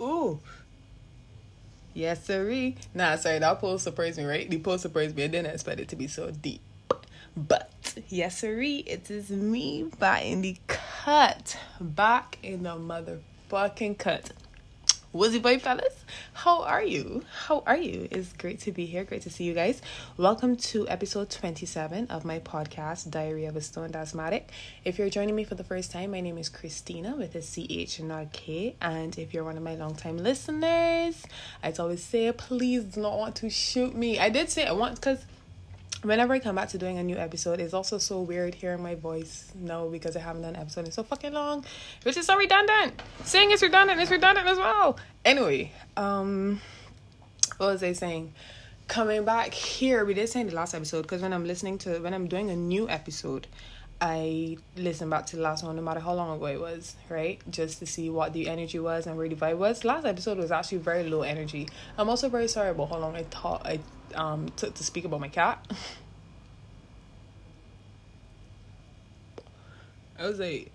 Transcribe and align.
Ooh. 0.00 0.40
Yes, 1.94 2.24
sirree. 2.24 2.76
Nah, 2.94 3.16
sorry, 3.16 3.38
that 3.38 3.58
post 3.58 3.84
surprised 3.84 4.18
me, 4.18 4.24
right? 4.24 4.48
The 4.48 4.58
post 4.58 4.82
surprised 4.82 5.16
me. 5.16 5.24
I 5.24 5.28
didn't 5.28 5.52
expect 5.52 5.80
it 5.80 5.88
to 5.88 5.96
be 5.96 6.06
so 6.08 6.30
deep. 6.30 6.60
But 7.36 7.94
yes, 8.08 8.38
sirree, 8.38 8.84
it 8.86 9.10
is 9.10 9.30
me 9.30 9.90
in 10.00 10.42
the 10.42 10.56
cut. 10.66 11.58
Back 11.80 12.38
in 12.42 12.64
the 12.64 12.76
motherfucking 12.76 13.98
cut. 13.98 14.32
Was 15.12 15.32
What's 15.32 15.42
boy 15.42 15.58
fellas? 15.58 16.04
How 16.36 16.64
are 16.64 16.84
you? 16.84 17.22
How 17.46 17.62
are 17.66 17.78
you? 17.78 18.08
It's 18.10 18.34
great 18.34 18.60
to 18.60 18.70
be 18.70 18.84
here. 18.84 19.04
Great 19.04 19.22
to 19.22 19.30
see 19.30 19.44
you 19.44 19.54
guys. 19.54 19.80
Welcome 20.18 20.56
to 20.56 20.86
episode 20.86 21.30
27 21.30 22.08
of 22.08 22.26
my 22.26 22.40
podcast, 22.40 23.08
Diary 23.10 23.46
of 23.46 23.56
a 23.56 23.62
Stoned 23.62 23.96
Asthmatic. 23.96 24.50
If 24.84 24.98
you're 24.98 25.08
joining 25.08 25.34
me 25.34 25.44
for 25.44 25.54
the 25.54 25.64
first 25.64 25.90
time, 25.90 26.10
my 26.10 26.20
name 26.20 26.36
is 26.36 26.50
Christina 26.50 27.16
with 27.16 27.34
a 27.36 27.40
CH 27.40 28.00
and 28.00 28.08
not 28.08 28.34
K. 28.34 28.76
And 28.82 29.18
if 29.18 29.32
you're 29.32 29.44
one 29.44 29.56
of 29.56 29.62
my 29.62 29.76
longtime 29.76 30.18
listeners, 30.18 31.24
I'd 31.62 31.80
always 31.80 32.04
say, 32.04 32.30
please 32.32 32.84
do 32.84 33.00
not 33.00 33.16
want 33.16 33.36
to 33.36 33.48
shoot 33.48 33.96
me. 33.96 34.18
I 34.18 34.28
did 34.28 34.50
say 34.50 34.66
I 34.66 34.72
want 34.72 34.96
because 34.96 35.24
whenever 36.06 36.32
I 36.32 36.38
come 36.38 36.54
back 36.54 36.68
to 36.70 36.78
doing 36.78 36.98
a 36.98 37.02
new 37.02 37.16
episode, 37.16 37.60
it's 37.60 37.74
also 37.74 37.98
so 37.98 38.20
weird 38.20 38.54
hearing 38.54 38.82
my 38.82 38.94
voice 38.94 39.50
No, 39.54 39.88
because 39.88 40.16
I 40.16 40.20
haven't 40.20 40.42
done 40.42 40.54
an 40.54 40.60
episode 40.60 40.86
in 40.86 40.92
so 40.92 41.02
fucking 41.02 41.32
long, 41.32 41.64
which 42.04 42.16
is 42.16 42.26
so 42.26 42.36
redundant. 42.36 43.02
Saying 43.24 43.50
it's 43.50 43.62
redundant, 43.62 44.00
it's 44.00 44.10
redundant 44.10 44.46
as 44.46 44.58
well. 44.58 44.98
Anyway, 45.24 45.72
um, 45.96 46.60
what 47.56 47.66
was 47.66 47.82
I 47.82 47.92
saying? 47.92 48.32
Coming 48.88 49.24
back 49.24 49.52
here, 49.52 50.04
we 50.04 50.14
did 50.14 50.28
say 50.28 50.40
in 50.40 50.46
the 50.46 50.54
last 50.54 50.74
episode 50.74 51.02
because 51.02 51.22
when 51.22 51.32
I'm 51.32 51.44
listening 51.44 51.78
to 51.78 51.98
when 51.98 52.14
I'm 52.14 52.28
doing 52.28 52.50
a 52.50 52.56
new 52.56 52.88
episode, 52.88 53.48
I 54.00 54.58
listen 54.76 55.10
back 55.10 55.26
to 55.26 55.36
the 55.36 55.42
last 55.42 55.64
one, 55.64 55.74
no 55.74 55.82
matter 55.82 55.98
how 55.98 56.14
long 56.14 56.36
ago 56.36 56.46
it 56.46 56.60
was, 56.60 56.94
right? 57.08 57.40
Just 57.50 57.80
to 57.80 57.86
see 57.86 58.10
what 58.10 58.32
the 58.32 58.48
energy 58.48 58.78
was 58.78 59.06
and 59.08 59.16
where 59.16 59.28
the 59.28 59.34
vibe 59.34 59.56
was. 59.56 59.84
Last 59.84 60.04
episode 60.04 60.38
was 60.38 60.52
actually 60.52 60.78
very 60.78 61.08
low 61.08 61.22
energy. 61.22 61.68
I'm 61.98 62.08
also 62.08 62.28
very 62.28 62.46
sorry 62.46 62.70
about 62.70 62.90
how 62.90 62.98
long 62.98 63.16
I 63.16 63.24
thought 63.24 63.66
I 63.66 63.80
um 64.14 64.48
took 64.56 64.74
to 64.74 64.84
speak 64.84 65.04
about 65.04 65.20
my 65.20 65.28
cat. 65.28 65.64
I 70.18 70.26
was 70.26 70.38
like, 70.38 70.72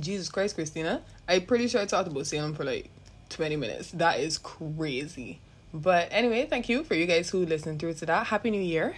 Jesus 0.00 0.28
Christ, 0.28 0.56
Christina. 0.56 1.02
I'm 1.28 1.46
pretty 1.46 1.68
sure 1.68 1.80
I 1.80 1.86
talked 1.86 2.08
about 2.08 2.26
Salem 2.26 2.54
for 2.54 2.64
like 2.64 2.90
20 3.30 3.56
minutes. 3.56 3.90
That 3.92 4.18
is 4.20 4.38
crazy. 4.38 5.38
But 5.72 6.08
anyway, 6.10 6.46
thank 6.46 6.68
you 6.68 6.84
for 6.84 6.94
you 6.94 7.06
guys 7.06 7.30
who 7.30 7.46
listened 7.46 7.80
through 7.80 7.94
to 7.94 8.06
that. 8.06 8.26
Happy 8.26 8.50
New 8.50 8.60
Year 8.60 8.96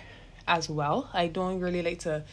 as 0.48 0.68
well. 0.68 1.08
I 1.12 1.28
don't 1.28 1.60
really 1.60 1.82
like 1.82 2.00
to 2.00 2.24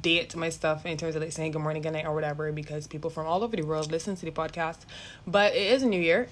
date 0.00 0.36
my 0.36 0.48
stuff 0.48 0.86
in 0.86 0.96
terms 0.96 1.16
of 1.16 1.22
like 1.22 1.32
saying 1.32 1.52
good 1.52 1.60
morning, 1.60 1.82
good 1.82 1.92
night, 1.92 2.06
or 2.06 2.14
whatever 2.14 2.52
because 2.52 2.86
people 2.86 3.10
from 3.10 3.26
all 3.26 3.42
over 3.42 3.56
the 3.56 3.62
world 3.62 3.90
listen 3.90 4.16
to 4.16 4.24
the 4.24 4.30
podcast. 4.30 4.78
But 5.26 5.54
it 5.54 5.72
is 5.72 5.82
a 5.82 5.86
new 5.86 6.00
year. 6.00 6.28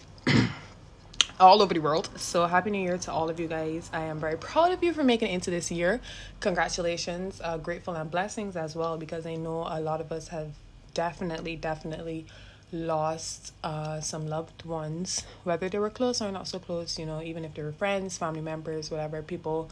All 1.41 1.62
over 1.62 1.72
the 1.72 1.81
world. 1.81 2.11
So 2.17 2.47
happy 2.47 2.70
new 2.70 2.83
year 2.83 2.98
to 2.98 3.12
all 3.12 3.31
of 3.31 3.39
you 3.39 3.47
guys. 3.47 3.91
I 3.92 4.03
am 4.03 4.19
very 4.19 4.36
proud 4.36 4.72
of 4.72 4.83
you 4.83 4.92
for 4.92 5.05
making 5.05 5.28
it 5.28 5.33
into 5.33 5.50
this 5.50 5.70
year. 5.70 6.00
Congratulations, 6.41 7.41
uh, 7.42 7.58
grateful 7.58 7.94
and 7.94 8.11
blessings 8.11 8.56
as 8.56 8.75
well 8.75 8.97
because 8.97 9.27
I 9.27 9.36
know 9.36 9.66
a 9.69 9.81
lot 9.81 10.00
of 10.00 10.11
us 10.11 10.28
have 10.28 10.50
definitely, 10.94 11.56
definitely 11.56 12.27
lost 12.72 13.53
uh, 13.64 14.00
some 14.00 14.27
loved 14.27 14.64
ones, 14.64 15.25
whether 15.44 15.69
they 15.69 15.78
were 15.78 15.91
close 15.91 16.20
or 16.20 16.31
not 16.33 16.48
so 16.48 16.59
close, 16.59 16.98
you 16.98 17.06
know, 17.06 17.22
even 17.22 17.44
if 17.44 17.55
they 17.55 17.62
were 17.62 17.72
friends, 17.72 18.19
family 18.19 18.41
members, 18.41 18.91
whatever, 18.91 19.22
people, 19.22 19.70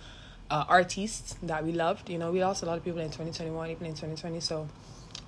uh, 0.51 0.65
artists 0.69 1.37
that 1.43 1.65
we 1.65 1.73
loved. 1.73 2.09
You 2.09 2.19
know, 2.19 2.31
we 2.31 2.43
lost 2.43 2.63
a 2.63 2.67
lot 2.67 2.79
of 2.79 2.85
people 2.85 3.01
in 3.01 3.09
2021, 3.09 3.71
even 3.71 3.87
in 3.87 3.93
2020. 3.93 4.41
So 4.41 4.69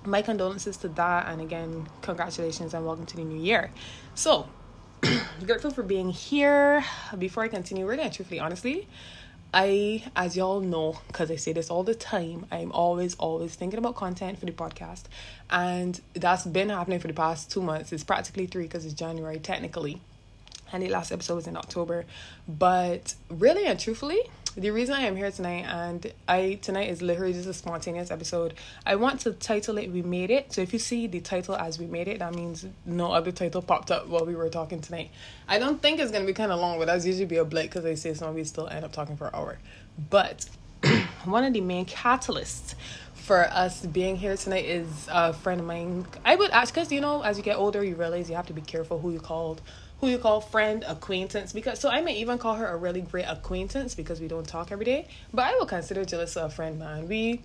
my 0.05 0.21
condolences 0.21 0.77
to 0.77 0.87
that. 0.89 1.27
And 1.27 1.41
again, 1.41 1.87
congratulations 2.01 2.73
and 2.73 2.85
welcome 2.85 3.05
to 3.07 3.15
the 3.17 3.23
new 3.23 3.39
year. 3.39 3.71
So, 4.15 4.47
grateful 5.45 5.71
for 5.71 5.83
being 5.83 6.09
here. 6.09 6.83
Before 7.17 7.43
I 7.43 7.47
continue, 7.47 7.85
really 7.85 8.03
and 8.03 8.13
truthfully, 8.13 8.39
honestly, 8.39 8.87
I, 9.53 10.03
as 10.15 10.35
y'all 10.35 10.59
know, 10.59 10.99
because 11.07 11.31
I 11.31 11.37
say 11.37 11.53
this 11.53 11.69
all 11.69 11.83
the 11.83 11.95
time, 11.95 12.45
I'm 12.51 12.71
always, 12.71 13.15
always 13.15 13.55
thinking 13.55 13.79
about 13.79 13.95
content 13.95 14.39
for 14.39 14.45
the 14.45 14.51
podcast. 14.51 15.03
And 15.49 15.99
that's 16.13 16.45
been 16.45 16.69
happening 16.69 16.99
for 16.99 17.07
the 17.07 17.13
past 17.13 17.49
two 17.49 17.61
months. 17.61 17.91
It's 17.91 18.03
practically 18.03 18.45
three 18.45 18.63
because 18.63 18.85
it's 18.85 18.93
January, 18.93 19.39
technically. 19.39 20.01
And 20.71 20.83
the 20.83 20.89
last 20.89 21.11
episode 21.11 21.35
was 21.35 21.47
in 21.47 21.57
October. 21.57 22.05
But 22.47 23.15
really 23.29 23.65
and 23.65 23.79
truthfully, 23.79 24.21
the 24.55 24.71
reason 24.71 24.95
I 24.95 25.01
am 25.01 25.15
here 25.15 25.31
tonight 25.31 25.65
and 25.67 26.11
I 26.27 26.59
tonight 26.61 26.89
is 26.89 27.01
literally 27.01 27.33
just 27.33 27.47
a 27.47 27.53
spontaneous 27.53 28.11
episode. 28.11 28.55
I 28.85 28.95
want 28.95 29.21
to 29.21 29.31
title 29.31 29.77
it 29.77 29.89
We 29.89 30.01
Made 30.01 30.31
It. 30.31 30.53
So 30.53 30.61
if 30.61 30.73
you 30.73 30.79
see 30.79 31.07
the 31.07 31.19
title 31.19 31.55
as 31.55 31.79
We 31.79 31.85
Made 31.85 32.07
It, 32.07 32.19
that 32.19 32.33
means 32.33 32.65
no 32.85 33.11
other 33.11 33.31
title 33.31 33.61
popped 33.61 33.91
up 33.91 34.07
while 34.07 34.25
we 34.25 34.35
were 34.35 34.49
talking 34.49 34.81
tonight. 34.81 35.11
I 35.47 35.59
don't 35.59 35.81
think 35.81 35.99
it's 35.99 36.11
gonna 36.11 36.25
be 36.25 36.33
kinda 36.33 36.55
long, 36.55 36.79
but 36.79 36.85
that's 36.85 37.05
usually 37.05 37.25
be 37.25 37.37
a 37.37 37.45
blake 37.45 37.69
because 37.69 37.83
they 37.83 37.95
say 37.95 38.13
some 38.13 38.29
of 38.29 38.37
you 38.37 38.43
still 38.43 38.67
end 38.67 38.83
up 38.83 38.91
talking 38.91 39.17
for 39.17 39.27
an 39.27 39.35
hour. 39.35 39.59
But 40.09 40.45
one 41.25 41.43
of 41.43 41.53
the 41.53 41.61
main 41.61 41.85
catalysts 41.85 42.75
for 43.13 43.43
us 43.51 43.85
being 43.85 44.17
here 44.17 44.35
tonight 44.35 44.65
is 44.65 45.07
a 45.11 45.33
friend 45.33 45.61
of 45.61 45.67
mine. 45.67 46.07
I 46.25 46.35
would 46.35 46.49
ask 46.51 46.73
because 46.73 46.91
you 46.91 47.01
know, 47.01 47.21
as 47.21 47.37
you 47.37 47.43
get 47.43 47.57
older 47.57 47.83
you 47.83 47.95
realize 47.95 48.29
you 48.29 48.35
have 48.35 48.47
to 48.47 48.53
be 48.53 48.61
careful 48.61 48.99
who 48.99 49.11
you 49.11 49.19
called 49.19 49.61
who 49.99 50.07
you 50.07 50.17
call 50.17 50.41
friend, 50.41 50.83
acquaintance, 50.87 51.51
because 51.53 51.79
so 51.79 51.89
I 51.89 52.01
may 52.01 52.15
even 52.17 52.37
call 52.37 52.55
her 52.55 52.67
a 52.67 52.77
really 52.77 53.01
great 53.01 53.25
acquaintance 53.25 53.95
because 53.95 54.21
we 54.21 54.27
don't 54.27 54.47
talk 54.47 54.71
every 54.71 54.85
day. 54.85 55.07
But 55.33 55.45
I 55.45 55.55
will 55.57 55.65
consider 55.65 56.05
Jalissa 56.05 56.45
a 56.45 56.49
friend, 56.49 56.79
man. 56.79 57.07
We 57.07 57.41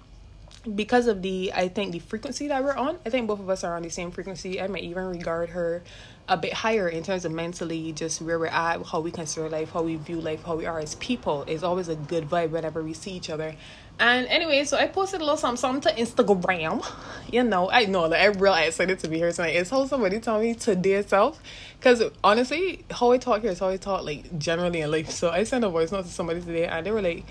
because 0.74 1.06
of 1.06 1.20
the 1.22 1.52
I 1.54 1.68
think 1.68 1.92
the 1.92 1.98
frequency 1.98 2.48
that 2.48 2.62
we're 2.62 2.74
on, 2.74 2.98
I 3.04 3.10
think 3.10 3.26
both 3.26 3.40
of 3.40 3.50
us 3.50 3.64
are 3.64 3.76
on 3.76 3.82
the 3.82 3.90
same 3.90 4.10
frequency. 4.10 4.60
I 4.60 4.66
may 4.68 4.80
even 4.80 5.04
regard 5.04 5.50
her 5.50 5.82
a 6.28 6.36
bit 6.36 6.54
higher 6.54 6.88
in 6.88 7.02
terms 7.02 7.24
of 7.24 7.32
mentally 7.32 7.92
just 7.92 8.22
where 8.22 8.38
we're 8.38 8.46
at, 8.46 8.84
how 8.86 9.00
we 9.00 9.10
consider 9.10 9.48
life, 9.48 9.72
how 9.72 9.82
we 9.82 9.96
view 9.96 10.20
life, 10.20 10.42
how 10.44 10.56
we 10.56 10.64
are 10.64 10.78
as 10.78 10.94
people. 10.94 11.44
It's 11.46 11.62
always 11.62 11.88
a 11.88 11.96
good 11.96 12.28
vibe 12.28 12.50
whenever 12.50 12.82
we 12.82 12.94
see 12.94 13.12
each 13.12 13.28
other. 13.28 13.54
And 14.00 14.26
anyway, 14.26 14.64
so 14.64 14.76
I 14.76 14.88
posted 14.88 15.20
a 15.20 15.24
little 15.24 15.36
something, 15.36 15.80
to 15.82 15.88
Instagram. 15.90 16.84
You 17.32 17.44
know, 17.44 17.70
I 17.70 17.84
know 17.86 18.08
that 18.08 18.20
I'm 18.20 18.40
real 18.40 18.54
excited 18.54 18.98
to 19.00 19.08
be 19.08 19.18
here 19.18 19.30
tonight. 19.30 19.56
It's 19.56 19.70
how 19.70 19.86
somebody 19.86 20.18
tell 20.18 20.40
me 20.40 20.54
to 20.54 20.60
today 20.60 20.94
itself. 20.94 21.40
Because 21.78 22.02
honestly, 22.22 22.84
how 22.90 23.12
I 23.12 23.18
talk 23.18 23.42
here 23.42 23.52
is 23.52 23.60
how 23.60 23.68
I 23.68 23.76
talk 23.76 24.04
like 24.04 24.36
generally 24.38 24.80
in 24.80 24.90
life. 24.90 25.10
So 25.10 25.30
I 25.30 25.44
sent 25.44 25.64
a 25.64 25.68
voice 25.68 25.92
note 25.92 26.06
to 26.06 26.10
somebody 26.10 26.40
today 26.40 26.66
and 26.66 26.84
they 26.84 26.90
were 26.90 27.02
like, 27.02 27.24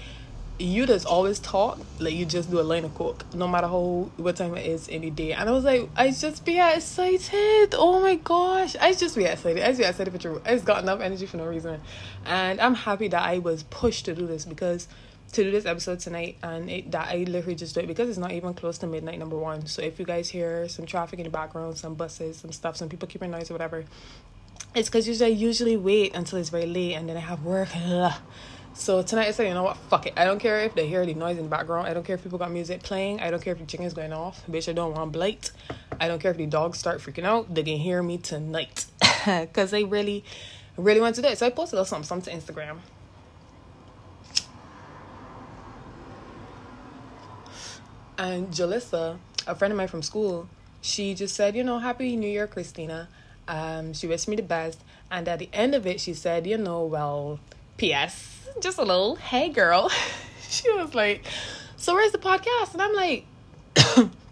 you 0.59 0.85
just 0.85 1.06
always 1.06 1.40
talk 1.40 1.79
like 2.00 2.13
you 2.13 2.25
just 2.25 2.51
do 2.51 2.59
a 2.59 2.62
line 2.62 2.85
of 2.85 2.94
coke 2.94 3.25
no 3.34 3.47
matter 3.47 3.68
how 3.68 4.07
what 4.18 4.35
time 4.35 4.56
it 4.56 4.66
is 4.66 4.88
any 4.90 5.09
day 5.09 5.34
and 5.34 5.50
i 5.50 5.51
was 5.51 5.63
like 5.63 5.90
i 5.95 6.12
just 6.12 6.45
be 6.45 6.59
excited 6.59 7.74
oh 7.74 8.00
my 8.00 8.16
gosh 8.16 8.75
i 8.75 8.94
just 8.94 9.16
be 9.16 9.25
excited 9.25 9.63
i 9.63 9.68
just 9.69 9.80
be 9.80 9.85
excited 9.85 10.13
for 10.13 10.19
true 10.19 10.41
i 10.45 10.53
just 10.53 10.63
got 10.63 10.84
enough 10.84 11.01
energy 11.01 11.25
for 11.25 11.38
no 11.38 11.45
reason 11.45 11.81
and 12.25 12.62
i'm 12.62 12.75
happy 12.75 13.07
that 13.07 13.24
i 13.24 13.40
was 13.40 13.63
pushed 13.63 14.06
to 14.06 14.13
do 14.13 14.28
this 14.28 14.45
because 14.45 14.88
to 15.33 15.44
do 15.44 15.51
this 15.51 15.66
episode 15.66 15.99
tonight 15.99 16.38
and 16.44 16.69
it, 16.69 16.91
that 16.91 17.09
I 17.09 17.17
literally 17.17 17.55
just 17.55 17.75
do 17.75 17.81
it 17.81 17.88
because 17.88 18.09
it's 18.09 18.17
not 18.17 18.31
even 18.31 18.53
close 18.53 18.77
to 18.79 18.88
midnight 18.88 19.19
number 19.19 19.38
one. 19.38 19.67
So 19.67 19.81
if 19.81 19.99
you 19.99 20.05
guys 20.05 20.29
hear 20.29 20.67
some 20.69 20.85
traffic 20.85 21.19
in 21.19 21.25
the 21.25 21.31
background, 21.31 21.77
some 21.77 21.95
buses, 21.95 22.38
some 22.38 22.51
stuff, 22.51 22.77
some 22.77 22.89
people 22.89 23.07
keeping 23.07 23.31
noise 23.31 23.49
or 23.49 23.53
whatever, 23.53 23.85
it's 24.75 24.89
because 24.89 25.07
usually 25.07 25.31
I 25.31 25.33
usually 25.33 25.77
wait 25.77 26.16
until 26.16 26.39
it's 26.39 26.49
very 26.49 26.66
late 26.66 26.94
and 26.94 27.07
then 27.07 27.17
I 27.17 27.21
have 27.21 27.44
work. 27.44 27.69
So 28.75 29.03
tonight 29.03 29.27
I 29.27 29.31
said, 29.31 29.47
you 29.47 29.53
know 29.53 29.61
what, 29.61 29.77
fuck 29.77 30.07
it. 30.07 30.13
I 30.17 30.25
don't 30.25 30.39
care 30.39 30.61
if 30.61 30.73
they 30.73 30.88
hear 30.88 31.05
the 31.05 31.13
noise 31.13 31.38
in 31.38 31.44
the 31.44 31.50
background. 31.50 31.88
I 31.88 31.94
don't 31.94 32.03
care 32.03 32.15
if 32.15 32.23
people 32.23 32.39
got 32.39 32.51
music 32.51 32.81
playing. 32.81 33.19
I 33.19 33.29
don't 33.29 33.41
care 33.41 33.53
if 33.53 33.59
the 33.59 33.65
chicken's 33.65 33.94
going 33.94 34.11
off. 34.11 34.44
Bitch, 34.50 34.67
I 34.67 34.73
don't 34.73 34.95
want 34.95 35.11
blight. 35.11 35.51
I 36.01 36.07
don't 36.07 36.19
care 36.19 36.31
if 36.31 36.38
the 36.38 36.47
dogs 36.47 36.79
start 36.79 37.00
freaking 37.00 37.23
out. 37.23 37.53
They 37.53 37.61
can 37.61 37.77
hear 37.77 38.01
me 38.01 38.17
tonight. 38.17 38.85
Because 39.25 39.71
they 39.71 39.85
really, 39.85 40.25
really 40.75 41.00
want 41.00 41.15
to 41.15 41.21
do 41.21 41.27
it. 41.29 41.38
So 41.38 41.45
I 41.45 41.50
posted 41.51 41.79
a 41.79 41.85
something, 41.85 42.05
something 42.05 42.39
to 42.39 42.53
Instagram. 42.53 42.79
And 48.18 48.50
Jalissa, 48.50 49.18
a 49.47 49.56
friend 49.56 49.71
of 49.71 49.77
mine 49.77 49.88
from 49.88 50.01
school, 50.01 50.48
she 50.81 51.13
just 51.13 51.36
said, 51.36 51.56
you 51.56 51.63
know, 51.63 51.80
Happy 51.80 52.15
New 52.15 52.30
Year, 52.30 52.48
Christina. 52.48 53.07
Um, 53.48 53.94
she 53.94 54.07
wished 54.07 54.27
me 54.27 54.36
the 54.36 54.44
best. 54.44 54.80
And 55.10 55.27
at 55.27 55.39
the 55.39 55.50
end 55.54 55.75
of 55.75 55.88
it, 55.88 56.00
she 56.00 56.13
said, 56.13 56.45
you 56.48 56.57
know, 56.57 56.83
well, 56.83 57.39
P.S. 57.77 58.48
Just 58.62 58.77
a 58.77 58.83
little, 58.83 59.15
hey 59.15 59.50
girl. 59.50 59.89
she 60.50 60.71
was 60.71 60.94
like, 60.94 61.25
so 61.77 61.94
where's 61.94 62.12
the 62.12 62.18
podcast? 62.18 62.74
And 62.74 62.81
I'm 62.81 62.94
like, 62.94 63.25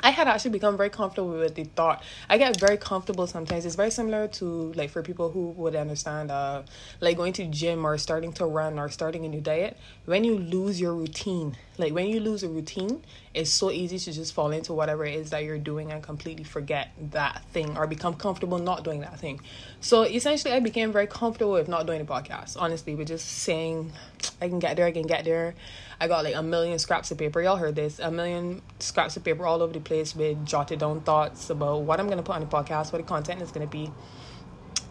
I 0.00 0.10
had 0.10 0.28
actually 0.28 0.52
become 0.52 0.76
very 0.76 0.90
comfortable 0.90 1.30
with 1.30 1.54
the 1.54 1.64
thought. 1.64 2.02
I 2.28 2.38
get 2.38 2.58
very 2.58 2.76
comfortable 2.76 3.26
sometimes. 3.26 3.66
It's 3.66 3.74
very 3.74 3.90
similar 3.90 4.28
to 4.28 4.72
like 4.74 4.90
for 4.90 5.02
people 5.02 5.30
who 5.30 5.50
would 5.50 5.74
understand 5.74 6.30
uh 6.30 6.62
like 7.00 7.16
going 7.16 7.32
to 7.34 7.46
gym 7.46 7.84
or 7.84 7.98
starting 7.98 8.32
to 8.34 8.46
run 8.46 8.78
or 8.78 8.88
starting 8.88 9.24
a 9.24 9.28
new 9.28 9.40
diet. 9.40 9.76
When 10.04 10.24
you 10.24 10.38
lose 10.38 10.80
your 10.80 10.94
routine, 10.94 11.56
like 11.78 11.92
when 11.92 12.06
you 12.06 12.20
lose 12.20 12.42
a 12.42 12.48
routine, 12.48 13.02
it's 13.34 13.50
so 13.50 13.70
easy 13.70 13.98
to 13.98 14.12
just 14.12 14.34
fall 14.34 14.50
into 14.52 14.72
whatever 14.72 15.04
it 15.04 15.14
is 15.14 15.30
that 15.30 15.44
you're 15.44 15.58
doing 15.58 15.90
and 15.90 16.02
completely 16.02 16.44
forget 16.44 16.90
that 17.10 17.44
thing 17.52 17.76
or 17.76 17.86
become 17.86 18.14
comfortable 18.14 18.58
not 18.58 18.84
doing 18.84 19.00
that 19.00 19.18
thing. 19.18 19.40
So 19.80 20.02
essentially 20.02 20.54
I 20.54 20.60
became 20.60 20.92
very 20.92 21.06
comfortable 21.06 21.52
with 21.52 21.68
not 21.68 21.86
doing 21.86 21.98
the 21.98 22.04
podcast, 22.04 22.56
honestly, 22.58 22.94
with 22.94 23.08
just 23.08 23.26
saying 23.26 23.92
I 24.40 24.48
can 24.48 24.58
get 24.58 24.76
there, 24.76 24.86
I 24.86 24.92
can 24.92 25.06
get 25.06 25.24
there. 25.24 25.54
I 26.00 26.06
got 26.06 26.24
like 26.24 26.34
a 26.34 26.42
million 26.42 26.78
scraps 26.78 27.10
of 27.10 27.18
paper. 27.18 27.42
Y'all 27.42 27.56
heard 27.56 27.74
this. 27.74 27.98
A 27.98 28.10
million 28.10 28.62
scraps 28.78 29.16
of 29.16 29.24
paper 29.24 29.44
all 29.46 29.62
over 29.62 29.72
the 29.72 29.80
place 29.80 30.14
with 30.14 30.44
jotted 30.46 30.78
down 30.78 31.00
thoughts 31.00 31.50
about 31.50 31.82
what 31.82 31.98
I'm 31.98 32.08
gonna 32.08 32.22
put 32.22 32.36
on 32.36 32.40
the 32.40 32.46
podcast, 32.46 32.92
what 32.92 32.98
the 32.98 33.08
content 33.08 33.42
is 33.42 33.50
gonna 33.50 33.66
be. 33.66 33.90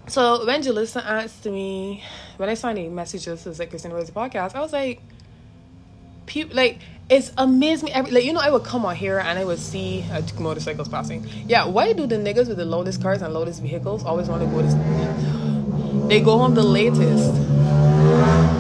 So 0.08 0.46
when 0.46 0.62
Jalissa 0.62 1.04
asked 1.04 1.46
me, 1.46 2.04
when 2.38 2.50
I 2.50 2.54
saw 2.56 2.70
any 2.70 2.90
messages, 2.90 3.46
it 3.46 3.50
was 3.50 3.60
like 3.60 3.70
Christina 3.70 3.96
Rose 3.96 4.12
podcast, 4.12 4.56
I 4.56 4.62
was 4.62 4.74
like, 4.74 5.02
people 6.26 6.56
like 6.56 6.80
it's 7.10 7.32
amazed 7.38 7.84
me 7.84 7.92
every 7.92 8.12
like 8.12 8.26
you 8.26 8.34
know 8.34 8.42
I 8.42 8.50
would 8.50 8.66
come 8.66 8.86
out 8.86 8.98
here 8.98 9.18
and 9.20 9.40
I 9.40 9.46
would 9.46 9.60
see 9.60 10.06
uh, 10.12 10.22
motorcycles 10.40 10.90
passing. 10.90 11.26
Yeah, 11.48 11.66
why 11.66 11.94
do 11.94 12.06
the 12.06 12.18
niggas 12.18 12.50
with 12.50 12.58
the 12.58 12.66
loudest 12.66 13.02
cars 13.02 13.22
and 13.22 13.34
loudest 13.34 13.62
vehicles 13.62 14.04
always 14.04 14.28
want 14.28 14.42
to 14.44 14.48
go 14.48 14.62
to? 14.62 16.08
They 16.08 16.20
go 16.22 16.38
home 16.38 16.54
the 16.54 16.64
latest. 16.64 18.56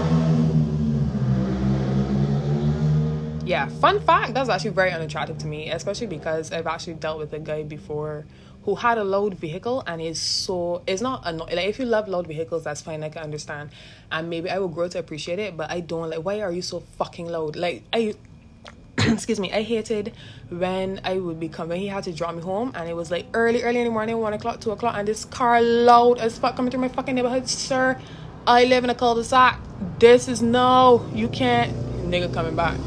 Yeah, 3.47 3.69
fun 3.69 4.01
fact 4.01 4.33
that's 4.33 4.49
actually 4.49 4.71
very 4.71 4.91
unattractive 4.91 5.37
to 5.37 5.47
me, 5.47 5.71
especially 5.71 6.07
because 6.07 6.51
I've 6.51 6.67
actually 6.67 6.95
dealt 6.95 7.17
with 7.17 7.31
a 7.31 7.39
guy 7.39 7.63
before 7.63 8.25
who 8.63 8.75
had 8.75 8.97
a 8.97 9.05
loud 9.05 9.35
vehicle 9.35 9.85
and 9.87 10.01
is 10.01 10.21
so 10.21 10.81
it's 10.85 11.01
not 11.01 11.25
anno- 11.25 11.45
like 11.45 11.65
if 11.65 11.79
you 11.79 11.85
love 11.85 12.09
loud 12.09 12.27
vehicles 12.27 12.65
that's 12.65 12.81
fine 12.81 13.01
I 13.03 13.07
can 13.07 13.23
understand. 13.23 13.69
And 14.11 14.29
maybe 14.29 14.49
I 14.49 14.59
will 14.59 14.67
grow 14.67 14.89
to 14.89 14.99
appreciate 14.99 15.39
it 15.39 15.55
but 15.55 15.71
I 15.71 15.79
don't 15.79 16.09
like 16.09 16.25
why 16.25 16.41
are 16.41 16.51
you 16.51 16.61
so 16.61 16.81
fucking 16.81 17.29
loud? 17.29 17.55
Like 17.55 17.83
I 17.93 18.15
excuse 18.97 19.39
me 19.39 19.53
I 19.53 19.61
hated 19.61 20.11
when 20.49 20.99
I 21.05 21.17
would 21.17 21.39
be 21.39 21.47
coming 21.47 21.79
he 21.79 21.87
had 21.87 22.03
to 22.03 22.11
drop 22.11 22.35
me 22.35 22.41
home 22.41 22.73
and 22.75 22.89
it 22.89 22.97
was 22.97 23.11
like 23.11 23.27
early 23.33 23.63
early 23.63 23.79
in 23.79 23.85
the 23.85 23.91
morning 23.91 24.17
one 24.17 24.33
o'clock 24.33 24.59
two 24.59 24.71
o'clock 24.71 24.95
and 24.97 25.07
this 25.07 25.23
car 25.23 25.61
loud 25.61 26.17
as 26.17 26.37
fuck 26.37 26.57
coming 26.57 26.69
through 26.69 26.81
my 26.81 26.89
fucking 26.89 27.15
neighborhood. 27.15 27.47
Sir 27.47 27.97
I 28.45 28.65
live 28.65 28.83
in 28.83 28.89
a 28.89 28.95
cul-de-sac. 28.95 29.57
This 29.99 30.27
is 30.27 30.41
no 30.41 31.09
you 31.13 31.29
can't 31.29 31.73
nigga 32.11 32.33
coming 32.33 32.57
back 32.57 32.77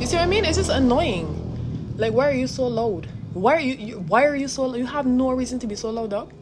you 0.00 0.06
see 0.06 0.16
what 0.16 0.22
I 0.22 0.26
mean? 0.26 0.44
It's 0.44 0.56
just 0.56 0.70
annoying. 0.70 1.94
Like 1.96 2.12
why 2.12 2.28
are 2.28 2.34
you 2.34 2.46
so 2.46 2.66
loud? 2.66 3.06
Why 3.34 3.56
are 3.56 3.60
you, 3.60 3.74
you 3.74 3.98
why 4.00 4.24
are 4.24 4.36
you 4.36 4.48
so 4.48 4.74
you 4.74 4.86
have 4.86 5.06
no 5.06 5.32
reason 5.32 5.58
to 5.60 5.66
be 5.66 5.74
so 5.74 5.90
low 5.90 6.06
dog. 6.06 6.32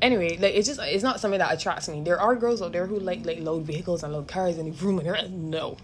Anyway 0.00 0.36
like 0.38 0.54
it's 0.54 0.68
just 0.68 0.80
it's 0.82 1.02
not 1.02 1.20
something 1.20 1.38
that 1.38 1.52
attracts 1.52 1.88
me. 1.88 2.02
There 2.02 2.20
are 2.20 2.34
girls 2.36 2.62
out 2.62 2.72
there 2.72 2.86
who 2.86 2.98
like 2.98 3.24
like 3.24 3.40
load 3.40 3.64
vehicles 3.64 4.02
and 4.02 4.12
load 4.12 4.28
cars 4.28 4.56
the 4.56 4.70
room 4.70 4.98
and 4.98 5.06
they're 5.06 5.28
no. 5.28 5.76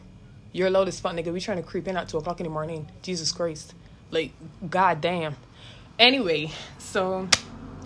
You're 0.52 0.70
loud 0.70 0.88
as 0.88 0.98
fuck 0.98 1.12
nigga. 1.12 1.32
We 1.32 1.40
trying 1.40 1.58
to 1.58 1.62
creep 1.62 1.86
in 1.88 1.96
at 1.96 2.08
two 2.08 2.18
o'clock 2.18 2.40
in 2.40 2.44
the 2.44 2.50
morning. 2.50 2.90
Jesus 3.02 3.32
christ. 3.32 3.74
Like 4.10 4.32
god 4.68 5.00
damn 5.00 5.36
anyway 5.98 6.50
so 6.78 7.28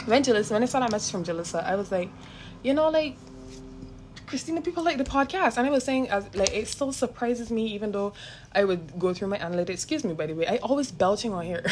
when 0.07 0.23
Jalissa, 0.23 0.53
when 0.53 0.63
I 0.63 0.67
saw 0.67 0.81
that 0.81 0.91
message 0.91 1.13
from 1.13 1.25
Jalissa, 1.25 1.65
I 1.65 1.77
was 1.77 1.93
like, 1.93 2.11
you 2.63 2.75
know, 2.75 2.89
like 2.91 3.17
Christina, 4.33 4.63
people 4.63 4.83
like 4.83 4.97
the 4.97 5.05
podcast. 5.05 5.59
And 5.59 5.67
I 5.67 5.71
was 5.71 5.85
saying, 5.85 6.09
as 6.09 6.25
like, 6.35 6.55
it 6.55 6.67
still 6.67 6.91
surprises 6.91 7.51
me, 7.51 7.67
even 7.67 7.93
though 7.93 8.15
I 8.51 8.65
would 8.65 8.99
go 8.99 9.13
through 9.13 9.29
my 9.29 9.37
analytics. 9.37 9.69
Excuse 9.69 10.05
me, 10.05 10.15
by 10.15 10.25
the 10.25 10.33
way, 10.33 10.47
I 10.47 10.57
always 10.57 10.91
belching 10.91 11.35
on 11.35 11.45
here. 11.45 11.67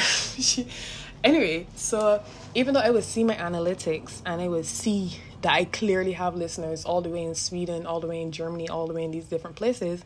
anyway, 1.24 1.66
so 1.74 2.22
even 2.54 2.74
though 2.74 2.80
I 2.80 2.90
would 2.90 3.04
see 3.04 3.24
my 3.24 3.34
analytics 3.34 4.20
and 4.26 4.42
I 4.42 4.48
would 4.48 4.66
see 4.66 5.16
that 5.40 5.54
I 5.54 5.64
clearly 5.64 6.12
have 6.12 6.34
listeners 6.34 6.84
all 6.84 7.00
the 7.00 7.08
way 7.08 7.22
in 7.22 7.34
Sweden, 7.34 7.86
all 7.86 7.98
the 7.98 8.08
way 8.08 8.20
in 8.20 8.30
Germany, 8.30 8.68
all 8.68 8.86
the 8.86 8.92
way 8.92 9.04
in 9.04 9.10
these 9.10 9.24
different 9.24 9.56
places, 9.56 10.04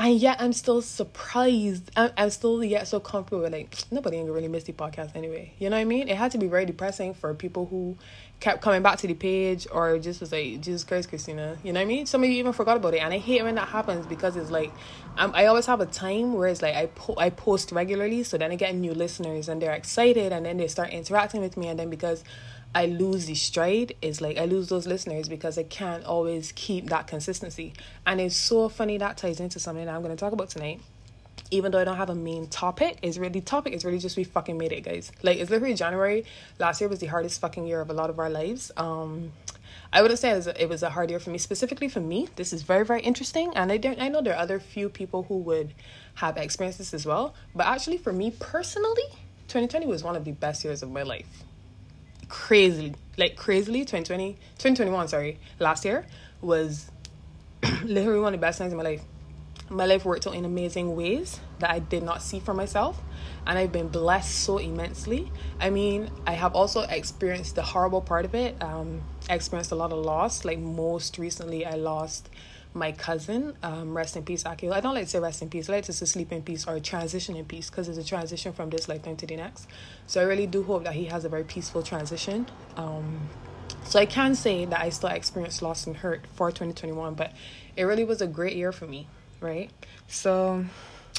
and 0.00 0.18
yet 0.18 0.40
I'm 0.40 0.54
still 0.54 0.80
surprised. 0.80 1.90
I'm, 1.94 2.10
I'm 2.16 2.30
still 2.30 2.64
yet 2.64 2.88
so 2.88 3.00
comfortable 3.00 3.42
with 3.42 3.52
like 3.52 3.76
nobody 3.90 4.16
gonna 4.16 4.32
really 4.32 4.48
miss 4.48 4.64
the 4.64 4.72
podcast 4.72 5.14
anyway. 5.14 5.52
You 5.58 5.68
know 5.68 5.76
what 5.76 5.82
I 5.82 5.84
mean? 5.84 6.08
It 6.08 6.16
had 6.16 6.30
to 6.32 6.38
be 6.38 6.46
very 6.46 6.64
depressing 6.64 7.12
for 7.12 7.34
people 7.34 7.66
who 7.66 7.98
kept 8.40 8.62
coming 8.62 8.82
back 8.82 8.98
to 9.00 9.06
the 9.06 9.12
page 9.12 9.66
or 9.70 9.98
just 9.98 10.22
was 10.22 10.32
like 10.32 10.62
Jesus 10.62 10.84
Christ, 10.84 11.10
Christina. 11.10 11.58
You 11.62 11.74
know 11.74 11.80
what 11.80 11.84
I 11.84 11.88
mean? 11.88 12.06
Some 12.06 12.24
of 12.24 12.30
you 12.30 12.36
even 12.36 12.54
forgot 12.54 12.78
about 12.78 12.94
it, 12.94 13.00
and 13.00 13.12
I 13.12 13.18
hate 13.18 13.42
when 13.42 13.56
that 13.56 13.68
happens 13.68 14.06
because 14.06 14.36
it's 14.36 14.50
like 14.50 14.72
I'm, 15.16 15.34
I 15.34 15.46
always 15.46 15.66
have 15.66 15.80
a 15.82 15.86
time 15.86 16.32
where 16.32 16.48
it's 16.48 16.62
like 16.62 16.74
I 16.74 16.86
po- 16.86 17.16
I 17.18 17.28
post 17.28 17.70
regularly, 17.70 18.22
so 18.22 18.38
then 18.38 18.50
I 18.50 18.56
get 18.56 18.74
new 18.74 18.94
listeners 18.94 19.50
and 19.50 19.60
they're 19.60 19.74
excited, 19.74 20.32
and 20.32 20.46
then 20.46 20.56
they 20.56 20.68
start 20.68 20.90
interacting 20.90 21.42
with 21.42 21.58
me, 21.58 21.68
and 21.68 21.78
then 21.78 21.90
because 21.90 22.24
I 22.74 22.86
lose 22.86 23.26
the 23.26 23.34
stride 23.34 23.94
is 24.00 24.20
like 24.20 24.38
I 24.38 24.44
lose 24.44 24.68
those 24.68 24.86
listeners 24.86 25.28
because 25.28 25.58
I 25.58 25.64
can't 25.64 26.04
always 26.04 26.52
keep 26.52 26.88
that 26.90 27.08
consistency. 27.08 27.72
And 28.06 28.20
it's 28.20 28.36
so 28.36 28.68
funny 28.68 28.96
that 28.98 29.16
ties 29.16 29.40
into 29.40 29.58
something 29.58 29.86
that 29.86 29.94
I'm 29.94 30.02
going 30.02 30.14
to 30.14 30.20
talk 30.20 30.32
about 30.32 30.50
tonight. 30.50 30.80
Even 31.50 31.72
though 31.72 31.80
I 31.80 31.84
don't 31.84 31.96
have 31.96 32.10
a 32.10 32.14
main 32.14 32.46
topic, 32.46 32.98
is 33.02 33.18
really 33.18 33.40
topic 33.40 33.72
is 33.72 33.84
really 33.84 33.98
just 33.98 34.16
we 34.16 34.22
fucking 34.22 34.56
made 34.56 34.70
it, 34.70 34.82
guys. 34.82 35.10
Like 35.22 35.38
it's 35.38 35.50
literally 35.50 35.74
January. 35.74 36.24
Last 36.60 36.80
year 36.80 36.88
was 36.88 37.00
the 37.00 37.06
hardest 37.06 37.40
fucking 37.40 37.66
year 37.66 37.80
of 37.80 37.90
a 37.90 37.92
lot 37.92 38.08
of 38.08 38.20
our 38.20 38.30
lives. 38.30 38.70
Um, 38.76 39.32
I 39.92 40.02
wouldn't 40.02 40.20
say 40.20 40.30
it 40.30 40.36
was, 40.36 40.46
a, 40.46 40.62
it 40.62 40.68
was 40.68 40.84
a 40.84 40.90
hard 40.90 41.10
year 41.10 41.18
for 41.18 41.30
me 41.30 41.38
specifically 41.38 41.88
for 41.88 41.98
me. 41.98 42.28
This 42.36 42.52
is 42.52 42.62
very 42.62 42.84
very 42.84 43.00
interesting, 43.00 43.52
and 43.56 43.72
I 43.72 43.78
don't 43.78 44.00
I 44.00 44.06
know 44.06 44.22
there 44.22 44.34
are 44.34 44.40
other 44.40 44.60
few 44.60 44.88
people 44.88 45.24
who 45.24 45.38
would 45.38 45.74
have 46.16 46.36
experienced 46.36 46.78
this 46.78 46.94
as 46.94 47.04
well. 47.04 47.34
But 47.52 47.66
actually, 47.66 47.98
for 47.98 48.12
me 48.12 48.30
personally, 48.38 49.02
2020 49.48 49.86
was 49.86 50.04
one 50.04 50.14
of 50.14 50.24
the 50.24 50.32
best 50.32 50.62
years 50.62 50.84
of 50.84 50.92
my 50.92 51.02
life 51.02 51.44
crazily, 52.30 52.94
like 53.18 53.36
crazily, 53.36 53.80
2020, 53.80 54.32
2021, 54.32 55.08
sorry, 55.08 55.38
last 55.58 55.84
year 55.84 56.06
was 56.40 56.90
literally 57.84 58.20
one 58.20 58.32
of 58.32 58.40
the 58.40 58.46
best 58.46 58.58
times 58.58 58.72
in 58.72 58.78
my 58.78 58.84
life. 58.84 59.02
My 59.68 59.84
life 59.84 60.04
worked 60.04 60.26
out 60.26 60.34
in 60.34 60.44
amazing 60.44 60.96
ways 60.96 61.38
that 61.60 61.70
I 61.70 61.78
did 61.78 62.02
not 62.02 62.22
see 62.22 62.40
for 62.40 62.54
myself, 62.54 63.00
and 63.46 63.56
I've 63.58 63.70
been 63.70 63.88
blessed 63.88 64.40
so 64.40 64.58
immensely. 64.58 65.30
I 65.60 65.70
mean, 65.70 66.10
I 66.26 66.32
have 66.32 66.56
also 66.56 66.80
experienced 66.80 67.54
the 67.54 67.62
horrible 67.62 68.00
part 68.00 68.24
of 68.24 68.34
it. 68.34 68.60
Um, 68.60 69.02
I 69.28 69.34
experienced 69.34 69.70
a 69.70 69.76
lot 69.76 69.92
of 69.92 69.98
loss. 69.98 70.44
Like 70.44 70.58
most 70.58 71.18
recently, 71.18 71.64
I 71.64 71.74
lost 71.74 72.30
my 72.72 72.92
cousin, 72.92 73.56
um, 73.62 73.96
rest 73.96 74.16
in 74.16 74.24
peace, 74.24 74.44
Akil. 74.46 74.72
I 74.72 74.80
don't 74.80 74.94
like 74.94 75.04
to 75.04 75.10
say 75.10 75.18
rest 75.18 75.42
in 75.42 75.50
peace. 75.50 75.68
I 75.68 75.74
like 75.74 75.84
to 75.84 75.92
say 75.92 76.06
sleep 76.06 76.32
in 76.32 76.42
peace 76.42 76.66
or 76.66 76.78
transition 76.80 77.36
in 77.36 77.44
peace 77.44 77.68
because 77.68 77.88
it's 77.88 77.98
a 77.98 78.04
transition 78.04 78.52
from 78.52 78.70
this 78.70 78.88
lifetime 78.88 79.16
to 79.16 79.26
the 79.26 79.36
next. 79.36 79.66
So 80.06 80.20
I 80.20 80.24
really 80.24 80.46
do 80.46 80.62
hope 80.62 80.84
that 80.84 80.94
he 80.94 81.06
has 81.06 81.24
a 81.24 81.28
very 81.28 81.44
peaceful 81.44 81.82
transition. 81.82 82.46
Um, 82.76 83.28
so 83.84 83.98
I 83.98 84.06
can 84.06 84.34
say 84.34 84.64
that 84.66 84.80
I 84.80 84.90
still 84.90 85.10
experienced 85.10 85.62
loss 85.62 85.86
and 85.86 85.96
hurt 85.96 86.26
for 86.34 86.50
2021, 86.50 87.14
but 87.14 87.32
it 87.76 87.84
really 87.84 88.04
was 88.04 88.20
a 88.20 88.26
great 88.26 88.56
year 88.56 88.72
for 88.72 88.86
me, 88.86 89.08
right? 89.40 89.70
So 90.06 90.64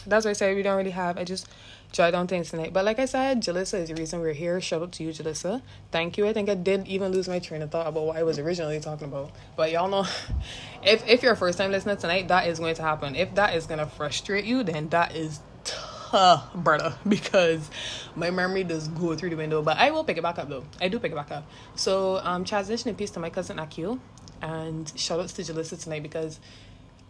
that's 0.07 0.25
why 0.25 0.31
I 0.31 0.33
say 0.33 0.56
we 0.56 0.63
don't 0.63 0.77
really 0.77 0.92
have. 0.92 1.18
I 1.18 1.24
just 1.24 1.50
jot 1.91 2.11
down 2.11 2.27
things 2.27 2.49
tonight. 2.49 2.73
But 2.73 2.85
like 2.85 2.99
I 2.99 3.05
said, 3.05 3.41
Jalissa 3.41 3.79
is 3.79 3.89
the 3.89 3.95
reason 3.95 4.21
we're 4.21 4.33
here. 4.33 4.59
Shout 4.61 4.81
out 4.81 4.91
to 4.93 5.03
you, 5.03 5.09
Jalissa. 5.09 5.61
Thank 5.91 6.17
you. 6.17 6.27
I 6.27 6.33
think 6.33 6.49
I 6.49 6.55
did 6.55 6.88
even 6.88 7.11
lose 7.11 7.27
my 7.27 7.39
train 7.39 7.61
of 7.61 7.71
thought 7.71 7.88
about 7.88 8.05
what 8.05 8.17
I 8.17 8.23
was 8.23 8.39
originally 8.39 8.79
talking 8.79 9.07
about. 9.07 9.31
But 9.55 9.71
y'all 9.71 9.89
know, 9.89 10.05
if 10.83 11.07
if 11.07 11.23
you're 11.23 11.33
a 11.33 11.38
first 11.38 11.57
time 11.57 11.71
listener 11.71 11.95
tonight, 11.95 12.27
that 12.29 12.47
is 12.47 12.59
going 12.59 12.75
to 12.75 12.81
happen. 12.81 13.15
If 13.15 13.35
that 13.35 13.55
is 13.55 13.65
gonna 13.65 13.88
frustrate 13.88 14.45
you, 14.45 14.63
then 14.63 14.89
that 14.89 15.15
is 15.15 15.39
tough, 15.63 16.53
brother, 16.53 16.95
because 17.07 17.69
my 18.15 18.29
memory 18.31 18.63
does 18.63 18.88
go 18.88 19.15
through 19.15 19.31
the 19.31 19.38
window. 19.38 19.62
But 19.62 19.77
I 19.77 19.91
will 19.91 20.03
pick 20.03 20.17
it 20.17 20.24
back 20.24 20.39
up 20.39 20.50
though. 20.50 20.65
I 20.79 20.88
do 20.88 21.00
pick 21.00 21.12
it 21.12 21.15
back 21.15 21.31
up. 21.31 21.50
So 21.75 22.19
um, 22.24 22.45
transition 22.45 22.89
in 22.89 22.95
peace 22.95 23.12
to 23.12 23.19
my 23.19 23.29
cousin 23.29 23.60
Akil, 23.60 24.00
and 24.41 24.91
shout 24.95 25.19
outs 25.19 25.33
to 25.33 25.41
Jalissa 25.41 25.81
tonight 25.81 26.03
because 26.03 26.39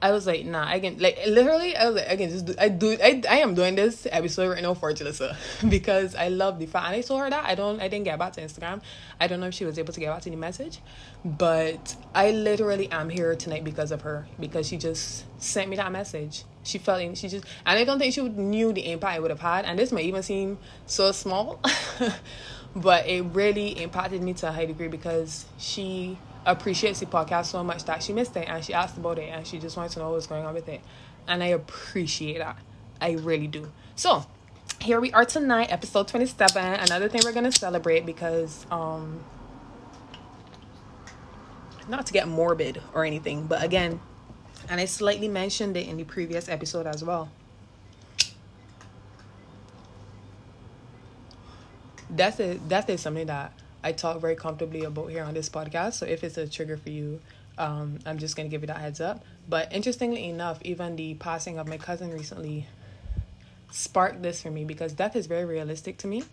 I 0.01 0.12
was 0.12 0.25
like, 0.25 0.46
nah, 0.46 0.67
I 0.67 0.79
can 0.79 0.98
like 0.98 1.20
literally. 1.27 1.75
I 1.75 1.86
was 1.86 1.96
like, 1.96 2.10
I 2.10 2.15
can 2.15 2.29
just 2.31 2.46
do. 2.46 2.55
I 2.58 2.70
do. 2.70 2.98
I 3.01 3.22
I 3.29 3.38
am 3.38 3.53
doing 3.53 3.75
this 3.75 4.08
episode 4.12 4.50
right 4.50 4.62
now 4.62 4.74
for 4.74 4.91
Jalissa 4.91 5.36
because 5.70 6.15
I 6.15 6.29
love 6.29 6.58
the 6.58 6.65
fact. 6.65 6.88
And 6.88 6.96
I 6.96 7.01
told 7.01 7.22
her 7.22 7.29
that 7.29 7.46
I 7.46 7.53
don't. 7.53 7.79
I 7.79 7.88
didn't 7.88 8.05
get 8.05 8.17
back 8.17 8.34
to 8.34 8.41
Instagram. 8.41 8.81
I 9.20 9.27
don't 9.27 9.39
know 9.39 9.48
if 9.48 9.53
she 9.53 9.63
was 9.63 9.77
able 9.77 9.93
to 9.93 10.00
get 10.00 10.12
back 10.12 10.24
to 10.24 10.31
the 10.31 10.36
message, 10.36 10.79
but 11.24 11.96
I 12.15 12.31
literally 12.31 12.91
am 12.91 13.10
here 13.10 13.36
tonight 13.36 13.63
because 13.63 13.91
of 13.91 14.01
her 14.01 14.25
because 14.39 14.67
she 14.67 14.77
just 14.77 15.25
sent 15.39 15.70
me 15.70 15.75
that 15.75 15.91
message. 15.91 16.46
She 16.63 16.79
felt 16.79 17.01
in. 17.01 17.13
She 17.13 17.29
just 17.29 17.46
and 17.65 17.77
I 17.77 17.84
don't 17.84 18.00
think 18.00 18.15
she 18.15 18.27
knew 18.27 18.74
the 18.74 18.91
impact 18.91 19.17
it 19.17 19.22
would 19.22 19.31
have 19.31 19.39
had. 19.39 19.65
And 19.65 19.77
this 19.77 19.91
might 19.91 20.05
even 20.05 20.24
seem 20.24 20.58
so 20.88 21.12
small, 21.12 21.60
but 22.75 23.05
it 23.08 23.22
really 23.22 23.79
impacted 23.84 24.24
me 24.24 24.34
to 24.34 24.50
a 24.50 24.51
high 24.51 24.65
degree 24.65 24.88
because 24.88 25.46
she 25.60 26.17
appreciates 26.45 27.00
the 27.00 27.05
podcast 27.05 27.45
so 27.45 27.63
much 27.63 27.83
that 27.86 28.01
she 28.01 28.13
missed 28.13 28.36
it 28.36 28.48
and 28.48 28.63
she 28.63 28.74
asked 28.74 28.98
about 28.98 29.19
it 29.19 29.29
and 29.29 29.45
she 29.45 29.60
just 29.60 29.77
wanted 29.77 29.91
to 29.91 30.00
know 30.00 30.12
what's 30.12 30.27
going 30.27 30.45
on 30.45 30.53
with 30.53 30.67
it. 30.67 30.81
And 31.27 31.43
I 31.43 31.48
appreciate 31.48 32.39
that. 32.39 32.57
I 33.00 33.12
really 33.12 33.48
do. 33.48 33.71
So 33.95 34.25
here 34.81 35.00
we 35.00 35.12
are 35.13 35.25
tonight, 35.25 35.71
episode 35.71 36.07
27. 36.07 36.63
Another 36.63 37.07
thing 37.10 37.21
we're 37.24 37.33
gonna 37.33 37.51
celebrate 37.51 38.05
because 38.05 38.65
um 38.71 39.24
not 41.88 42.05
to 42.05 42.13
get 42.13 42.27
morbid 42.27 42.81
or 42.93 43.05
anything, 43.05 43.45
but 43.45 43.63
again, 43.63 44.00
and 44.69 44.79
I 44.79 44.86
slightly 44.86 45.27
mentioned 45.27 45.75
it 45.75 45.88
in 45.88 45.98
the 45.98 46.03
previous 46.03 46.48
episode 46.48 46.88
as 46.88 47.03
well. 47.03 47.29
Death 52.13 52.39
is 52.39 52.60
death 52.62 52.89
is 52.89 53.01
something 53.01 53.27
that 53.27 53.53
I 53.83 53.91
talk 53.91 54.19
very 54.21 54.35
comfortably 54.35 54.83
about 54.83 55.07
here 55.09 55.23
on 55.23 55.33
this 55.33 55.50
podcast. 55.50 55.93
So 55.93 56.05
if 56.05 56.23
it's 56.23 56.38
a 56.38 56.47
trigger 56.47 56.77
for 56.77 56.89
you, 56.89 57.19
um, 57.57 58.00
I'm 58.05 58.17
just 58.17 58.35
gonna 58.35 58.50
give 58.50 58.61
you 58.61 58.67
that 58.67 58.77
heads 58.77 59.01
up. 59.01 59.23
But 59.50 59.71
interestingly 59.73 60.29
enough, 60.29 60.59
even 60.63 60.95
the 60.95 61.15
passing 61.15 61.57
of 61.57 61.67
my 61.67 61.77
cousin 61.77 62.11
recently 62.11 62.67
sparked 63.71 64.21
this 64.21 64.41
for 64.41 64.51
me 64.51 64.65
because 64.65 64.93
death 64.93 65.15
is 65.15 65.27
very 65.27 65.45
realistic 65.45 65.97
to 66.00 66.07
me. 66.07 66.23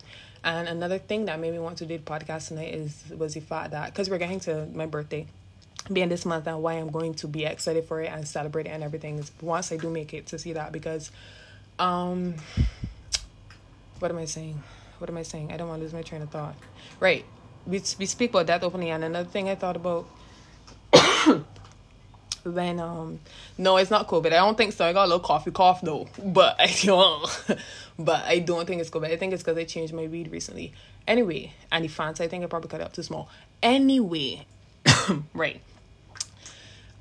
And 0.45 0.69
another 0.69 0.99
thing 0.99 1.25
that 1.27 1.41
made 1.41 1.53
me 1.53 1.59
want 1.59 1.79
to 1.79 1.87
do 1.87 1.97
the 1.97 2.03
podcast 2.03 2.49
tonight 2.49 2.75
is 2.75 3.05
was 3.17 3.35
the 3.35 3.41
fact 3.41 3.71
that 3.73 3.87
because 3.93 4.11
we're 4.11 4.19
getting 4.19 4.41
to 4.41 4.67
my 4.73 4.87
birthday 4.87 5.27
being 5.93 6.09
this 6.09 6.27
month 6.27 6.47
and 6.47 6.63
why 6.63 6.75
I'm 6.75 6.91
going 6.91 7.15
to 7.15 7.29
be 7.29 7.45
excited 7.45 7.85
for 7.85 8.01
it 8.03 8.13
and 8.13 8.27
celebrate 8.27 8.67
it 8.67 8.71
and 8.71 8.83
everything 8.83 9.19
is 9.19 9.33
once 9.41 9.73
I 9.73 9.77
do 9.77 9.89
make 9.89 10.13
it 10.13 10.27
to 10.27 10.39
see 10.39 10.53
that 10.53 10.71
because 10.71 11.11
um 11.79 12.35
what 13.99 14.11
am 14.11 14.19
I 14.19 14.27
saying? 14.27 14.63
What 14.99 15.09
am 15.11 15.17
I 15.17 15.23
saying? 15.23 15.53
I 15.53 15.57
don't 15.57 15.69
want 15.69 15.81
to 15.81 15.85
lose 15.85 15.95
my 15.95 16.03
train 16.03 16.23
of 16.23 16.31
thought. 16.31 16.55
Right 17.01 17.25
we 17.69 17.83
we 17.99 18.07
speak 18.07 18.31
about 18.31 18.47
that 18.47 18.65
openly. 18.65 18.91
And 18.91 19.05
another 19.05 19.29
thing 19.29 19.49
I 19.49 19.55
thought 19.55 19.77
about 19.77 20.07
when 22.45 22.81
um 22.81 23.21
no 23.59 23.77
it's 23.77 23.91
not 23.91 24.09
covid. 24.09 24.27
I 24.27 24.39
don't 24.39 24.57
think 24.57 24.73
so. 24.73 24.87
I 24.87 24.93
got 24.93 25.05
a 25.05 25.09
little 25.09 25.21
coffee 25.21 25.51
cough 25.51 25.81
though. 25.83 26.09
But 26.23 26.57
i 26.59 26.75
don't. 26.83 27.29
But 27.99 28.25
i 28.25 28.39
don't 28.39 28.67
think 28.67 28.81
it's 28.81 28.91
covid. 28.91 29.11
I 29.11 29.17
think 29.17 29.33
it's 29.33 29.43
because 29.43 29.59
i 29.59 29.65
changed 29.65 29.93
my 29.93 30.07
weed 30.07 30.33
recently. 30.33 30.73
Anyway 31.07 31.53
and 31.71 31.85
the 31.85 31.89
fans 31.89 32.21
i 32.21 32.29
think 32.29 32.43
i 32.45 32.47
probably 32.47 32.69
cut 32.69 32.81
it 32.81 32.85
up 32.85 32.93
too 32.93 33.03
small. 33.03 33.29
Anyway 33.63 34.47
right. 35.35 35.61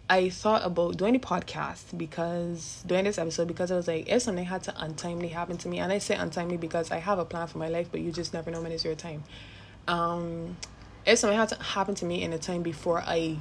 I 0.10 0.30
thought 0.30 0.66
about 0.66 0.96
doing 0.96 1.18
a 1.18 1.20
podcast 1.20 1.98
because 1.98 2.82
doing 2.88 3.04
this 3.04 3.18
episode 3.18 3.50
because 3.50 3.72
I 3.72 3.76
was 3.76 3.90
like, 3.90 4.08
if 4.08 4.22
something 4.22 4.46
had 4.46 4.64
to 4.64 4.74
untimely 4.82 5.28
happen 5.28 5.58
to 5.58 5.68
me, 5.68 5.80
and 5.80 5.92
I 5.92 5.98
say 5.98 6.16
untimely 6.16 6.56
because 6.56 6.92
I 6.92 7.00
have 7.00 7.20
a 7.20 7.26
plan 7.26 7.48
for 7.48 7.58
my 7.58 7.68
life, 7.68 7.90
but 7.92 8.00
you 8.00 8.14
just 8.14 8.34
never 8.34 8.50
know 8.50 8.62
when 8.62 8.72
it's 8.72 8.86
your 8.86 8.96
time. 8.96 9.26
Um, 9.88 10.58
if 11.06 11.20
something 11.20 11.38
had 11.38 11.50
to 11.50 11.64
happen 11.64 11.96
to 11.96 12.06
me 12.06 12.22
in 12.22 12.34
a 12.34 12.38
time 12.38 12.64
before 12.64 13.02
I 13.02 13.38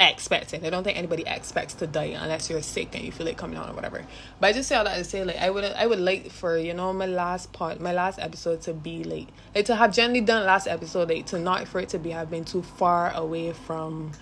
expected, 0.00 0.64
I 0.64 0.70
don't 0.70 0.84
think 0.84 0.98
anybody 0.98 1.24
expects 1.26 1.74
to 1.74 1.86
die 1.86 2.16
unless 2.20 2.50
you're 2.50 2.62
sick 2.62 2.94
and 2.94 3.04
you 3.04 3.12
feel 3.12 3.26
it 3.28 3.36
coming 3.36 3.58
on 3.58 3.70
or 3.70 3.74
whatever. 3.74 4.04
But 4.40 4.48
I 4.48 4.52
just 4.52 4.68
say 4.68 4.74
all 4.74 4.84
that 4.84 4.96
to 4.96 5.04
say 5.04 5.24
like 5.24 5.36
I 5.36 5.50
would 5.50 5.64
I 5.64 5.86
would 5.86 6.00
like 6.00 6.30
for 6.30 6.58
you 6.58 6.74
know 6.74 6.92
my 6.92 7.06
last 7.06 7.52
part 7.52 7.80
my 7.80 7.92
last 7.92 8.18
episode 8.18 8.62
to 8.62 8.74
be 8.74 9.04
like 9.04 9.28
like 9.54 9.66
to 9.66 9.76
have 9.76 9.92
generally 9.92 10.20
done 10.20 10.44
last 10.44 10.66
episode 10.66 11.08
like 11.08 11.26
to 11.26 11.38
not 11.38 11.68
for 11.68 11.80
it 11.80 11.90
to 11.90 11.98
be 11.98 12.10
have 12.10 12.30
been 12.30 12.44
too 12.44 12.62
far 12.62 13.12
away 13.14 13.52
from 13.52 14.12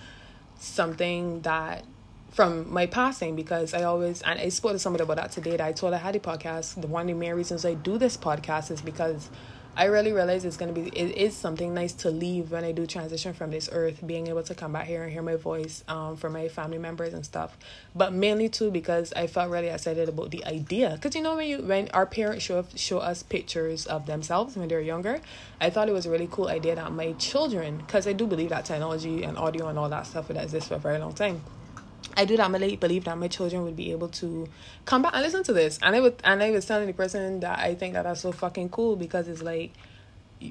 something 0.59 1.41
that 1.41 1.83
from 2.31 2.71
my 2.71 2.85
passing 2.85 3.35
because 3.35 3.73
I 3.73 3.83
always 3.83 4.21
and 4.21 4.39
I 4.39 4.49
spoke 4.49 4.73
to 4.73 4.79
somebody 4.79 5.03
about 5.03 5.15
that 5.17 5.31
today 5.31 5.51
that 5.51 5.61
I 5.61 5.71
told 5.71 5.93
I 5.93 5.97
had 5.97 6.15
a 6.15 6.19
podcast. 6.19 6.79
The 6.79 6.87
one 6.87 7.03
of 7.03 7.07
the 7.07 7.13
main 7.13 7.33
reasons 7.33 7.65
I 7.65 7.73
do 7.73 7.97
this 7.97 8.17
podcast 8.17 8.71
is 8.71 8.81
because 8.81 9.29
I 9.77 9.85
really 9.85 10.13
realize 10.13 10.45
it's 10.45 10.55
gonna 10.55 10.71
be 10.71 10.87
it 10.87 11.17
is 11.17 11.35
something 11.35 11.73
nice 11.73 11.91
to 11.93 12.09
leave 12.09 12.51
when 12.51 12.63
I 12.63 12.71
do 12.71 12.87
transition 12.87 13.33
from 13.33 13.51
this 13.51 13.67
earth, 13.73 13.99
being 14.07 14.27
able 14.27 14.43
to 14.43 14.55
come 14.55 14.71
back 14.71 14.85
here 14.85 15.03
and 15.03 15.11
hear 15.11 15.21
my 15.21 15.35
voice 15.35 15.83
um 15.89 16.15
from 16.15 16.31
my 16.31 16.47
family 16.47 16.77
members 16.77 17.13
and 17.13 17.25
stuff. 17.25 17.57
But 17.93 18.13
mainly 18.13 18.47
too 18.47 18.71
because 18.71 19.11
I 19.13 19.27
felt 19.27 19.51
really 19.51 19.67
excited 19.67 20.07
about 20.07 20.31
the 20.31 20.45
idea. 20.45 20.97
Cause 21.01 21.13
you 21.13 21.21
know 21.21 21.35
when 21.35 21.47
you 21.47 21.57
when 21.57 21.89
our 21.89 22.05
parents 22.05 22.45
show 22.45 22.65
show 22.75 22.99
us 22.99 23.21
pictures 23.21 23.85
of 23.85 24.05
themselves 24.05 24.55
when 24.55 24.69
they're 24.69 24.79
younger, 24.79 25.19
I 25.59 25.69
thought 25.69 25.89
it 25.89 25.93
was 25.93 26.05
a 26.05 26.09
really 26.09 26.29
cool 26.31 26.47
idea 26.47 26.75
that 26.75 26.93
my 26.93 27.11
children, 27.13 27.77
because 27.77 28.07
I 28.07 28.13
do 28.13 28.27
believe 28.27 28.51
that 28.51 28.63
technology 28.63 29.23
and 29.23 29.37
audio 29.37 29.67
and 29.67 29.77
all 29.77 29.89
that 29.89 30.07
stuff 30.07 30.29
would 30.29 30.37
exist 30.37 30.69
for 30.69 30.75
a 30.75 30.79
very 30.79 30.99
long 30.99 31.13
time 31.13 31.41
I 32.17 32.25
do 32.25 32.37
that. 32.37 32.49
I 32.49 32.75
believe 32.75 33.03
that 33.05 33.17
my 33.17 33.27
children 33.27 33.63
would 33.63 33.75
be 33.75 33.91
able 33.91 34.09
to 34.09 34.47
come 34.85 35.01
back 35.01 35.13
and 35.13 35.23
listen 35.23 35.43
to 35.43 35.53
this. 35.53 35.79
And 35.81 35.95
I 35.95 36.01
would, 36.01 36.15
and 36.23 36.41
I 36.41 36.51
was 36.51 36.65
telling 36.65 36.87
the 36.87 36.93
person 36.93 37.39
that 37.41 37.59
I 37.59 37.75
think 37.75 37.93
that 37.93 38.03
that's 38.03 38.21
so 38.21 38.31
fucking 38.31 38.69
cool 38.69 38.95
because 38.95 39.27
it's 39.27 39.41
like 39.41 39.71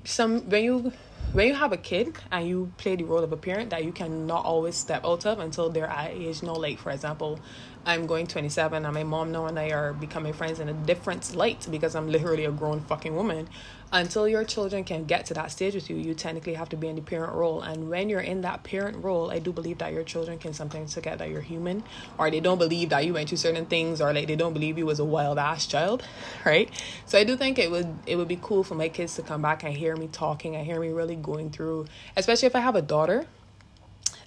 some 0.04 0.48
when 0.48 0.64
you 0.64 0.92
when 1.32 1.48
you 1.48 1.54
have 1.54 1.72
a 1.72 1.76
kid 1.76 2.14
and 2.30 2.46
you 2.48 2.72
play 2.78 2.96
the 2.96 3.04
role 3.04 3.22
of 3.24 3.32
a 3.32 3.36
parent 3.36 3.70
that 3.70 3.84
you 3.84 3.92
cannot 3.92 4.44
always 4.44 4.76
step 4.76 5.04
out 5.04 5.26
of 5.26 5.40
until 5.40 5.68
they're 5.68 5.86
at 5.86 6.12
age. 6.12 6.42
You 6.42 6.48
know, 6.48 6.54
like 6.54 6.78
for 6.78 6.90
example, 6.90 7.40
I'm 7.84 8.06
going 8.06 8.26
27 8.26 8.84
and 8.84 8.94
my 8.94 9.02
mom 9.02 9.32
now 9.32 9.46
and 9.46 9.58
I 9.58 9.70
are 9.70 9.92
becoming 9.92 10.32
friends 10.32 10.60
in 10.60 10.68
a 10.68 10.72
different 10.72 11.34
light 11.34 11.66
because 11.70 11.94
I'm 11.94 12.08
literally 12.08 12.44
a 12.44 12.52
grown 12.52 12.80
fucking 12.82 13.14
woman. 13.14 13.48
Until 13.94 14.26
your 14.26 14.42
children 14.42 14.82
can 14.82 15.04
get 15.04 15.24
to 15.26 15.34
that 15.34 15.52
stage 15.52 15.76
with 15.76 15.88
you, 15.88 15.94
you 15.94 16.14
technically 16.14 16.54
have 16.54 16.68
to 16.70 16.76
be 16.76 16.88
in 16.88 16.96
the 16.96 17.00
parent 17.00 17.32
role. 17.32 17.60
And 17.60 17.88
when 17.88 18.08
you're 18.08 18.18
in 18.18 18.40
that 18.40 18.64
parent 18.64 19.04
role, 19.04 19.30
I 19.30 19.38
do 19.38 19.52
believe 19.52 19.78
that 19.78 19.92
your 19.92 20.02
children 20.02 20.36
can 20.36 20.52
sometimes 20.52 20.94
forget 20.94 21.18
that 21.18 21.30
you're 21.30 21.40
human 21.40 21.84
or 22.18 22.28
they 22.28 22.40
don't 22.40 22.58
believe 22.58 22.88
that 22.88 23.06
you 23.06 23.14
went 23.14 23.28
through 23.28 23.38
certain 23.38 23.66
things 23.66 24.00
or 24.00 24.12
like 24.12 24.26
they 24.26 24.34
don't 24.34 24.52
believe 24.52 24.78
you 24.78 24.84
was 24.84 24.98
a 24.98 25.04
wild 25.04 25.38
ass 25.38 25.68
child, 25.68 26.02
right? 26.44 26.68
So 27.06 27.20
I 27.20 27.22
do 27.22 27.36
think 27.36 27.56
it 27.56 27.70
would 27.70 27.86
it 28.04 28.16
would 28.16 28.26
be 28.26 28.38
cool 28.42 28.64
for 28.64 28.74
my 28.74 28.88
kids 28.88 29.14
to 29.14 29.22
come 29.22 29.42
back 29.42 29.62
and 29.62 29.72
hear 29.72 29.94
me 29.94 30.08
talking 30.08 30.56
and 30.56 30.66
hear 30.66 30.80
me 30.80 30.88
really 30.88 31.14
going 31.14 31.50
through, 31.50 31.86
especially 32.16 32.46
if 32.46 32.56
I 32.56 32.60
have 32.60 32.74
a 32.74 32.82
daughter 32.82 33.26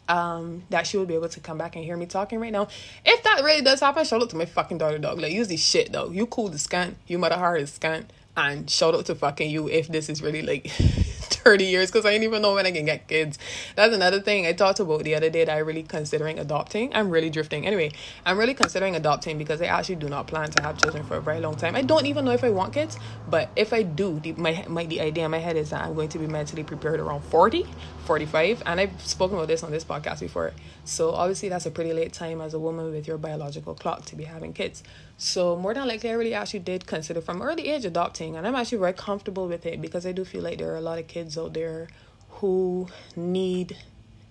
um, 0.08 0.64
that 0.70 0.88
she 0.88 0.98
would 0.98 1.08
be 1.08 1.16
able 1.16 1.28
to 1.30 1.40
come 1.40 1.58
back 1.58 1.76
and 1.76 1.84
hear 1.84 1.98
me 1.98 2.06
talking 2.06 2.40
right 2.40 2.52
now. 2.52 2.70
If 3.04 3.24
that 3.24 3.44
really 3.44 3.62
does 3.62 3.80
happen, 3.82 4.06
shout 4.06 4.22
out 4.22 4.30
to 4.30 4.38
my 4.38 4.46
fucking 4.46 4.78
daughter, 4.78 4.98
dog. 4.98 5.20
Like, 5.20 5.34
use 5.34 5.50
this 5.50 5.62
shit, 5.62 5.92
though. 5.92 6.10
You 6.10 6.26
cool 6.26 6.48
the 6.48 6.58
scan. 6.58 6.96
You 7.08 7.18
mother 7.18 7.36
hard 7.36 7.62
is 7.62 7.74
scan. 7.74 8.08
And 8.38 8.70
shout 8.70 8.94
out 8.94 9.08
to 9.08 9.16
fucking 9.16 9.50
you 9.50 9.68
if 9.68 9.88
this 9.88 10.10
is 10.10 10.22
really 10.22 10.44
like 10.44 10.68
30 11.48 11.66
years 11.66 11.90
because 11.90 12.06
I 12.06 12.12
didn't 12.12 12.26
even 12.26 12.44
know 12.44 12.54
when 12.54 12.68
I 12.68 12.72
can 12.72 12.86
get 12.86 13.08
kids. 13.08 13.40
That's 13.76 13.96
another 13.96 14.22
thing 14.22 14.46
I 14.46 14.54
talked 14.54 14.80
about 14.80 15.04
the 15.04 15.16
other 15.16 15.32
day 15.32 15.44
that 15.44 15.52
I 15.52 15.58
really 15.58 15.82
considering 15.82 16.38
adopting. 16.38 16.94
I'm 16.94 17.10
really 17.10 17.32
drifting. 17.32 17.66
Anyway, 17.66 17.94
I'm 18.28 18.38
really 18.38 18.54
considering 18.54 18.96
adopting 18.96 19.40
because 19.40 19.60
I 19.60 19.66
actually 19.66 19.96
do 19.96 20.08
not 20.08 20.28
plan 20.28 20.52
to 20.52 20.62
have 20.62 20.78
children 20.78 21.04
for 21.04 21.16
a 21.16 21.22
very 21.22 21.40
long 21.40 21.56
time. 21.56 21.76
I 21.76 21.82
don't 21.82 22.06
even 22.06 22.26
know 22.26 22.32
if 22.32 22.44
I 22.44 22.52
want 22.52 22.74
kids, 22.74 23.00
but 23.28 23.50
if 23.56 23.74
I 23.74 23.82
do, 23.82 24.20
the, 24.20 24.34
my, 24.34 24.66
my 24.68 24.86
the 24.86 25.02
idea 25.02 25.26
in 25.26 25.32
my 25.32 25.40
head 25.40 25.56
is 25.56 25.72
that 25.72 25.84
I'm 25.84 25.96
going 25.96 26.10
to 26.10 26.20
be 26.20 26.28
mentally 26.28 26.64
prepared 26.64 27.00
around 27.00 27.22
40, 27.22 27.66
45, 28.06 28.62
and 28.68 28.80
I've 28.80 29.02
spoken 29.02 29.38
about 29.38 29.48
this 29.48 29.64
on 29.64 29.72
this 29.72 29.84
podcast 29.84 30.20
before. 30.20 30.54
So 30.86 31.10
obviously 31.10 31.50
that's 31.50 31.66
a 31.66 31.72
pretty 31.72 31.92
late 31.92 32.14
time 32.14 32.42
as 32.42 32.54
a 32.54 32.60
woman 32.60 32.92
with 32.92 33.08
your 33.08 33.18
biological 33.18 33.74
clock 33.74 34.06
to 34.06 34.16
be 34.16 34.26
having 34.26 34.54
kids. 34.54 34.84
So 35.18 35.56
more 35.56 35.74
than 35.74 35.88
likely, 35.88 36.12
I 36.12 36.14
really 36.14 36.34
actually 36.36 36.60
did 36.60 36.86
consider 36.86 37.22
from 37.22 37.42
early 37.42 37.70
age 37.70 37.86
adopting, 37.86 38.36
and 38.36 38.46
I'm 38.46 38.56
actually 38.56 38.78
very 38.78 38.94
comfortable 38.94 39.48
with 39.48 39.66
it 39.66 39.82
because 39.82 40.06
I 40.06 40.12
do 40.12 40.24
feel 40.24 40.44
like 40.44 40.60
there 40.60 40.72
are 40.72 40.78
a 40.78 40.82
lot 40.82 41.00
of 41.00 41.08
kids 41.08 41.38
out 41.38 41.54
there 41.54 41.88
who 42.30 42.88
need 43.16 43.78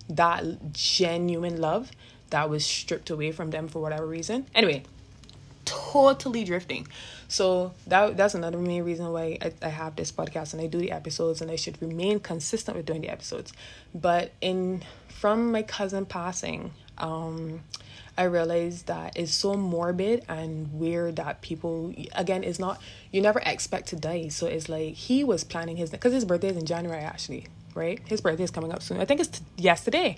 that 0.09 0.71
genuine 0.71 1.59
love 1.59 1.91
that 2.29 2.49
was 2.49 2.65
stripped 2.65 3.09
away 3.09 3.31
from 3.31 3.51
them 3.51 3.67
for 3.67 3.81
whatever 3.81 4.05
reason. 4.05 4.47
Anyway, 4.55 4.83
totally 5.65 6.45
drifting. 6.45 6.87
So 7.27 7.73
that 7.87 8.15
that's 8.15 8.33
another 8.33 8.57
main 8.57 8.83
reason 8.83 9.11
why 9.11 9.37
I, 9.41 9.51
I 9.61 9.69
have 9.69 9.97
this 9.97 10.11
podcast 10.13 10.53
and 10.53 10.61
I 10.61 10.67
do 10.67 10.77
the 10.77 10.91
episodes 10.91 11.41
and 11.41 11.51
I 11.51 11.57
should 11.57 11.81
remain 11.81 12.21
consistent 12.21 12.77
with 12.77 12.85
doing 12.85 13.01
the 13.01 13.09
episodes. 13.09 13.51
But 13.93 14.31
in 14.39 14.83
from 15.09 15.51
my 15.51 15.63
cousin 15.63 16.05
passing, 16.05 16.71
um, 16.97 17.61
I 18.17 18.23
realized 18.23 18.87
that 18.87 19.15
it's 19.15 19.33
so 19.33 19.53
morbid 19.55 20.25
and 20.27 20.73
weird 20.73 21.17
that 21.17 21.41
people 21.41 21.93
again 22.15 22.43
it's 22.43 22.59
not 22.59 22.81
you 23.11 23.21
never 23.21 23.41
expect 23.45 23.87
to 23.89 23.95
die. 23.95 24.29
So 24.29 24.47
it's 24.47 24.67
like 24.69 24.95
he 24.95 25.23
was 25.23 25.43
planning 25.43 25.77
his 25.77 25.91
because 25.91 26.13
his 26.13 26.25
birthday 26.25 26.49
is 26.49 26.57
in 26.57 26.65
January 26.65 27.01
actually, 27.01 27.47
right? 27.75 27.99
His 28.05 28.21
birthday 28.21 28.43
is 28.43 28.51
coming 28.51 28.71
up 28.71 28.81
soon. 28.81 28.99
I 28.99 29.05
think 29.05 29.19
it's 29.19 29.39
t- 29.39 29.45
yesterday. 29.57 30.17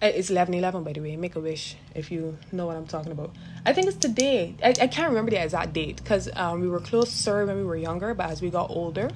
It's 0.00 0.30
eleven 0.30 0.54
eleven 0.54 0.84
by 0.84 0.92
the 0.92 1.00
way. 1.00 1.16
Make 1.16 1.36
a 1.36 1.40
wish 1.40 1.76
if 1.94 2.10
you 2.10 2.38
know 2.52 2.66
what 2.66 2.76
I'm 2.76 2.86
talking 2.86 3.12
about. 3.12 3.30
I 3.64 3.72
think 3.72 3.86
it's 3.88 3.96
today. 3.96 4.54
I, 4.62 4.68
I 4.80 4.86
can't 4.86 5.08
remember 5.08 5.30
the 5.30 5.42
exact 5.42 5.72
date 5.72 5.96
because 5.96 6.28
um, 6.36 6.60
we 6.60 6.68
were 6.68 6.80
closer 6.80 7.44
when 7.46 7.56
we 7.56 7.64
were 7.64 7.76
younger, 7.76 8.14
but 8.14 8.30
as 8.30 8.40
we 8.40 8.50
got 8.50 8.70
older, 8.70 9.10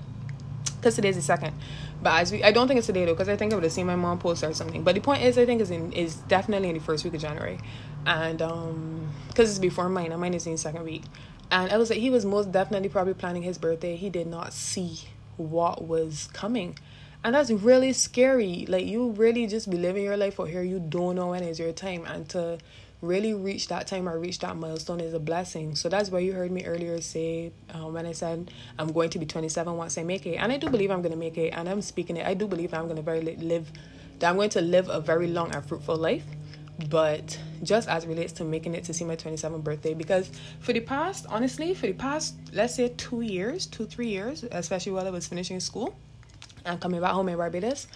because 0.76 0.96
today's 0.96 1.16
the 1.16 1.22
second. 1.22 1.54
But 2.02 2.20
as 2.20 2.32
we, 2.32 2.42
I 2.42 2.50
don't 2.50 2.66
think 2.66 2.78
it's 2.78 2.88
today 2.88 3.04
though, 3.04 3.14
because 3.14 3.28
I 3.28 3.36
think 3.36 3.52
I 3.52 3.54
would 3.54 3.62
have 3.62 3.72
seen 3.72 3.86
my 3.86 3.94
mom 3.94 4.18
post 4.18 4.42
or 4.42 4.52
something. 4.54 4.82
But 4.82 4.96
the 4.96 5.00
point 5.00 5.22
is, 5.22 5.38
I 5.38 5.46
think 5.46 5.60
is 5.60 5.70
in 5.70 5.92
is 5.92 6.16
definitely 6.16 6.68
in 6.68 6.74
the 6.74 6.80
first 6.80 7.04
week 7.04 7.14
of 7.14 7.20
January, 7.20 7.60
and 8.06 8.42
um, 8.42 9.08
because 9.28 9.50
it's 9.50 9.58
before 9.58 9.88
mine, 9.88 10.12
and 10.12 10.20
mine 10.20 10.34
is 10.34 10.46
in 10.46 10.56
second 10.56 10.84
week. 10.84 11.04
And 11.50 11.70
I 11.70 11.76
was 11.76 11.90
like, 11.90 11.98
he 11.98 12.10
was 12.10 12.24
most 12.24 12.50
definitely 12.50 12.88
probably 12.88 13.14
planning 13.14 13.42
his 13.42 13.58
birthday. 13.58 13.96
He 13.96 14.08
did 14.08 14.26
not 14.26 14.52
see 14.52 15.00
what 15.36 15.86
was 15.86 16.28
coming. 16.32 16.78
And 17.24 17.34
that's 17.34 17.50
really 17.50 17.92
scary. 17.92 18.66
Like 18.68 18.86
you 18.86 19.10
really 19.10 19.46
just 19.46 19.70
be 19.70 19.76
living 19.76 20.04
your 20.04 20.16
life 20.16 20.40
out 20.40 20.48
here. 20.48 20.62
You 20.62 20.80
don't 20.80 21.16
know 21.16 21.28
when 21.28 21.42
is 21.42 21.58
your 21.58 21.72
time. 21.72 22.04
And 22.06 22.28
to 22.30 22.58
really 23.02 23.34
reach 23.34 23.68
that 23.68 23.86
time 23.86 24.08
or 24.08 24.18
reach 24.18 24.38
that 24.38 24.56
milestone 24.56 25.00
is 25.00 25.12
a 25.12 25.18
blessing. 25.18 25.74
So 25.74 25.88
that's 25.88 26.10
why 26.10 26.20
you 26.20 26.32
heard 26.32 26.50
me 26.50 26.64
earlier 26.64 27.00
say 27.00 27.52
um, 27.74 27.92
when 27.92 28.06
I 28.06 28.12
said 28.12 28.50
I'm 28.78 28.92
going 28.92 29.10
to 29.10 29.18
be 29.18 29.26
27 29.26 29.76
once 29.76 29.98
I 29.98 30.04
make 30.04 30.24
it, 30.24 30.36
and 30.36 30.52
I 30.52 30.56
do 30.56 30.70
believe 30.70 30.90
I'm 30.90 31.02
going 31.02 31.12
to 31.12 31.18
make 31.18 31.36
it, 31.36 31.50
and 31.50 31.68
I'm 31.68 31.82
speaking 31.82 32.16
it. 32.16 32.26
I 32.26 32.34
do 32.34 32.46
believe 32.46 32.72
I'm 32.72 32.84
going 32.84 32.96
to 32.96 33.02
very 33.02 33.20
live, 33.20 33.70
that 34.20 34.30
I'm 34.30 34.36
going 34.36 34.50
to 34.50 34.60
live 34.60 34.88
a 34.88 35.00
very 35.00 35.26
long 35.26 35.52
and 35.52 35.64
fruitful 35.64 35.96
life. 35.96 36.24
But 36.88 37.38
just 37.62 37.88
as 37.88 38.06
relates 38.06 38.32
to 38.34 38.44
making 38.44 38.74
it 38.74 38.84
to 38.84 38.94
see 38.94 39.04
my 39.04 39.16
27th 39.16 39.62
birthday, 39.62 39.94
because 39.94 40.30
for 40.60 40.72
the 40.72 40.80
past, 40.80 41.26
honestly, 41.28 41.74
for 41.74 41.86
the 41.86 41.92
past, 41.92 42.34
let's 42.52 42.74
say 42.74 42.88
two 42.96 43.20
years, 43.20 43.66
two, 43.66 43.86
three 43.86 44.08
years, 44.08 44.44
especially 44.50 44.92
while 44.92 45.06
I 45.06 45.10
was 45.10 45.26
finishing 45.26 45.60
school 45.60 45.94
and 46.64 46.80
coming 46.80 47.00
back 47.00 47.12
home 47.12 47.28
in 47.28 47.36
Barbados, 47.36 47.86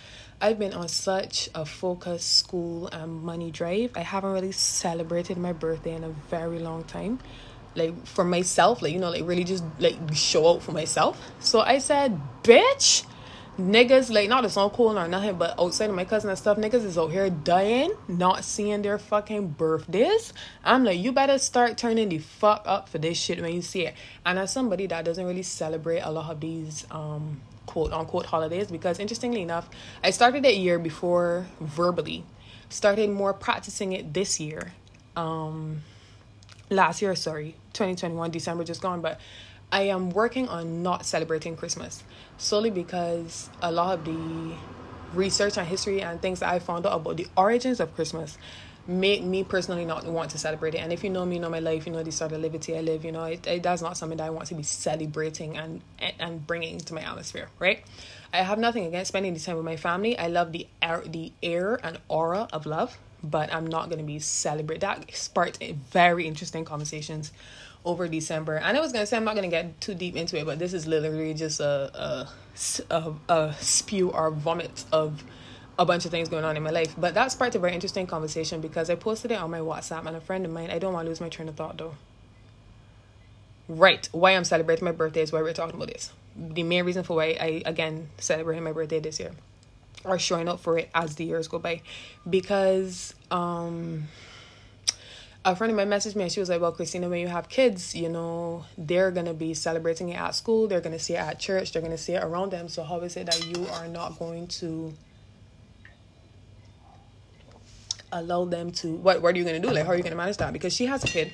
I've 0.40 0.58
been 0.58 0.74
on 0.74 0.88
such 0.88 1.48
a 1.54 1.64
focused 1.64 2.36
school 2.36 2.88
and 2.88 3.22
money 3.22 3.50
drive. 3.50 3.92
I 3.96 4.00
haven't 4.00 4.32
really 4.32 4.52
celebrated 4.52 5.38
my 5.38 5.52
birthday 5.52 5.94
in 5.94 6.04
a 6.04 6.10
very 6.10 6.58
long 6.58 6.84
time. 6.84 7.18
Like 7.74 8.06
for 8.06 8.24
myself, 8.24 8.82
like 8.82 8.92
you 8.92 8.98
know, 8.98 9.10
like 9.10 9.26
really 9.26 9.44
just 9.44 9.64
like 9.78 9.96
show 10.14 10.48
out 10.48 10.62
for 10.62 10.72
myself. 10.72 11.20
So 11.40 11.60
I 11.60 11.78
said, 11.78 12.20
bitch, 12.42 13.04
niggas 13.58 14.12
like 14.12 14.28
not 14.28 14.42
to 14.42 14.50
sound 14.50 14.72
cool 14.72 14.98
or 14.98 15.08
nothing, 15.08 15.36
but 15.36 15.58
outside 15.58 15.88
of 15.88 15.96
my 15.96 16.04
cousin 16.04 16.30
and 16.30 16.38
stuff, 16.38 16.58
niggas 16.58 16.84
is 16.84 16.98
out 16.98 17.10
here 17.10 17.30
dying, 17.30 17.92
not 18.08 18.44
seeing 18.44 18.82
their 18.82 18.98
fucking 18.98 19.48
birthdays. 19.48 20.32
I'm 20.64 20.84
like, 20.84 20.98
you 20.98 21.12
better 21.12 21.38
start 21.38 21.78
turning 21.78 22.08
the 22.10 22.18
fuck 22.18 22.62
up 22.66 22.88
for 22.88 22.98
this 22.98 23.18
shit 23.18 23.40
when 23.40 23.54
you 23.54 23.62
see 23.62 23.86
it. 23.86 23.94
And 24.24 24.38
as 24.38 24.52
somebody 24.52 24.86
that 24.88 25.04
doesn't 25.04 25.24
really 25.24 25.42
celebrate 25.42 26.00
a 26.00 26.10
lot 26.10 26.30
of 26.30 26.40
these 26.40 26.86
um 26.90 27.40
quote 27.66 27.92
unquote 27.92 28.26
holidays 28.26 28.70
because 28.70 28.98
interestingly 28.98 29.42
enough, 29.42 29.68
I 30.02 30.10
started 30.10 30.44
that 30.44 30.56
year 30.56 30.78
before 30.78 31.46
verbally, 31.60 32.24
started 32.68 33.10
more 33.10 33.32
practicing 33.32 33.92
it 33.92 34.12
this 34.12 34.38
year. 34.38 34.72
Um, 35.16 35.82
last 36.70 37.00
year, 37.00 37.14
sorry, 37.14 37.56
2021, 37.72 38.30
December 38.30 38.64
just 38.64 38.82
gone, 38.82 39.00
but 39.00 39.20
I 39.72 39.82
am 39.82 40.10
working 40.10 40.48
on 40.48 40.82
not 40.82 41.04
celebrating 41.04 41.56
Christmas 41.56 42.04
solely 42.38 42.70
because 42.70 43.50
a 43.60 43.72
lot 43.72 43.98
of 43.98 44.04
the 44.04 44.54
research 45.12 45.56
and 45.58 45.66
history 45.66 46.02
and 46.02 46.20
things 46.20 46.40
that 46.40 46.52
I 46.52 46.58
found 46.58 46.86
out 46.86 46.94
about 46.94 47.16
the 47.16 47.26
origins 47.36 47.80
of 47.80 47.94
Christmas 47.94 48.38
made 48.88 49.24
me 49.24 49.42
personally 49.42 49.84
not 49.84 50.06
want 50.06 50.30
to 50.30 50.38
celebrate 50.38 50.74
it. 50.74 50.78
And 50.78 50.92
if 50.92 51.02
you 51.02 51.10
know 51.10 51.26
me, 51.26 51.36
you 51.36 51.40
know 51.40 51.50
my 51.50 51.58
life, 51.58 51.86
you 51.86 51.92
know 51.92 52.02
the 52.02 52.12
sort 52.12 52.32
of 52.32 52.40
liberty 52.40 52.76
I 52.76 52.80
live, 52.80 53.04
you 53.04 53.10
know, 53.10 53.24
it, 53.24 53.44
it, 53.46 53.62
that's 53.62 53.82
not 53.82 53.96
something 53.96 54.18
that 54.18 54.24
I 54.24 54.30
want 54.30 54.46
to 54.48 54.54
be 54.54 54.62
celebrating 54.62 55.56
and, 55.56 55.82
and, 56.20 56.46
bringing 56.46 56.78
to 56.78 56.94
my 56.94 57.00
atmosphere, 57.00 57.48
right? 57.58 57.82
I 58.32 58.38
have 58.38 58.58
nothing 58.58 58.86
against 58.86 59.08
spending 59.08 59.34
the 59.34 59.40
time 59.40 59.56
with 59.56 59.64
my 59.64 59.76
family. 59.76 60.16
I 60.16 60.28
love 60.28 60.52
the 60.52 60.68
air, 60.80 61.02
the 61.04 61.32
air 61.42 61.80
and 61.82 61.98
aura 62.08 62.48
of 62.52 62.64
love, 62.64 62.96
but 63.24 63.52
I'm 63.52 63.66
not 63.66 63.88
going 63.88 63.98
to 63.98 64.04
be 64.04 64.20
celebrate. 64.20 64.80
That 64.80 65.12
sparked 65.14 65.60
very 65.90 66.26
interesting 66.26 66.64
conversations 66.64 67.32
over 67.86 68.08
December. 68.08 68.56
And 68.56 68.76
I 68.76 68.80
was 68.80 68.92
gonna 68.92 69.06
say 69.06 69.16
I'm 69.16 69.24
not 69.24 69.36
gonna 69.36 69.48
get 69.48 69.80
too 69.80 69.94
deep 69.94 70.16
into 70.16 70.36
it, 70.38 70.44
but 70.44 70.58
this 70.58 70.74
is 70.74 70.86
literally 70.86 71.32
just 71.32 71.60
a 71.60 71.90
a, 71.94 72.28
a, 72.90 73.12
a 73.28 73.54
spew 73.60 74.10
or 74.10 74.30
vomit 74.30 74.84
of 74.92 75.24
a 75.78 75.86
bunch 75.86 76.04
of 76.04 76.10
things 76.10 76.28
going 76.28 76.44
on 76.44 76.56
in 76.56 76.62
my 76.62 76.70
life. 76.70 76.94
But 76.98 77.14
that 77.14 77.32
sparked 77.32 77.54
a 77.54 77.58
very 77.58 77.74
interesting 77.74 78.06
conversation 78.06 78.60
because 78.60 78.90
I 78.90 78.96
posted 78.96 79.30
it 79.30 79.38
on 79.38 79.50
my 79.50 79.60
WhatsApp 79.60 80.06
and 80.06 80.16
a 80.16 80.20
friend 80.20 80.44
of 80.44 80.50
mine, 80.50 80.70
I 80.70 80.78
don't 80.78 80.92
want 80.92 81.04
to 81.04 81.08
lose 81.08 81.20
my 81.20 81.28
train 81.28 81.48
of 81.48 81.54
thought 81.54 81.78
though. 81.78 81.94
Right, 83.68 84.08
why 84.12 84.32
I'm 84.32 84.44
celebrating 84.44 84.84
my 84.84 84.92
birthday 84.92 85.22
is 85.22 85.32
why 85.32 85.42
we're 85.42 85.52
talking 85.52 85.74
about 85.74 85.88
this. 85.88 86.12
The 86.36 86.62
main 86.62 86.84
reason 86.84 87.04
for 87.04 87.16
why 87.16 87.36
I 87.40 87.62
again 87.64 88.08
celebrating 88.18 88.64
my 88.64 88.72
birthday 88.72 89.00
this 89.00 89.18
year 89.20 89.32
or 90.04 90.18
showing 90.18 90.48
up 90.48 90.60
for 90.60 90.78
it 90.78 90.88
as 90.94 91.16
the 91.16 91.24
years 91.24 91.48
go 91.48 91.58
by. 91.58 91.82
Because 92.28 93.14
um 93.30 94.08
a 95.46 95.54
friend 95.54 95.70
of 95.70 95.76
mine 95.76 95.88
messaged 95.88 96.16
me 96.16 96.24
and 96.24 96.32
she 96.32 96.40
was 96.40 96.48
like, 96.48 96.60
Well, 96.60 96.72
Christina, 96.72 97.08
when 97.08 97.20
you 97.20 97.28
have 97.28 97.48
kids, 97.48 97.94
you 97.94 98.08
know, 98.08 98.64
they're 98.76 99.12
gonna 99.12 99.32
be 99.32 99.54
celebrating 99.54 100.08
it 100.08 100.20
at 100.20 100.34
school, 100.34 100.66
they're 100.66 100.80
gonna 100.80 100.98
see 100.98 101.14
it 101.14 101.20
at 101.20 101.38
church, 101.38 101.72
they're 101.72 101.80
gonna 101.80 101.96
see 101.96 102.14
it 102.14 102.24
around 102.24 102.50
them. 102.50 102.68
So 102.68 102.82
how 102.82 102.98
is 103.00 103.16
it 103.16 103.26
that 103.26 103.46
you 103.46 103.64
are 103.68 103.86
not 103.86 104.18
going 104.18 104.48
to 104.48 104.92
allow 108.10 108.44
them 108.44 108.72
to 108.72 108.94
what 108.96 109.22
what 109.22 109.34
are 109.36 109.38
you 109.38 109.44
gonna 109.44 109.60
do? 109.60 109.70
Like 109.70 109.84
how 109.84 109.92
are 109.92 109.96
you 109.96 110.02
gonna 110.02 110.16
manage 110.16 110.36
that? 110.38 110.52
Because 110.52 110.72
she 110.72 110.86
has 110.86 111.04
a 111.04 111.06
kid 111.06 111.32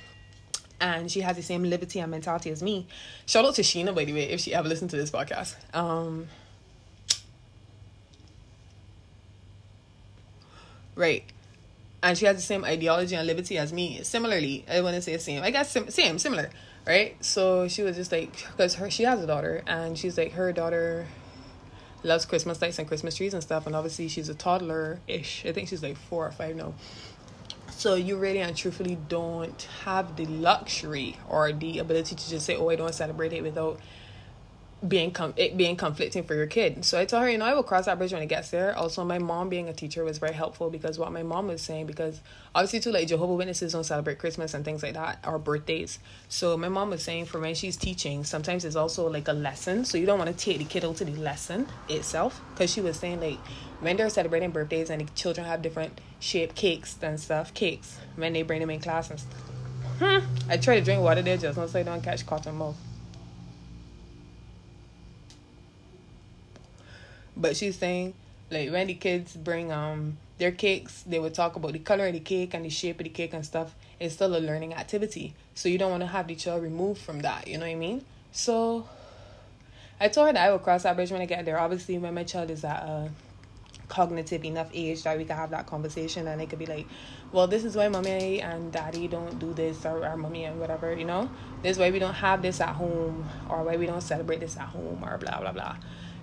and 0.79 1.11
she 1.11 1.23
has 1.23 1.37
the 1.37 1.43
same 1.43 1.63
liberty 1.65 1.99
and 1.99 2.11
mentality 2.11 2.51
as 2.51 2.63
me. 2.63 2.87
Shout 3.25 3.47
out 3.47 3.55
to 3.55 3.63
Sheena, 3.63 3.95
by 3.95 4.05
the 4.05 4.13
way, 4.13 4.25
if 4.29 4.41
she 4.41 4.53
ever 4.53 4.69
listened 4.69 4.91
to 4.91 4.97
this 4.97 5.11
podcast. 5.11 5.57
Um 5.75 6.29
Right. 10.95 11.25
And 12.03 12.19
she 12.19 12.27
has 12.27 12.37
the 12.37 12.43
same 12.43 12.65
ideology 12.65 13.15
and 13.15 13.27
liberty 13.27 13.59
as 13.59 13.73
me. 13.73 14.03
Similarly, 14.03 14.65
I 14.69 14.81
want 14.81 14.97
to 14.97 15.03
say 15.03 15.17
same. 15.19 15.43
I 15.43 15.51
guess 15.51 15.71
sim- 15.71 15.91
same, 15.91 16.19
similar, 16.19 16.51
right? 16.87 17.23
So 17.25 17.69
she 17.69 17.83
was 17.83 17.97
just 17.97 18.11
like, 18.11 18.33
because 18.51 18.75
her 18.77 18.91
she 18.91 19.05
has 19.05 19.23
a 19.23 19.27
daughter, 19.27 19.63
and 19.67 19.97
she's 19.97 20.19
like 20.19 20.33
her 20.33 20.53
daughter 20.53 21.07
loves 22.03 22.25
Christmas 22.25 22.61
lights 22.61 22.79
and 22.79 22.89
Christmas 22.89 23.15
trees 23.15 23.35
and 23.35 23.43
stuff. 23.43 23.67
And 23.67 23.77
obviously, 23.77 24.09
she's 24.09 24.29
a 24.29 24.35
toddler 24.35 24.99
ish. 25.07 25.45
I 25.47 25.53
think 25.53 25.69
she's 25.69 25.83
like 25.83 25.97
four 25.97 26.27
or 26.27 26.33
five 26.33 26.57
now. 26.57 26.75
So 27.71 27.95
you 27.95 28.17
really 28.17 28.41
and 28.41 28.57
truthfully 28.57 28.99
don't 29.09 29.61
have 29.85 30.17
the 30.17 30.27
luxury 30.27 31.17
or 31.29 31.53
the 31.53 31.79
ability 31.79 32.15
to 32.15 32.31
just 32.31 32.47
say, 32.47 32.57
"Oh, 32.57 32.69
I 32.69 32.77
don't 32.77 32.95
celebrate 32.95 33.33
it," 33.33 33.43
without 33.43 33.81
being 34.87 35.13
com- 35.13 35.35
it 35.37 35.57
being 35.57 35.77
conflicting 35.77 36.25
for 36.25 36.35
your 36.35 36.47
kid. 36.47 36.85
So 36.85 36.99
I 36.99 37.05
told 37.05 37.23
her, 37.23 37.31
you 37.31 37.39
know, 37.39 37.45
I 37.45 37.55
will 37.55 37.63
cross 37.63 37.87
that 37.87 37.99
bridge 37.99 38.13
when 38.13 38.23
it 38.23 38.27
gets 38.27 38.51
there. 38.51 38.77
Also, 38.77 39.05
my 39.05 39.19
mom 39.19 39.49
being 39.49 39.69
a 39.69 39.73
teacher 39.73 40.05
was 40.05 40.19
very 40.19 40.33
helpful 40.33 40.71
because 40.71 40.99
what 40.99 41.13
my 41.13 41.23
mom 41.23 41.47
was 41.47 41.63
saying, 41.63 41.87
because 41.87 42.21
obviously 42.55 42.81
too, 42.81 42.91
like 42.91 43.07
Jehovah 43.07 43.35
Witnesses 43.35 43.73
don't 43.73 43.85
celebrate 43.85 44.19
Christmas 44.19 44.55
and 44.55 44.65
things 44.65 44.83
like 44.83 44.95
that 44.95 45.21
or 45.27 45.39
birthdays. 45.39 46.01
So 46.29 46.57
my 46.57 46.69
mom 46.69 46.91
was 46.91 47.03
saying 47.03 47.27
for 47.27 47.41
when 47.41 47.55
she's 47.55 47.77
teaching, 47.77 48.25
sometimes 48.25 48.65
it's 48.65 48.77
also 48.77 49.09
like 49.09 49.29
a 49.29 49.33
lesson. 49.33 49.85
So 49.85 49.99
you 49.99 50.07
don't 50.07 50.19
want 50.19 50.37
to 50.37 50.45
take 50.45 50.59
the 50.59 50.65
kiddo 50.65 50.93
to 50.95 51.05
the 51.05 51.13
lesson 51.13 51.69
itself 51.89 52.41
because 52.53 52.73
she 52.73 52.81
was 52.81 52.97
saying 52.99 53.21
like 53.21 53.39
when 53.81 53.97
they're 53.97 54.11
celebrating 54.11 54.51
birthdays 54.51 54.91
and 54.91 55.01
the 55.01 55.13
children 55.15 55.47
have 55.47 55.63
different 55.63 56.01
shaped 56.19 56.57
cakes 56.57 56.99
and 57.03 57.21
stuff, 57.21 57.55
cakes 57.55 57.99
when 58.17 58.33
they 58.33 58.43
bring 58.43 58.61
them 58.61 58.71
in 58.71 58.81
class 58.81 59.11
and 59.11 59.21
stuff. 59.21 59.41
Hmm. 60.01 60.19
I 60.51 60.57
try 60.57 60.77
to 60.81 60.85
drink 60.85 61.03
water 61.03 61.23
there 61.23 61.37
just 61.37 61.55
so 61.55 61.79
I 61.79 61.83
don't 61.85 62.03
catch 62.03 62.27
cotton 62.27 62.57
mouth. 62.57 62.77
But 67.37 67.57
she's 67.57 67.77
saying 67.77 68.15
like 68.53 68.71
when 68.71 68.87
the 68.87 68.95
kids 68.95 69.35
bring 69.35 69.73
um 69.73 70.19
their 70.39 70.53
cakes, 70.53 71.03
they 71.03 71.19
would 71.19 71.35
talk 71.35 71.57
about 71.57 71.73
the 71.73 71.79
color 71.79 72.07
of 72.09 72.13
the 72.13 72.21
cake 72.21 72.55
and 72.55 72.65
the 72.65 72.69
shape 72.69 72.99
of 73.01 73.05
the 73.05 73.11
cake 73.11 73.33
and 73.33 73.45
stuff. 73.45 73.75
It's 74.01 74.15
still 74.15 74.37
a 74.37 74.39
learning 74.39 74.75
activity. 74.75 75.35
So 75.55 75.69
you 75.69 75.79
don't 75.79 75.91
want 75.91 76.03
to 76.03 76.09
have 76.09 76.27
the 76.27 76.35
child 76.35 76.63
removed 76.63 77.01
from 77.01 77.21
that, 77.21 77.47
you 77.47 77.59
know 77.59 77.67
what 77.67 77.73
I 77.73 77.77
mean? 77.77 78.05
So 78.33 78.89
I 80.01 80.09
told 80.09 80.29
her 80.29 80.33
that 80.33 80.49
I 80.49 80.53
would 80.53 80.63
cross 80.63 80.83
that 80.83 80.97
bridge 80.97 81.13
when 81.13 81.21
I 81.21 81.27
get 81.27 81.45
there. 81.45 81.59
Obviously 81.59 81.99
when 81.99 82.15
my 82.15 82.25
child 82.25 82.51
is 82.51 82.65
at 82.65 82.83
a 82.83 83.11
cognitive 83.89 84.45
enough 84.45 84.71
age 84.73 85.03
that 85.03 85.17
we 85.19 85.25
can 85.25 85.37
have 85.37 85.51
that 85.51 85.67
conversation 85.67 86.27
and 86.27 86.41
it 86.41 86.49
could 86.49 86.59
be 86.59 86.67
like, 86.67 86.87
well, 87.31 87.47
this 87.47 87.65
is 87.65 87.77
why 87.77 87.89
mommy 87.89 88.41
and 88.41 88.73
daddy 88.73 89.07
don't 89.07 89.39
do 89.39 89.53
this 89.53 89.87
or 89.87 90.05
our 90.05 90.17
mommy 90.17 90.45
and 90.45 90.59
whatever, 90.59 90.93
you 90.95 91.05
know? 91.05 91.31
This 91.63 91.73
is 91.73 91.79
why 91.79 91.91
we 91.91 91.99
don't 91.99 92.15
have 92.15 92.43
this 92.43 92.61
at 92.61 92.75
home 92.75 93.27
or 93.49 93.63
why 93.63 93.77
we 93.77 93.87
don't 93.87 94.01
celebrate 94.01 94.41
this 94.41 94.57
at 94.57 94.69
home 94.69 95.05
or 95.05 95.19
blah 95.19 95.39
blah 95.41 95.53
blah 95.53 95.77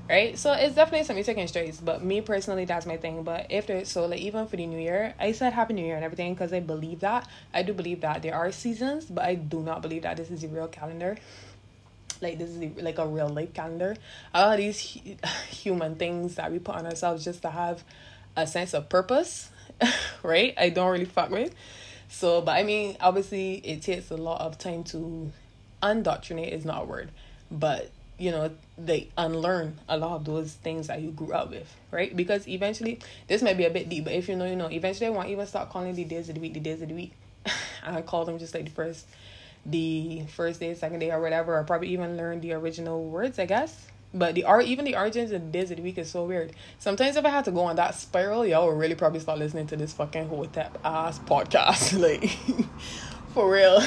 right? 0.09 0.37
So 0.37 0.51
it's 0.53 0.75
definitely 0.75 1.05
something 1.05 1.23
taking 1.23 1.47
straight. 1.47 1.79
But 1.83 2.03
me 2.03 2.21
personally, 2.21 2.65
that's 2.65 2.85
my 2.85 2.97
thing. 2.97 3.23
But 3.23 3.47
if 3.49 3.67
there's 3.67 3.89
so 3.89 4.07
like 4.07 4.19
even 4.19 4.47
for 4.47 4.57
the 4.57 4.65
new 4.65 4.79
year, 4.79 5.13
I 5.19 5.31
said 5.31 5.53
Happy 5.53 5.73
New 5.75 5.85
Year 5.85 5.95
and 5.95 6.03
everything 6.03 6.33
because 6.33 6.51
I 6.51 6.59
believe 6.59 7.01
that. 7.01 7.27
I 7.53 7.61
do 7.61 7.73
believe 7.73 8.01
that 8.01 8.23
there 8.23 8.35
are 8.35 8.51
seasons, 8.51 9.05
but 9.05 9.23
I 9.23 9.35
do 9.35 9.61
not 9.61 9.81
believe 9.81 10.01
that 10.01 10.17
this 10.17 10.31
is 10.31 10.41
the 10.41 10.47
real 10.47 10.67
calendar. 10.67 11.17
Like 12.21 12.39
this 12.39 12.49
is 12.49 12.81
like 12.81 12.97
a 12.97 13.07
real 13.07 13.29
life 13.29 13.53
calendar. 13.53 13.95
A 14.33 14.41
lot 14.41 14.53
of 14.53 14.57
these 14.57 14.79
human 15.49 15.95
things 15.95 16.35
that 16.35 16.51
we 16.51 16.59
put 16.59 16.75
on 16.75 16.85
ourselves 16.85 17.23
just 17.23 17.43
to 17.43 17.49
have 17.51 17.83
a 18.35 18.47
sense 18.47 18.73
of 18.73 18.89
purpose, 18.89 19.49
right? 20.23 20.53
I 20.57 20.69
don't 20.69 20.91
really 20.91 21.05
fuck 21.05 21.29
with. 21.29 21.53
So, 22.09 22.41
but 22.41 22.53
I 22.53 22.63
mean, 22.63 22.97
obviously, 22.99 23.55
it 23.57 23.83
takes 23.83 24.09
a 24.09 24.17
lot 24.17 24.41
of 24.41 24.57
time 24.57 24.83
to 24.85 25.31
undoctrinate. 25.83 26.51
Is 26.51 26.65
not 26.65 26.81
a 26.81 26.85
word, 26.85 27.11
but 27.51 27.91
you 28.19 28.31
know 28.31 28.51
they 28.77 29.07
unlearn 29.17 29.79
a 29.87 29.97
lot 29.97 30.15
of 30.15 30.25
those 30.25 30.53
things 30.53 30.87
that 30.87 31.01
you 31.01 31.11
grew 31.11 31.33
up 31.33 31.49
with 31.49 31.73
right? 31.91 32.15
Because 32.15 32.47
eventually 32.47 32.99
this 33.27 33.41
might 33.41 33.57
be 33.57 33.65
a 33.65 33.69
bit 33.69 33.89
deep 33.89 34.03
but 34.03 34.13
if 34.13 34.29
you 34.29 34.35
know 34.35 34.45
you 34.45 34.55
know 34.55 34.69
eventually 34.69 35.07
i 35.07 35.09
won't 35.09 35.29
even 35.29 35.45
start 35.47 35.69
calling 35.69 35.95
the 35.95 36.03
days 36.03 36.29
of 36.29 36.35
the 36.35 36.41
week 36.41 36.53
the 36.53 36.59
days 36.59 36.81
of 36.81 36.89
the 36.89 36.95
week. 36.95 37.13
I 37.85 38.01
call 38.01 38.25
them 38.25 38.37
just 38.37 38.53
like 38.53 38.65
the 38.65 38.71
first 38.71 39.07
the 39.65 40.23
first 40.35 40.59
day 40.59 40.73
second 40.73 40.99
day 40.99 41.11
or 41.11 41.21
whatever 41.21 41.59
i 41.59 41.63
probably 41.63 41.89
even 41.89 42.15
learn 42.17 42.39
the 42.41 42.53
original 42.53 43.03
words 43.05 43.39
i 43.39 43.45
guess. 43.45 43.87
But 44.11 44.33
the 44.33 44.43
art 44.45 44.65
even 44.65 44.85
the 44.85 44.95
origins 44.95 45.31
of 45.31 45.41
the 45.41 45.47
days 45.47 45.69
of 45.69 45.77
the 45.77 45.83
week 45.83 45.99
is 45.99 46.09
so 46.09 46.25
weird. 46.25 46.53
Sometimes 46.79 47.15
if 47.15 47.25
i 47.25 47.29
had 47.29 47.45
to 47.45 47.51
go 47.51 47.61
on 47.61 47.75
that 47.77 47.95
spiral 47.95 48.45
y'all 48.45 48.67
would 48.67 48.77
really 48.77 48.95
probably 48.95 49.19
start 49.19 49.39
listening 49.39 49.67
to 49.67 49.75
this 49.75 49.93
fucking 49.93 50.27
hotep 50.27 50.77
ass 50.83 51.19
podcast. 51.19 51.99
Like 51.99 52.29
for 53.33 53.51
real. 53.51 53.81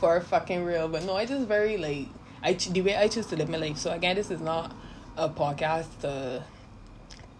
For 0.00 0.20
fucking 0.20 0.64
real. 0.64 0.88
But 0.88 1.04
no 1.04 1.14
i 1.14 1.26
just 1.26 1.46
very 1.46 1.76
like 1.76 2.08
I 2.42 2.54
the 2.54 2.80
way 2.82 2.96
I 2.96 3.08
choose 3.08 3.26
to 3.26 3.36
live 3.36 3.48
my 3.48 3.58
life. 3.58 3.78
So 3.78 3.92
again, 3.92 4.16
this 4.16 4.30
is 4.30 4.40
not 4.40 4.74
a 5.16 5.28
podcast 5.28 6.00
to 6.00 6.44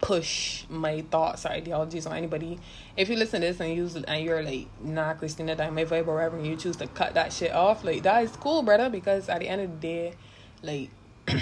push 0.01 0.65
my 0.69 1.01
thoughts 1.11 1.45
or 1.45 1.49
ideologies 1.49 2.05
on 2.05 2.15
anybody. 2.17 2.59
If 2.97 3.09
you 3.09 3.15
listen 3.15 3.41
to 3.41 3.47
this 3.47 3.59
and 3.59 3.73
use 3.73 3.95
and 3.95 4.25
you're 4.25 4.43
like, 4.43 4.67
nah, 4.81 5.13
Christina, 5.13 5.55
that 5.55 5.73
my 5.73 5.85
vibe 5.85 6.07
or 6.07 6.15
whatever, 6.15 6.37
and 6.37 6.45
you 6.45 6.55
choose 6.55 6.75
to 6.77 6.87
cut 6.87 7.13
that 7.13 7.31
shit 7.31 7.53
off, 7.53 7.83
like 7.83 8.03
that 8.03 8.23
is 8.23 8.31
cool, 8.35 8.63
brother. 8.63 8.89
Because 8.89 9.29
at 9.29 9.39
the 9.39 9.47
end 9.47 9.61
of 9.61 9.81
the 9.81 9.87
day, 9.87 10.13
like. 10.61 10.89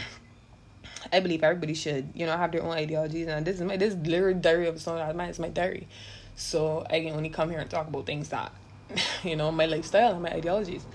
I 1.12 1.20
believe 1.20 1.44
everybody 1.44 1.74
should, 1.74 2.10
you 2.14 2.26
know, 2.26 2.38
have 2.38 2.52
their 2.52 2.64
own 2.64 2.72
ideologies, 2.72 3.28
and 3.28 3.46
this 3.46 3.56
is 3.56 3.64
my 3.64 3.76
this 3.76 3.96
is 3.96 4.08
literally 4.08 4.40
diary 4.40 4.68
of 4.68 4.80
someone. 4.80 5.18
Mine 5.18 5.30
is 5.30 5.40
my 5.40 5.50
diary, 5.50 5.88
so 6.36 6.86
I 6.90 7.02
can 7.02 7.14
only 7.14 7.30
come 7.30 7.50
here 7.50 7.60
and 7.60 7.70
talk 7.70 7.88
about 7.88 8.06
things 8.06 8.30
that, 8.30 8.54
you 9.24 9.36
know, 9.36 9.52
my 9.52 9.66
lifestyle 9.66 10.14
and 10.14 10.22
my 10.22 10.32
ideologies. 10.32 10.86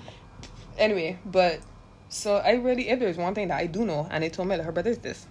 Anyway, 0.78 1.18
but 1.26 1.60
so 2.16 2.36
I 2.36 2.52
really, 2.52 2.88
if 2.88 2.98
there's 2.98 3.18
one 3.18 3.34
thing 3.34 3.48
that 3.48 3.58
I 3.58 3.66
do 3.66 3.84
know, 3.84 4.08
and 4.10 4.24
I 4.24 4.28
told 4.28 4.48
me 4.48 4.56
that 4.56 4.64
her 4.64 4.72
brother's 4.72 4.98
this. 4.98 5.26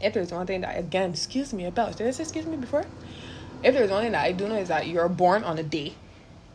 If 0.00 0.12
there's 0.12 0.30
one 0.30 0.46
thing 0.46 0.60
that 0.60 0.78
again, 0.78 1.10
excuse 1.10 1.52
me 1.52 1.64
about, 1.64 1.96
did 1.96 2.06
I 2.06 2.10
say 2.10 2.24
excuse 2.24 2.44
me 2.44 2.56
before? 2.56 2.84
If 3.62 3.74
there's 3.74 3.90
one 3.90 4.02
thing 4.02 4.12
that 4.12 4.24
I 4.24 4.32
do 4.32 4.48
know 4.48 4.56
is 4.56 4.68
that 4.68 4.86
you're 4.86 5.08
born 5.08 5.42
on 5.42 5.58
a 5.58 5.62
day, 5.62 5.94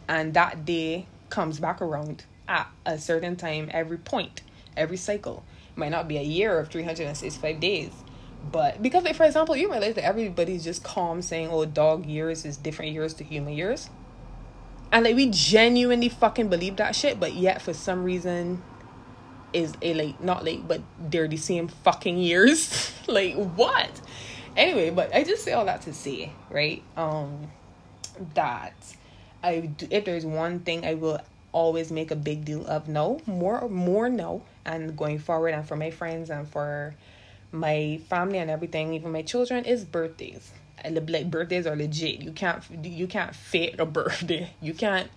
and 0.08 0.34
that 0.36 0.66
day 0.66 1.08
comes 1.30 1.60
back 1.60 1.82
around 1.82 2.26
at 2.48 2.68
a 2.86 3.00
certain 3.00 3.36
time 3.36 3.70
every 3.74 3.98
point, 3.98 4.42
every 4.76 4.98
cycle. 4.98 5.44
It 5.76 5.80
might 5.80 5.90
not 5.90 6.08
be 6.08 6.18
a 6.18 6.24
year 6.24 6.60
of 6.60 6.70
365 6.70 7.60
days, 7.60 7.92
but 8.52 8.82
because, 8.82 9.04
like, 9.04 9.16
for 9.16 9.26
example, 9.26 9.56
you 9.56 9.72
realize 9.72 9.96
that 9.96 10.06
everybody's 10.06 10.64
just 10.64 10.84
calm 10.84 11.22
saying, 11.22 11.50
"Oh, 11.50 11.66
dog 11.66 12.06
years 12.06 12.46
is 12.46 12.58
different 12.58 12.92
years 12.92 13.14
to 13.16 13.24
human 13.24 13.54
years," 13.54 13.90
and 14.92 15.04
like 15.04 15.16
we 15.16 15.30
genuinely 15.32 16.10
fucking 16.10 16.48
believe 16.48 16.76
that 16.76 16.96
shit, 16.96 17.20
but 17.20 17.34
yet 17.34 17.62
for 17.62 17.74
some 17.74 18.04
reason 18.04 18.62
is 19.54 19.74
a 19.82 19.94
late, 19.94 20.22
not 20.22 20.44
late 20.44 20.68
but 20.68 20.82
they're 21.00 21.28
the 21.28 21.38
same 21.38 21.68
fucking 21.68 22.18
years 22.18 22.92
like 23.08 23.36
what 23.36 23.90
anyway 24.56 24.90
but 24.90 25.14
i 25.16 25.24
just 25.24 25.44
say 25.44 25.54
all 25.54 25.66
that 25.66 25.82
to 25.82 25.94
say 25.94 26.32
right 26.50 26.84
um 26.96 27.48
that 28.34 28.74
i 29.44 29.60
do, 29.60 29.88
if 29.92 30.06
there's 30.06 30.26
one 30.26 30.60
thing 30.60 30.86
i 30.86 30.94
will 30.94 31.20
always 31.52 31.92
make 31.92 32.12
a 32.12 32.16
big 32.16 32.46
deal 32.46 32.66
of 32.68 32.88
no 32.88 33.20
more 33.26 33.68
more 33.70 34.10
no 34.10 34.44
and 34.66 34.98
going 34.98 35.18
forward 35.18 35.54
and 35.54 35.68
for 35.68 35.76
my 35.76 35.90
friends 35.90 36.30
and 36.30 36.48
for 36.48 36.94
my 37.52 38.00
family 38.10 38.38
and 38.40 38.50
everything, 38.50 38.94
even 38.94 39.12
my 39.12 39.22
children, 39.22 39.66
is 39.66 39.84
birthdays. 39.84 40.52
Like 40.90 41.32
birthdays 41.32 41.66
are 41.66 41.76
legit. 41.76 42.22
You 42.22 42.32
can't 42.32 42.64
you 42.84 43.08
can't 43.08 43.36
fake 43.36 43.80
a 43.80 43.86
birthday. 44.00 44.52
You 44.62 44.74
can't 44.74 45.10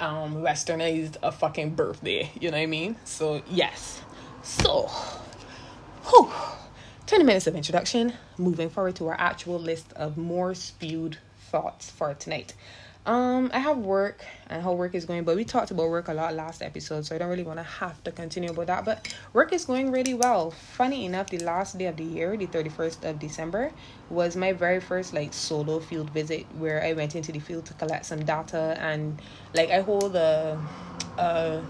um 0.00 0.36
westernize 0.36 1.16
a 1.22 1.32
fucking 1.32 1.70
birthday. 1.74 2.30
You 2.40 2.50
know 2.50 2.56
what 2.56 2.62
I 2.62 2.66
mean? 2.66 2.96
So 3.04 3.42
yes. 3.50 4.02
So, 4.42 4.88
whew, 6.08 6.30
20 7.06 7.24
minutes 7.24 7.46
of 7.46 7.56
introduction. 7.56 8.12
Moving 8.38 8.70
forward 8.70 8.94
to 8.96 9.08
our 9.08 9.16
actual 9.18 9.58
list 9.58 9.92
of 9.94 10.16
more 10.16 10.54
spewed 10.54 11.18
thoughts 11.50 11.90
for 11.90 12.14
tonight. 12.14 12.54
Um, 13.06 13.52
I 13.54 13.60
have 13.60 13.78
work 13.78 14.24
and 14.50 14.60
how 14.60 14.72
work 14.72 14.96
is 14.96 15.04
going, 15.04 15.22
but 15.22 15.36
we 15.36 15.44
talked 15.44 15.70
about 15.70 15.88
work 15.90 16.08
a 16.08 16.12
lot 16.12 16.34
last 16.34 16.60
episode, 16.60 17.06
so 17.06 17.14
I 17.14 17.18
don't 17.18 17.28
really 17.28 17.44
want 17.44 17.60
to 17.60 17.62
have 17.62 18.02
to 18.02 18.10
continue 18.10 18.50
about 18.50 18.66
that. 18.66 18.84
But 18.84 19.14
work 19.32 19.52
is 19.52 19.64
going 19.64 19.92
really 19.92 20.14
well. 20.14 20.50
Funny 20.50 21.04
enough, 21.04 21.30
the 21.30 21.38
last 21.38 21.78
day 21.78 21.86
of 21.86 21.96
the 21.96 22.02
year, 22.02 22.36
the 22.36 22.48
31st 22.48 23.08
of 23.08 23.20
December, 23.20 23.70
was 24.10 24.34
my 24.34 24.52
very 24.52 24.80
first 24.80 25.14
like 25.14 25.32
solo 25.32 25.78
field 25.78 26.10
visit 26.10 26.46
where 26.58 26.82
I 26.82 26.94
went 26.94 27.14
into 27.14 27.30
the 27.30 27.38
field 27.38 27.66
to 27.66 27.74
collect 27.74 28.06
some 28.06 28.24
data 28.24 28.76
and 28.80 29.22
like 29.54 29.70
I 29.70 29.82
hold 29.82 30.16
a 30.16 30.60
uh 31.16 31.60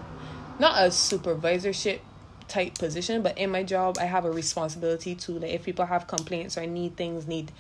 not 0.58 0.78
a 0.78 0.88
supervisorship 0.88 2.00
type 2.48 2.78
position, 2.78 3.22
but 3.22 3.36
in 3.36 3.50
my 3.50 3.62
job 3.62 3.98
I 4.00 4.06
have 4.06 4.24
a 4.24 4.30
responsibility 4.30 5.14
to 5.14 5.32
like 5.32 5.50
if 5.50 5.64
people 5.64 5.84
have 5.84 6.06
complaints 6.06 6.56
or 6.56 6.66
need 6.66 6.96
things, 6.96 7.26
need 7.26 7.52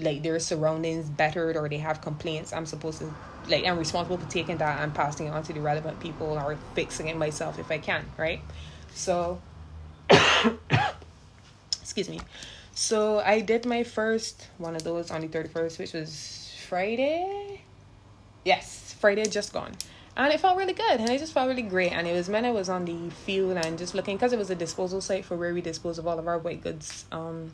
like 0.00 0.22
their 0.22 0.38
surroundings 0.38 1.08
bettered 1.08 1.56
or 1.56 1.68
they 1.68 1.78
have 1.78 2.00
complaints, 2.00 2.52
I'm 2.52 2.66
supposed 2.66 3.00
to 3.00 3.12
like 3.48 3.64
I'm 3.64 3.78
responsible 3.78 4.18
for 4.18 4.30
taking 4.30 4.58
that 4.58 4.82
and 4.82 4.94
passing 4.94 5.26
it 5.26 5.30
on 5.30 5.42
to 5.44 5.52
the 5.52 5.60
relevant 5.60 6.00
people 6.00 6.38
or 6.38 6.56
fixing 6.74 7.08
it 7.08 7.16
myself 7.16 7.58
if 7.58 7.70
I 7.70 7.78
can, 7.78 8.04
right? 8.16 8.40
So 8.94 9.40
excuse 11.80 12.08
me. 12.08 12.20
So 12.74 13.20
I 13.20 13.40
did 13.40 13.66
my 13.66 13.82
first 13.82 14.48
one 14.58 14.76
of 14.76 14.84
those 14.84 15.10
on 15.10 15.22
the 15.22 15.28
31st, 15.28 15.78
which 15.78 15.92
was 15.92 16.54
Friday. 16.68 17.62
Yes, 18.44 18.94
Friday 19.00 19.24
just 19.24 19.52
gone. 19.52 19.72
And 20.16 20.32
it 20.32 20.40
felt 20.40 20.56
really 20.56 20.72
good 20.72 21.00
and 21.00 21.08
it 21.08 21.18
just 21.18 21.32
felt 21.32 21.48
really 21.48 21.62
great. 21.62 21.92
And 21.92 22.06
it 22.06 22.12
was 22.12 22.28
when 22.28 22.44
I 22.44 22.50
was 22.50 22.68
on 22.68 22.84
the 22.84 23.10
field 23.10 23.56
and 23.56 23.78
just 23.78 23.94
looking 23.94 24.16
because 24.16 24.32
it 24.32 24.38
was 24.38 24.50
a 24.50 24.54
disposal 24.54 25.00
site 25.00 25.24
for 25.24 25.36
where 25.36 25.54
we 25.54 25.60
dispose 25.60 25.98
of 25.98 26.06
all 26.06 26.18
of 26.18 26.26
our 26.26 26.38
white 26.38 26.60
goods 26.60 27.04
um 27.12 27.52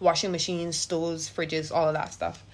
washing 0.00 0.32
machines, 0.32 0.76
stoves, 0.76 1.30
fridges, 1.30 1.70
all 1.70 1.88
of 1.88 1.94
that 1.94 2.12
stuff. 2.12 2.44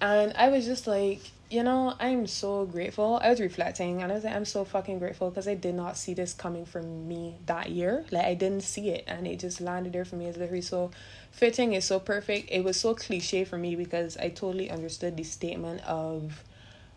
And 0.00 0.32
I 0.36 0.48
was 0.48 0.64
just 0.64 0.86
like, 0.86 1.20
you 1.50 1.62
know, 1.62 1.94
I'm 2.00 2.26
so 2.26 2.64
grateful. 2.64 3.20
I 3.22 3.28
was 3.28 3.38
reflecting 3.38 4.02
and 4.02 4.10
I 4.10 4.14
was 4.14 4.24
like, 4.24 4.34
I'm 4.34 4.44
so 4.44 4.64
fucking 4.64 4.98
grateful 4.98 5.28
because 5.28 5.46
I 5.46 5.54
did 5.54 5.74
not 5.74 5.96
see 5.96 6.14
this 6.14 6.32
coming 6.32 6.64
from 6.64 7.06
me 7.06 7.36
that 7.46 7.70
year. 7.70 8.04
Like, 8.10 8.24
I 8.24 8.34
didn't 8.34 8.62
see 8.62 8.88
it 8.88 9.04
and 9.06 9.26
it 9.26 9.38
just 9.38 9.60
landed 9.60 9.92
there 9.92 10.04
for 10.04 10.16
me. 10.16 10.26
It's 10.26 10.38
literally 10.38 10.62
so 10.62 10.90
fitting. 11.30 11.74
It's 11.74 11.86
so 11.86 12.00
perfect. 12.00 12.48
It 12.50 12.64
was 12.64 12.80
so 12.80 12.94
cliche 12.94 13.44
for 13.44 13.58
me 13.58 13.76
because 13.76 14.16
I 14.16 14.30
totally 14.30 14.70
understood 14.70 15.16
the 15.16 15.24
statement 15.24 15.84
of 15.84 16.42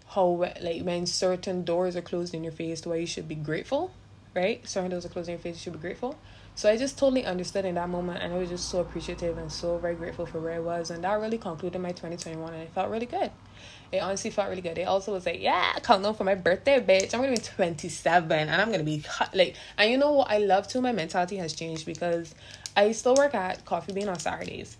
how, 0.07 0.25
like, 0.61 0.83
when 0.83 1.05
certain 1.05 1.63
doors 1.63 1.95
are 1.95 2.01
closed 2.01 2.33
in 2.33 2.43
your 2.43 2.53
face, 2.53 2.85
why 2.85 2.95
you 2.95 3.07
should 3.07 3.27
be 3.27 3.35
grateful, 3.35 3.91
right? 4.33 4.67
Certain 4.67 4.89
doors 4.89 5.05
are 5.05 5.09
closed 5.09 5.27
in 5.27 5.33
your 5.33 5.41
face, 5.41 5.55
you 5.55 5.61
should 5.61 5.73
be 5.73 5.79
grateful. 5.79 6.17
So 6.57 6.69
I 6.69 6.77
just 6.77 6.97
totally 6.97 7.25
understood 7.25 7.65
in 7.65 7.75
that 7.75 7.89
moment 7.89 8.23
and 8.23 8.33
I 8.33 8.37
was 8.37 8.47
just 8.47 8.69
so 8.69 8.79
appreciative 8.79 9.37
and 9.37 9.51
so 9.51 9.77
very 9.77 9.95
grateful 9.95 10.25
for 10.25 10.39
where 10.39 10.53
I 10.53 10.59
was. 10.59 10.89
And 10.89 11.03
that 11.03 11.19
really 11.19 11.37
concluded 11.37 11.81
my 11.81 11.89
2021 11.89 12.53
and 12.53 12.63
it 12.63 12.71
felt 12.71 12.89
really 12.89 13.05
good. 13.05 13.29
It 13.91 13.99
honestly 13.99 14.31
felt 14.31 14.47
really 14.47 14.61
good. 14.61 14.77
It 14.77 14.87
also 14.87 15.11
was 15.11 15.25
like, 15.25 15.41
yeah, 15.41 15.73
countdown 15.83 16.15
for 16.15 16.23
my 16.23 16.35
birthday, 16.35 16.79
bitch. 16.79 17.13
I'm 17.13 17.19
gonna 17.19 17.33
be 17.33 17.41
27 17.41 18.31
and 18.31 18.61
I'm 18.61 18.71
gonna 18.71 18.83
be 18.83 19.03
like, 19.33 19.55
and 19.77 19.91
you 19.91 19.97
know 19.97 20.13
what 20.13 20.31
I 20.31 20.37
love 20.37 20.69
too? 20.69 20.79
My 20.79 20.93
mentality 20.93 21.35
has 21.37 21.53
changed 21.53 21.85
because 21.85 22.33
I 22.75 22.93
still 22.93 23.15
work 23.15 23.35
at 23.35 23.65
Coffee 23.65 23.91
Bean 23.91 24.07
on 24.07 24.17
Saturdays. 24.17 24.77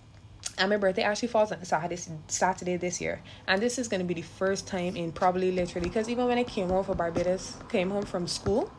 And 0.58 0.70
my 0.70 0.78
birthday 0.78 1.02
actually 1.02 1.28
falls 1.28 1.52
on 1.52 1.64
Saturday, 1.66 1.98
Saturday 2.28 2.78
this 2.78 3.02
year. 3.02 3.22
And 3.48 3.62
this 3.62 3.78
is 3.78 3.90
going 3.90 4.00
to 4.00 4.06
be 4.06 4.14
the 4.14 4.22
first 4.22 4.68
time 4.68 4.96
in 4.96 5.12
probably 5.12 5.52
literally, 5.52 5.90
because 5.90 6.08
even 6.08 6.28
when 6.28 6.38
I 6.38 6.46
came 6.46 6.70
home 6.70 6.86
for 6.86 6.96
Barbados, 6.96 7.58
came 7.68 7.90
home 7.90 8.06
from 8.06 8.26
school, 8.28 8.72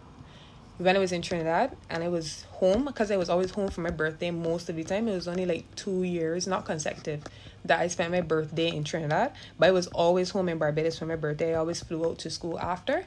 when 0.78 0.94
I 0.94 0.98
was 0.98 1.12
in 1.12 1.22
Trinidad 1.22 1.74
and 1.88 2.04
I 2.04 2.08
was 2.08 2.44
home 2.50 2.84
because 2.84 3.10
I 3.10 3.16
was 3.16 3.30
always 3.30 3.50
home 3.50 3.68
for 3.68 3.80
my 3.80 3.90
birthday 3.90 4.30
most 4.30 4.68
of 4.68 4.76
the 4.76 4.84
time. 4.84 5.08
It 5.08 5.14
was 5.14 5.28
only 5.28 5.46
like 5.46 5.74
two 5.74 6.02
years, 6.02 6.46
not 6.46 6.64
consecutive, 6.64 7.24
that 7.64 7.80
I 7.80 7.88
spent 7.88 8.10
my 8.10 8.20
birthday 8.20 8.68
in 8.68 8.84
Trinidad. 8.84 9.32
But 9.58 9.68
I 9.68 9.72
was 9.72 9.86
always 9.88 10.30
home 10.30 10.48
in 10.48 10.58
Barbados 10.58 10.98
for 10.98 11.06
my 11.06 11.16
birthday. 11.16 11.54
I 11.54 11.58
always 11.58 11.82
flew 11.82 12.04
out 12.06 12.18
to 12.18 12.30
school 12.30 12.58
after, 12.58 13.06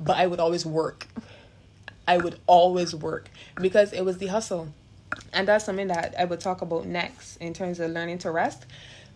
but 0.00 0.16
I 0.16 0.26
would 0.26 0.40
always 0.40 0.64
work. 0.64 1.06
I 2.08 2.16
would 2.16 2.38
always 2.46 2.94
work 2.94 3.28
because 3.60 3.92
it 3.92 4.04
was 4.04 4.18
the 4.18 4.28
hustle. 4.28 4.68
And 5.34 5.46
that's 5.46 5.66
something 5.66 5.88
that 5.88 6.14
I 6.18 6.24
would 6.24 6.40
talk 6.40 6.62
about 6.62 6.86
next 6.86 7.36
in 7.36 7.52
terms 7.52 7.78
of 7.78 7.90
learning 7.90 8.18
to 8.18 8.30
rest 8.30 8.64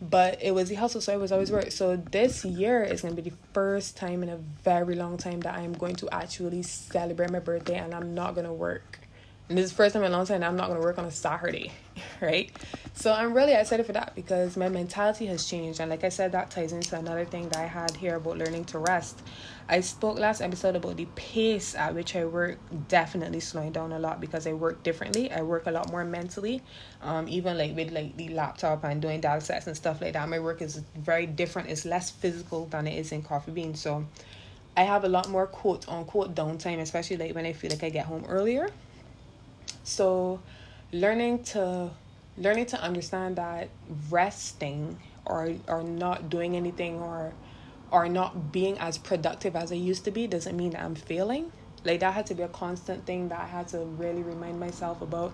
but 0.00 0.42
it 0.42 0.52
was 0.52 0.68
the 0.68 0.74
hustle 0.74 1.00
so 1.00 1.12
i 1.12 1.16
was 1.16 1.32
always 1.32 1.50
work 1.50 1.70
so 1.70 1.96
this 1.96 2.44
year 2.44 2.82
is 2.82 3.02
to 3.02 3.22
be 3.22 3.30
the 3.30 3.36
first 3.52 3.96
time 3.96 4.22
in 4.22 4.28
a 4.28 4.36
very 4.36 4.94
long 4.94 5.16
time 5.16 5.40
that 5.40 5.54
i'm 5.54 5.72
going 5.72 5.96
to 5.96 6.08
actually 6.12 6.62
celebrate 6.62 7.30
my 7.30 7.38
birthday 7.38 7.76
and 7.76 7.94
i'm 7.94 8.14
not 8.14 8.34
to 8.44 8.52
work 8.52 9.00
and 9.48 9.56
this 9.56 9.66
is 9.66 9.70
the 9.70 9.76
first 9.76 9.92
time 9.92 10.02
in 10.02 10.12
a 10.12 10.16
long 10.16 10.26
time 10.26 10.42
I'm 10.42 10.56
not 10.56 10.66
to 10.66 10.80
work 10.80 10.98
on 10.98 11.04
a 11.04 11.10
Saturday, 11.10 11.70
right? 12.20 12.50
So 12.94 13.12
I'm 13.12 13.32
really 13.32 13.52
excited 13.52 13.86
for 13.86 13.92
that 13.92 14.14
because 14.16 14.56
my 14.56 14.68
mentality 14.68 15.26
has 15.26 15.46
changed. 15.48 15.78
And 15.78 15.88
like 15.88 16.02
I 16.02 16.08
said, 16.08 16.32
that 16.32 16.50
ties 16.50 16.72
into 16.72 16.98
another 16.98 17.24
thing 17.24 17.48
that 17.50 17.58
I 17.58 17.66
had 17.66 17.94
here 17.94 18.16
about 18.16 18.38
learning 18.38 18.64
to 18.66 18.80
rest. 18.80 19.22
I 19.68 19.80
spoke 19.80 20.18
last 20.18 20.40
episode 20.40 20.76
about 20.76 20.96
the 20.96 21.06
pace 21.16 21.74
at 21.74 21.94
which 21.94 22.14
I 22.14 22.24
work 22.24 22.58
definitely 22.86 23.40
slowing 23.40 23.72
down 23.72 23.92
a 23.92 23.98
lot 23.98 24.20
because 24.20 24.46
I 24.46 24.52
work 24.52 24.84
differently. 24.84 25.32
I 25.32 25.42
work 25.42 25.66
a 25.66 25.72
lot 25.72 25.90
more 25.90 26.04
mentally. 26.04 26.62
Um, 27.02 27.28
even 27.28 27.58
like 27.58 27.74
with 27.74 27.90
like 27.90 28.16
the 28.16 28.28
laptop 28.28 28.84
and 28.84 29.02
doing 29.02 29.20
data 29.20 29.40
sets 29.40 29.66
and 29.66 29.76
stuff 29.76 30.00
like 30.00 30.12
that. 30.12 30.28
My 30.28 30.38
work 30.38 30.62
is 30.62 30.82
very 30.96 31.26
different. 31.26 31.68
It's 31.68 31.84
less 31.84 32.10
physical 32.10 32.66
than 32.66 32.86
it 32.86 32.96
is 32.96 33.10
in 33.10 33.22
coffee 33.22 33.50
bean. 33.50 33.74
So 33.74 34.06
I 34.76 34.84
have 34.84 35.04
a 35.04 35.08
lot 35.08 35.28
more 35.28 35.48
quote 35.48 35.88
unquote 35.88 36.36
downtime, 36.36 36.78
especially 36.78 37.16
like 37.16 37.34
when 37.34 37.44
I 37.44 37.52
feel 37.52 37.70
like 37.70 37.82
I 37.82 37.90
get 37.90 38.06
home 38.06 38.24
earlier 38.28 38.70
so 39.86 40.40
learning 40.92 41.44
to 41.44 41.88
learning 42.36 42.66
to 42.66 42.80
understand 42.82 43.36
that 43.36 43.68
resting 44.10 44.98
or 45.24 45.54
or 45.68 45.82
not 45.84 46.28
doing 46.28 46.56
anything 46.56 47.00
or 47.00 47.32
or 47.96 48.08
not 48.10 48.52
being 48.52 48.78
as 48.78 48.98
productive 48.98 49.56
as 49.56 49.72
I 49.72 49.76
used 49.76 50.04
to 50.04 50.10
be 50.10 50.26
doesn't 50.26 50.54
mean 50.54 50.72
that 50.72 50.82
I'm 50.82 50.94
failing. 50.94 51.50
Like 51.82 52.00
that 52.00 52.12
had 52.12 52.26
to 52.26 52.34
be 52.34 52.42
a 52.42 52.48
constant 52.48 53.06
thing 53.06 53.28
that 53.28 53.40
I 53.40 53.46
had 53.46 53.68
to 53.68 53.78
really 53.78 54.22
remind 54.22 54.60
myself 54.60 55.00
about 55.00 55.32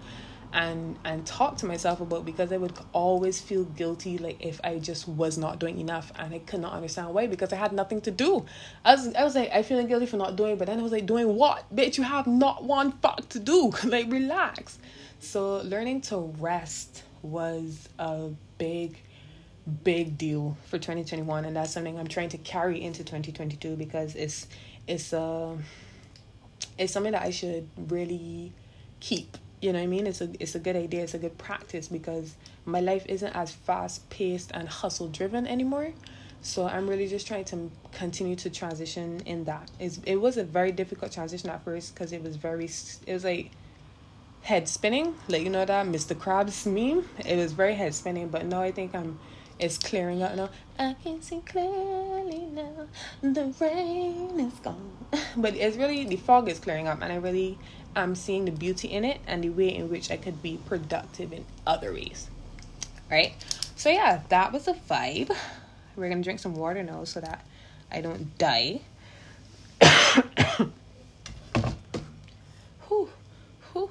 and 0.53 0.99
and 1.05 1.27
talk 1.27 1.57
to 1.57 1.67
myself 1.67 2.01
about 2.01 2.25
because 2.25 2.53
I 2.53 2.59
would 2.59 2.75
always 2.93 3.41
feel 3.41 3.65
guilty 3.65 4.19
like 4.19 4.45
if 4.45 4.61
I 4.63 4.79
just 4.79 5.09
was 5.09 5.39
not 5.39 5.59
doing 5.59 5.79
enough 5.81 6.13
and 6.17 6.33
I 6.33 6.39
could 6.39 6.61
not 6.61 6.75
understand 6.75 7.13
why 7.13 7.27
because 7.27 7.53
I 7.53 7.57
had 7.57 7.73
nothing 7.73 8.01
to 8.03 8.13
do. 8.13 8.45
I 8.85 8.95
was 8.95 9.13
I 9.15 9.25
was 9.25 9.35
like 9.35 9.51
I 9.51 9.63
feeling 9.65 9.89
guilty 9.89 10.07
for 10.07 10.19
not 10.19 10.37
doing, 10.37 10.57
but 10.57 10.69
then 10.69 10.79
I 10.79 10.83
was 10.83 10.93
like 10.93 11.07
doing 11.07 11.35
what? 11.35 11.65
Bitch, 11.75 11.99
you 11.99 12.05
have 12.05 12.29
not 12.29 12.63
one 12.63 12.93
fuck 13.03 13.29
to 13.31 13.41
do. 13.41 13.73
like 13.85 14.13
relax. 14.13 14.79
So 15.19 15.63
learning 15.63 16.03
to 16.03 16.19
rest 16.39 17.03
was 17.23 17.89
a 17.99 18.29
big 18.59 19.01
big 19.85 20.19
deal 20.19 20.57
for 20.67 20.79
2021 20.79 21.45
and 21.45 21.57
that's 21.57 21.73
something 21.73 21.99
I'm 21.99 22.09
trying 22.09 22.31
to 22.31 22.39
carry 22.39 22.83
into 22.83 23.05
2022 23.05 23.77
because 23.77 24.17
it's 24.17 24.49
it's 24.89 25.13
uh 25.13 25.57
it's 26.79 26.93
something 26.93 27.13
that 27.13 27.23
I 27.23 27.31
should 27.31 27.69
really 27.77 28.53
keep 28.99 29.37
you 29.63 29.73
know 29.73 29.79
what 29.79 29.85
I 29.85 29.87
mean? 29.87 30.09
It's 30.09 30.21
a 30.21 30.29
it's 30.41 30.57
a 30.57 30.59
good 30.59 30.75
idea. 30.75 31.05
It's 31.05 31.15
a 31.15 31.19
good 31.19 31.39
practice 31.39 31.87
because 31.87 32.35
my 32.67 32.81
life 32.81 33.07
isn't 33.09 33.35
as 33.35 33.53
fast 33.53 34.11
paced 34.11 34.51
and 34.53 34.69
hustle 34.69 35.07
driven 35.07 35.47
anymore. 35.47 35.93
So 36.43 36.67
I'm 36.67 36.91
really 36.91 37.07
just 37.07 37.29
trying 37.29 37.45
to 37.47 37.71
continue 37.93 38.35
to 38.35 38.51
transition 38.51 39.21
in 39.25 39.45
that. 39.45 39.71
It's, 39.79 40.01
it 40.05 40.17
was 40.17 40.37
a 40.37 40.43
very 40.43 40.73
difficult 40.73 41.13
transition 41.13 41.49
at 41.49 41.65
first 41.65 41.95
because 41.95 42.13
it 42.13 42.25
was 42.25 42.35
very 42.35 42.65
it 43.07 43.13
was 43.13 43.23
like 43.23 43.53
head 44.43 44.69
spinning, 44.69 45.15
like 45.29 45.43
you 45.45 45.51
know 45.51 45.65
that 45.65 45.87
Mr. 45.87 46.17
Krabs 46.17 46.67
meme. 46.67 47.09
It 47.25 47.37
was 47.37 47.53
very 47.53 47.75
head 47.75 47.95
spinning, 47.95 48.29
but 48.29 48.45
now 48.45 48.61
I 48.61 48.73
think 48.73 48.97
I'm 48.97 49.21
it's 49.59 49.79
clearing 49.79 50.23
up 50.23 50.35
now. 50.35 50.51
I 50.79 50.97
can 51.03 51.23
see 51.23 51.41
clearly 51.47 52.47
now. 52.53 52.87
The 53.23 53.55
rain 53.61 54.41
is 54.41 54.55
gone. 54.61 54.97
but 55.37 55.55
it's 55.55 55.77
really 55.77 56.05
the 56.05 56.17
fog 56.17 56.49
is 56.49 56.59
clearing 56.59 56.89
up 56.89 57.01
and 57.03 57.13
I 57.13 57.17
really 57.17 57.59
I'm 57.95 58.15
seeing 58.15 58.47
the 58.47 58.51
beauty 58.53 58.89
in 58.89 59.05
it 59.05 59.21
and 59.27 59.45
the 59.45 59.51
way 59.51 59.75
in 59.75 59.91
which 59.91 60.11
I 60.11 60.17
could 60.17 60.43
be 60.43 60.59
productive 60.67 61.33
in 61.33 61.45
other 61.67 61.93
ways. 61.93 62.29
Right? 63.11 63.35
So 63.77 63.91
yeah, 63.91 64.23
that 64.29 64.53
was 64.53 64.69
a 64.69 64.75
vibe. 64.75 65.35
We're 65.97 66.09
gonna 66.09 66.23
drink 66.23 66.41
some 66.41 66.55
water 66.55 66.83
now 66.83 67.05
so 67.05 67.21
that 67.21 67.45
I 67.91 68.01
don't 68.01 68.37
die. 68.39 68.81
whew, 72.89 73.11
whew. 73.73 73.91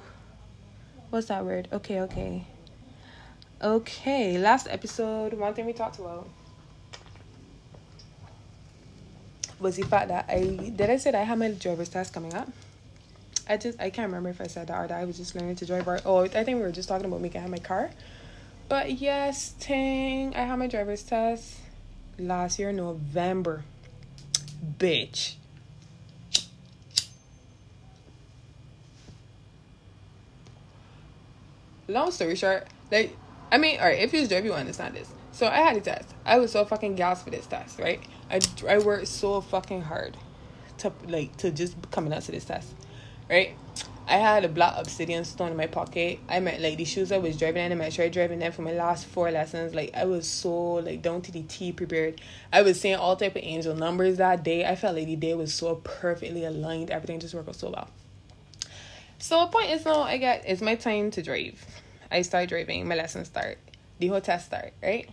What's 1.10 1.28
that 1.28 1.44
word? 1.44 1.68
Okay, 1.72 2.00
okay. 2.00 2.46
Okay, 3.62 4.38
last 4.38 4.66
episode, 4.68 5.34
one 5.34 5.54
thing 5.54 5.66
we 5.66 5.72
talked 5.72 6.00
about 6.00 6.28
was 9.60 9.76
the 9.76 9.84
fact 9.84 10.08
that 10.08 10.24
I 10.28 10.72
did 10.74 10.90
I 10.90 10.96
say 10.96 11.12
that 11.12 11.20
I 11.20 11.22
have 11.22 11.38
my 11.38 11.52
driver's 11.52 11.88
test 11.88 12.12
coming 12.12 12.34
up? 12.34 12.48
I 13.48 13.56
just 13.56 13.80
I 13.80 13.90
can't 13.90 14.08
remember 14.08 14.30
if 14.30 14.40
I 14.40 14.48
said 14.48 14.66
that 14.66 14.76
or 14.76 14.88
that 14.88 15.00
I 15.00 15.04
was 15.04 15.16
just 15.16 15.36
learning 15.36 15.54
to 15.56 15.66
drive. 15.66 15.86
Or 15.86 16.00
oh, 16.04 16.24
I 16.24 16.28
think 16.28 16.56
we 16.56 16.62
were 16.62 16.72
just 16.72 16.88
talking 16.88 17.06
about 17.06 17.20
me 17.20 17.28
getting 17.28 17.52
my 17.52 17.58
car. 17.58 17.92
But 18.68 19.00
yes, 19.00 19.52
thing 19.52 20.34
I 20.34 20.40
had 20.40 20.58
my 20.58 20.66
driver's 20.66 21.04
test 21.04 21.58
last 22.18 22.58
year 22.58 22.72
November. 22.72 23.62
Bitch. 24.76 25.34
Long 31.86 32.10
story 32.10 32.34
short, 32.34 32.66
like 32.90 33.16
I 33.52 33.58
mean, 33.58 33.78
alright, 33.78 33.98
if 33.98 34.14
you 34.14 34.26
drive, 34.26 34.46
you 34.46 34.54
understand 34.54 34.94
this. 34.94 35.08
So 35.30 35.46
I 35.46 35.56
had 35.58 35.76
a 35.76 35.80
test. 35.82 36.08
I 36.24 36.38
was 36.38 36.52
so 36.52 36.64
fucking 36.64 36.94
gassed 36.94 37.24
for 37.24 37.30
this 37.30 37.46
test, 37.46 37.78
right? 37.78 38.00
I 38.30 38.40
I 38.66 38.78
worked 38.78 39.08
so 39.08 39.42
fucking 39.42 39.82
hard 39.82 40.16
to 40.78 40.90
like 41.06 41.36
to 41.36 41.50
just 41.50 41.76
coming 41.90 42.14
out 42.14 42.22
to 42.22 42.32
this 42.32 42.46
test, 42.46 42.74
right? 43.28 43.54
I 44.08 44.16
had 44.16 44.44
a 44.44 44.48
black 44.48 44.74
obsidian 44.78 45.24
stone 45.24 45.50
in 45.50 45.56
my 45.56 45.66
pocket. 45.66 46.18
I 46.28 46.40
meant 46.40 46.62
like 46.62 46.78
the 46.78 46.86
shoes 46.86 47.12
I 47.12 47.18
was 47.18 47.38
driving 47.38 47.70
in, 47.70 47.80
I 47.80 47.90
tried 47.90 48.12
driving 48.12 48.38
them 48.38 48.52
for 48.52 48.62
my 48.62 48.72
last 48.72 49.06
four 49.06 49.30
lessons. 49.30 49.74
Like 49.74 49.90
I 49.94 50.06
was 50.06 50.26
so 50.26 50.74
like 50.74 51.02
down 51.02 51.20
to 51.22 51.32
the 51.32 51.42
T 51.42 51.72
prepared. 51.72 52.22
I 52.52 52.62
was 52.62 52.80
saying 52.80 52.96
all 52.96 53.16
type 53.16 53.36
of 53.36 53.42
angel 53.42 53.74
numbers 53.74 54.16
that 54.16 54.42
day. 54.42 54.64
I 54.64 54.76
felt 54.76 54.96
like 54.96 55.06
the 55.06 55.16
day 55.16 55.34
was 55.34 55.52
so 55.52 55.76
perfectly 55.76 56.44
aligned. 56.44 56.90
Everything 56.90 57.20
just 57.20 57.34
worked 57.34 57.50
out 57.50 57.56
so 57.56 57.70
well. 57.70 57.88
So 59.18 59.40
the 59.40 59.46
point 59.52 59.70
is 59.70 59.84
now 59.84 60.02
I 60.02 60.16
got 60.16 60.40
it's 60.46 60.62
my 60.62 60.74
time 60.74 61.10
to 61.12 61.22
drive. 61.22 61.64
I 62.12 62.22
start 62.22 62.48
driving, 62.48 62.86
my 62.86 62.94
lesson 62.94 63.24
start. 63.24 63.58
The 63.98 64.08
whole 64.08 64.20
test 64.20 64.46
start, 64.46 64.72
right? 64.82 65.08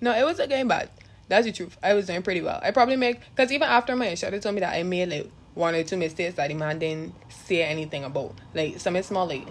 No, 0.00 0.12
it 0.12 0.24
wasn't 0.24 0.50
going 0.50 0.68
bad. 0.68 0.90
That's 1.28 1.46
the 1.46 1.52
truth. 1.52 1.76
I 1.82 1.94
was 1.94 2.06
doing 2.06 2.22
pretty 2.22 2.40
well. 2.40 2.60
I 2.62 2.70
probably 2.70 2.96
make 2.96 3.20
because 3.34 3.50
even 3.50 3.68
after 3.68 3.96
my 3.96 4.06
instructor 4.06 4.38
told 4.38 4.54
me 4.54 4.60
that 4.60 4.74
I 4.74 4.82
made 4.82 5.08
like 5.10 5.30
one 5.54 5.74
or 5.74 5.82
two 5.82 5.96
mistakes 5.96 6.36
that 6.36 6.48
the 6.48 6.54
man 6.54 6.78
didn't 6.78 7.14
say 7.28 7.62
anything 7.62 8.04
about. 8.04 8.34
Like 8.54 8.78
something 8.78 9.02
small 9.02 9.26
like 9.26 9.46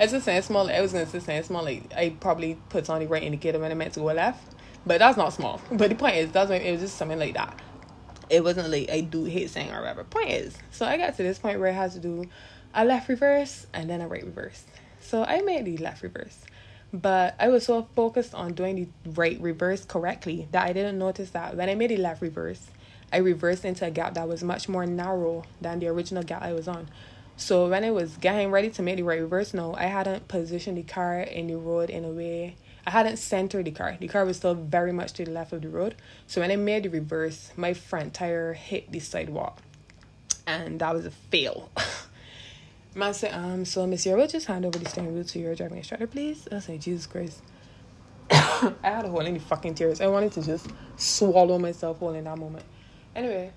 it's 0.00 0.12
just 0.12 0.24
saying 0.24 0.42
small 0.42 0.70
I 0.70 0.80
was 0.80 0.92
gonna 0.92 1.06
say 1.06 1.42
small 1.42 1.62
like 1.62 1.92
I 1.94 2.16
probably 2.18 2.56
put 2.70 2.88
on 2.88 3.00
the 3.00 3.06
right 3.06 3.22
indicator 3.22 3.58
when 3.58 3.70
I 3.70 3.74
meant 3.74 3.94
to 3.94 4.00
go 4.00 4.06
left. 4.06 4.54
But 4.86 4.98
that's 4.98 5.18
not 5.18 5.32
small. 5.34 5.60
But 5.70 5.90
the 5.90 5.94
point 5.94 6.16
is 6.16 6.32
that's 6.32 6.50
it 6.50 6.72
was 6.72 6.80
just 6.80 6.96
something 6.96 7.18
like 7.18 7.34
that. 7.34 7.60
It 8.30 8.44
wasn't 8.44 8.70
like 8.70 8.90
I 8.90 9.00
do 9.00 9.24
hate 9.24 9.50
saying 9.50 9.72
or 9.72 9.80
whatever. 9.80 10.04
Point 10.04 10.30
is, 10.30 10.56
so 10.70 10.86
I 10.86 10.96
got 10.96 11.16
to 11.16 11.22
this 11.22 11.38
point 11.38 11.58
where 11.58 11.68
I 11.68 11.72
had 11.72 11.92
to 11.92 11.98
do 11.98 12.26
a 12.72 12.84
left 12.84 13.08
reverse 13.08 13.66
and 13.74 13.90
then 13.90 14.00
a 14.00 14.08
right 14.08 14.24
reverse. 14.24 14.64
So 15.00 15.24
I 15.24 15.40
made 15.40 15.64
the 15.64 15.76
left 15.78 16.02
reverse. 16.02 16.38
But 16.92 17.34
I 17.38 17.48
was 17.48 17.66
so 17.66 17.88
focused 17.94 18.34
on 18.34 18.54
doing 18.54 18.92
the 19.04 19.10
right 19.10 19.40
reverse 19.40 19.84
correctly 19.84 20.48
that 20.52 20.66
I 20.66 20.72
didn't 20.72 20.98
notice 20.98 21.30
that 21.30 21.56
when 21.56 21.68
I 21.68 21.74
made 21.74 21.90
the 21.90 21.96
left 21.96 22.22
reverse, 22.22 22.66
I 23.12 23.18
reversed 23.18 23.64
into 23.64 23.86
a 23.86 23.90
gap 23.90 24.14
that 24.14 24.28
was 24.28 24.42
much 24.42 24.68
more 24.68 24.86
narrow 24.86 25.44
than 25.60 25.80
the 25.80 25.88
original 25.88 26.22
gap 26.22 26.42
I 26.42 26.52
was 26.52 26.68
on. 26.68 26.88
So 27.36 27.68
when 27.68 27.84
I 27.84 27.90
was 27.90 28.16
getting 28.16 28.50
ready 28.50 28.70
to 28.70 28.82
make 28.82 28.96
the 28.96 29.02
right 29.02 29.20
reverse, 29.20 29.54
no, 29.54 29.74
I 29.74 29.84
hadn't 29.84 30.28
positioned 30.28 30.78
the 30.78 30.82
car 30.82 31.20
in 31.20 31.46
the 31.46 31.56
road 31.56 31.90
in 31.90 32.04
a 32.04 32.10
way. 32.10 32.56
I 32.86 32.90
hadn't 32.90 33.18
centered 33.18 33.66
the 33.66 33.70
car. 33.70 33.96
The 33.98 34.08
car 34.08 34.24
was 34.24 34.38
still 34.38 34.54
very 34.54 34.92
much 34.92 35.12
to 35.14 35.24
the 35.24 35.30
left 35.30 35.52
of 35.52 35.62
the 35.62 35.68
road. 35.68 35.94
So 36.26 36.40
when 36.40 36.50
I 36.50 36.56
made 36.56 36.84
the 36.84 36.88
reverse, 36.88 37.52
my 37.56 37.74
front 37.74 38.14
tire 38.14 38.54
hit 38.54 38.90
the 38.90 39.00
sidewalk. 39.00 39.60
And 40.46 40.80
that 40.80 40.94
was 40.94 41.06
a 41.06 41.10
fail. 41.10 41.70
Man 42.94 43.14
said, 43.14 43.32
um, 43.34 43.64
so 43.64 43.86
Miss 43.86 44.04
Year, 44.04 44.16
will 44.16 44.26
just 44.26 44.46
hand 44.46 44.64
over 44.64 44.78
the 44.78 44.88
steering 44.88 45.14
wheel 45.14 45.22
to 45.22 45.38
your 45.38 45.54
driving 45.54 45.78
instructor, 45.78 46.08
please? 46.08 46.48
I 46.50 46.58
said, 46.58 46.80
Jesus 46.80 47.06
Christ. 47.06 47.40
I 48.30 48.74
had 48.82 49.04
a 49.04 49.08
whole 49.08 49.20
any 49.20 49.38
fucking 49.38 49.74
tears. 49.74 50.00
I 50.00 50.08
wanted 50.08 50.32
to 50.32 50.42
just 50.42 50.66
swallow 50.96 51.58
myself 51.58 51.98
whole 51.98 52.14
in 52.14 52.24
that 52.24 52.38
moment. 52.38 52.64
Anyway, 53.14 53.52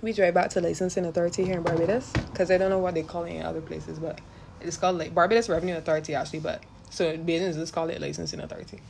we 0.00 0.12
drive 0.12 0.34
back 0.34 0.50
to 0.50 0.60
licensing 0.60 1.04
authority 1.04 1.44
here 1.44 1.56
in 1.56 1.62
Barbados 1.62 2.10
because 2.30 2.50
I 2.50 2.58
don't 2.58 2.70
know 2.70 2.78
what 2.78 2.94
they 2.94 3.02
call 3.02 3.24
it 3.24 3.32
in 3.32 3.42
other 3.42 3.60
places, 3.60 3.98
but 3.98 4.20
it's 4.60 4.76
called 4.76 4.98
like 4.98 5.14
Barbados 5.14 5.48
Revenue 5.48 5.76
Authority 5.76 6.14
actually. 6.14 6.40
But 6.40 6.62
so 6.90 7.16
business 7.16 7.56
just 7.56 7.72
call 7.72 7.88
it 7.90 8.00
licensing 8.00 8.40
authority. 8.40 8.80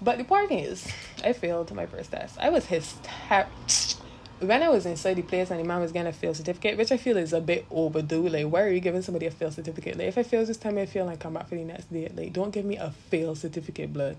But 0.00 0.18
the 0.18 0.24
point 0.24 0.52
is, 0.52 0.86
I 1.24 1.32
failed 1.32 1.74
my 1.74 1.86
first 1.86 2.10
test. 2.12 2.38
I 2.38 2.50
was 2.50 2.66
hysterical 2.66 3.50
when 4.40 4.62
I 4.62 4.68
was 4.68 4.84
inside 4.84 5.14
the 5.14 5.22
place 5.22 5.50
and 5.50 5.58
the 5.58 5.64
man 5.64 5.80
was 5.80 5.92
getting 5.92 6.08
a 6.08 6.12
fail 6.12 6.34
certificate, 6.34 6.76
which 6.76 6.92
I 6.92 6.98
feel 6.98 7.16
is 7.16 7.32
a 7.32 7.40
bit 7.40 7.64
overdue. 7.70 8.28
Like, 8.28 8.46
why 8.46 8.62
are 8.62 8.70
you 8.70 8.80
giving 8.80 9.00
somebody 9.00 9.26
a 9.26 9.30
fail 9.30 9.50
certificate? 9.50 9.96
Like, 9.96 10.08
if 10.08 10.18
I 10.18 10.22
fail 10.22 10.44
this 10.44 10.58
time, 10.58 10.76
I 10.76 10.86
feel 10.86 11.06
like 11.06 11.20
come 11.20 11.34
back 11.34 11.48
for 11.48 11.54
the 11.54 11.64
next 11.64 11.90
day. 11.90 12.10
Like, 12.14 12.34
don't 12.34 12.50
give 12.50 12.66
me 12.66 12.76
a 12.76 12.90
fail 12.90 13.34
certificate, 13.34 13.92
blood. 13.92 14.18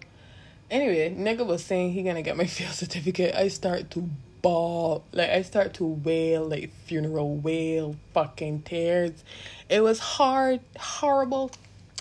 Anyway, 0.69 1.15
nigga 1.15 1.45
was 1.45 1.63
saying 1.63 1.93
he 1.93 2.03
gonna 2.03 2.23
get 2.23 2.35
my 2.35 2.45
fail 2.47 2.71
certificate. 2.71 3.35
I 3.35 3.49
start 3.49 3.91
to 3.91 4.09
bawl, 4.41 5.03
like 5.13 5.29
I 5.29 5.41
start 5.43 5.75
to 5.75 5.85
wail, 5.85 6.47
like 6.47 6.71
funeral 6.85 7.35
wail, 7.35 7.95
fucking 8.13 8.63
tears. 8.63 9.23
It 9.69 9.81
was 9.81 9.99
hard, 9.99 10.59
horrible. 10.77 11.51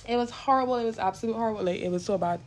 It 0.08 0.16
was 0.16 0.30
horrible. 0.30 0.76
It 0.76 0.84
was 0.84 0.98
absolute 0.98 1.34
horrible. 1.34 1.64
Like 1.64 1.80
it 1.80 1.90
was 1.90 2.04
so 2.04 2.18
bad 2.18 2.40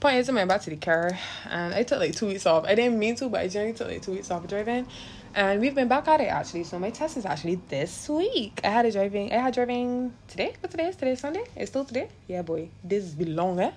point 0.00 0.18
is, 0.18 0.28
I 0.28 0.32
went 0.32 0.48
back 0.48 0.60
to 0.62 0.70
the 0.70 0.76
car 0.76 1.18
and 1.48 1.74
I 1.74 1.82
took 1.82 1.98
like 1.98 2.14
two 2.14 2.26
weeks 2.26 2.46
off. 2.46 2.64
I 2.64 2.74
didn't 2.74 2.98
mean 2.98 3.16
to, 3.16 3.28
but 3.28 3.40
I 3.40 3.48
generally 3.48 3.74
took 3.74 3.88
like 3.88 4.02
two 4.02 4.12
weeks 4.12 4.30
off 4.30 4.46
driving. 4.46 4.86
And 5.34 5.60
we've 5.60 5.74
been 5.74 5.88
back 5.88 6.08
at 6.08 6.20
it 6.20 6.28
actually. 6.28 6.64
So 6.64 6.78
my 6.78 6.90
test 6.90 7.16
is 7.16 7.26
actually 7.26 7.56
this 7.68 8.08
week. 8.08 8.60
I 8.64 8.68
had 8.68 8.86
a 8.86 8.92
driving. 8.92 9.32
I 9.32 9.36
had 9.36 9.54
driving 9.54 10.14
today. 10.28 10.54
What 10.60 10.70
today 10.70 10.86
is? 10.86 10.96
Today 10.96 11.14
Sunday. 11.14 11.44
It's 11.56 11.70
still 11.70 11.84
today. 11.84 12.08
Yeah, 12.26 12.42
boy. 12.42 12.70
This 12.84 13.04
is 13.04 13.16
long, 13.18 13.60
eh? 13.60 13.72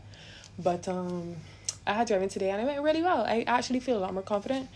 But 0.57 0.87
um, 0.87 1.35
I 1.87 1.93
had 1.93 2.07
driving 2.07 2.29
today 2.29 2.51
and 2.51 2.61
it 2.61 2.65
went 2.65 2.81
really 2.81 3.01
well. 3.01 3.23
I 3.23 3.43
actually 3.47 3.79
feel 3.79 3.97
a 3.97 4.01
lot 4.01 4.13
more 4.13 4.23
confident, 4.23 4.69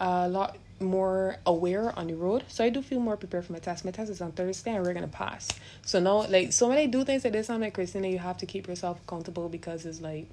a 0.00 0.28
lot 0.28 0.56
more 0.80 1.36
aware 1.46 1.96
on 1.98 2.06
the 2.06 2.14
road. 2.14 2.44
So 2.48 2.64
I 2.64 2.68
do 2.68 2.82
feel 2.82 3.00
more 3.00 3.16
prepared 3.16 3.44
for 3.44 3.52
my 3.52 3.58
test. 3.58 3.84
My 3.84 3.90
test 3.90 4.10
is 4.10 4.20
on 4.20 4.32
Thursday 4.32 4.72
and 4.74 4.84
we're 4.84 4.94
gonna 4.94 5.08
pass. 5.08 5.48
So 5.82 6.00
now, 6.00 6.26
like, 6.28 6.52
so 6.52 6.68
when 6.68 6.78
I 6.78 6.86
do 6.86 7.04
things 7.04 7.24
like 7.24 7.32
this, 7.32 7.50
I'm 7.50 7.60
like 7.60 7.74
Christina, 7.74 8.08
you 8.08 8.18
have 8.18 8.38
to 8.38 8.46
keep 8.46 8.68
yourself 8.68 9.00
accountable 9.06 9.48
because 9.48 9.86
it's 9.86 10.00
like 10.00 10.28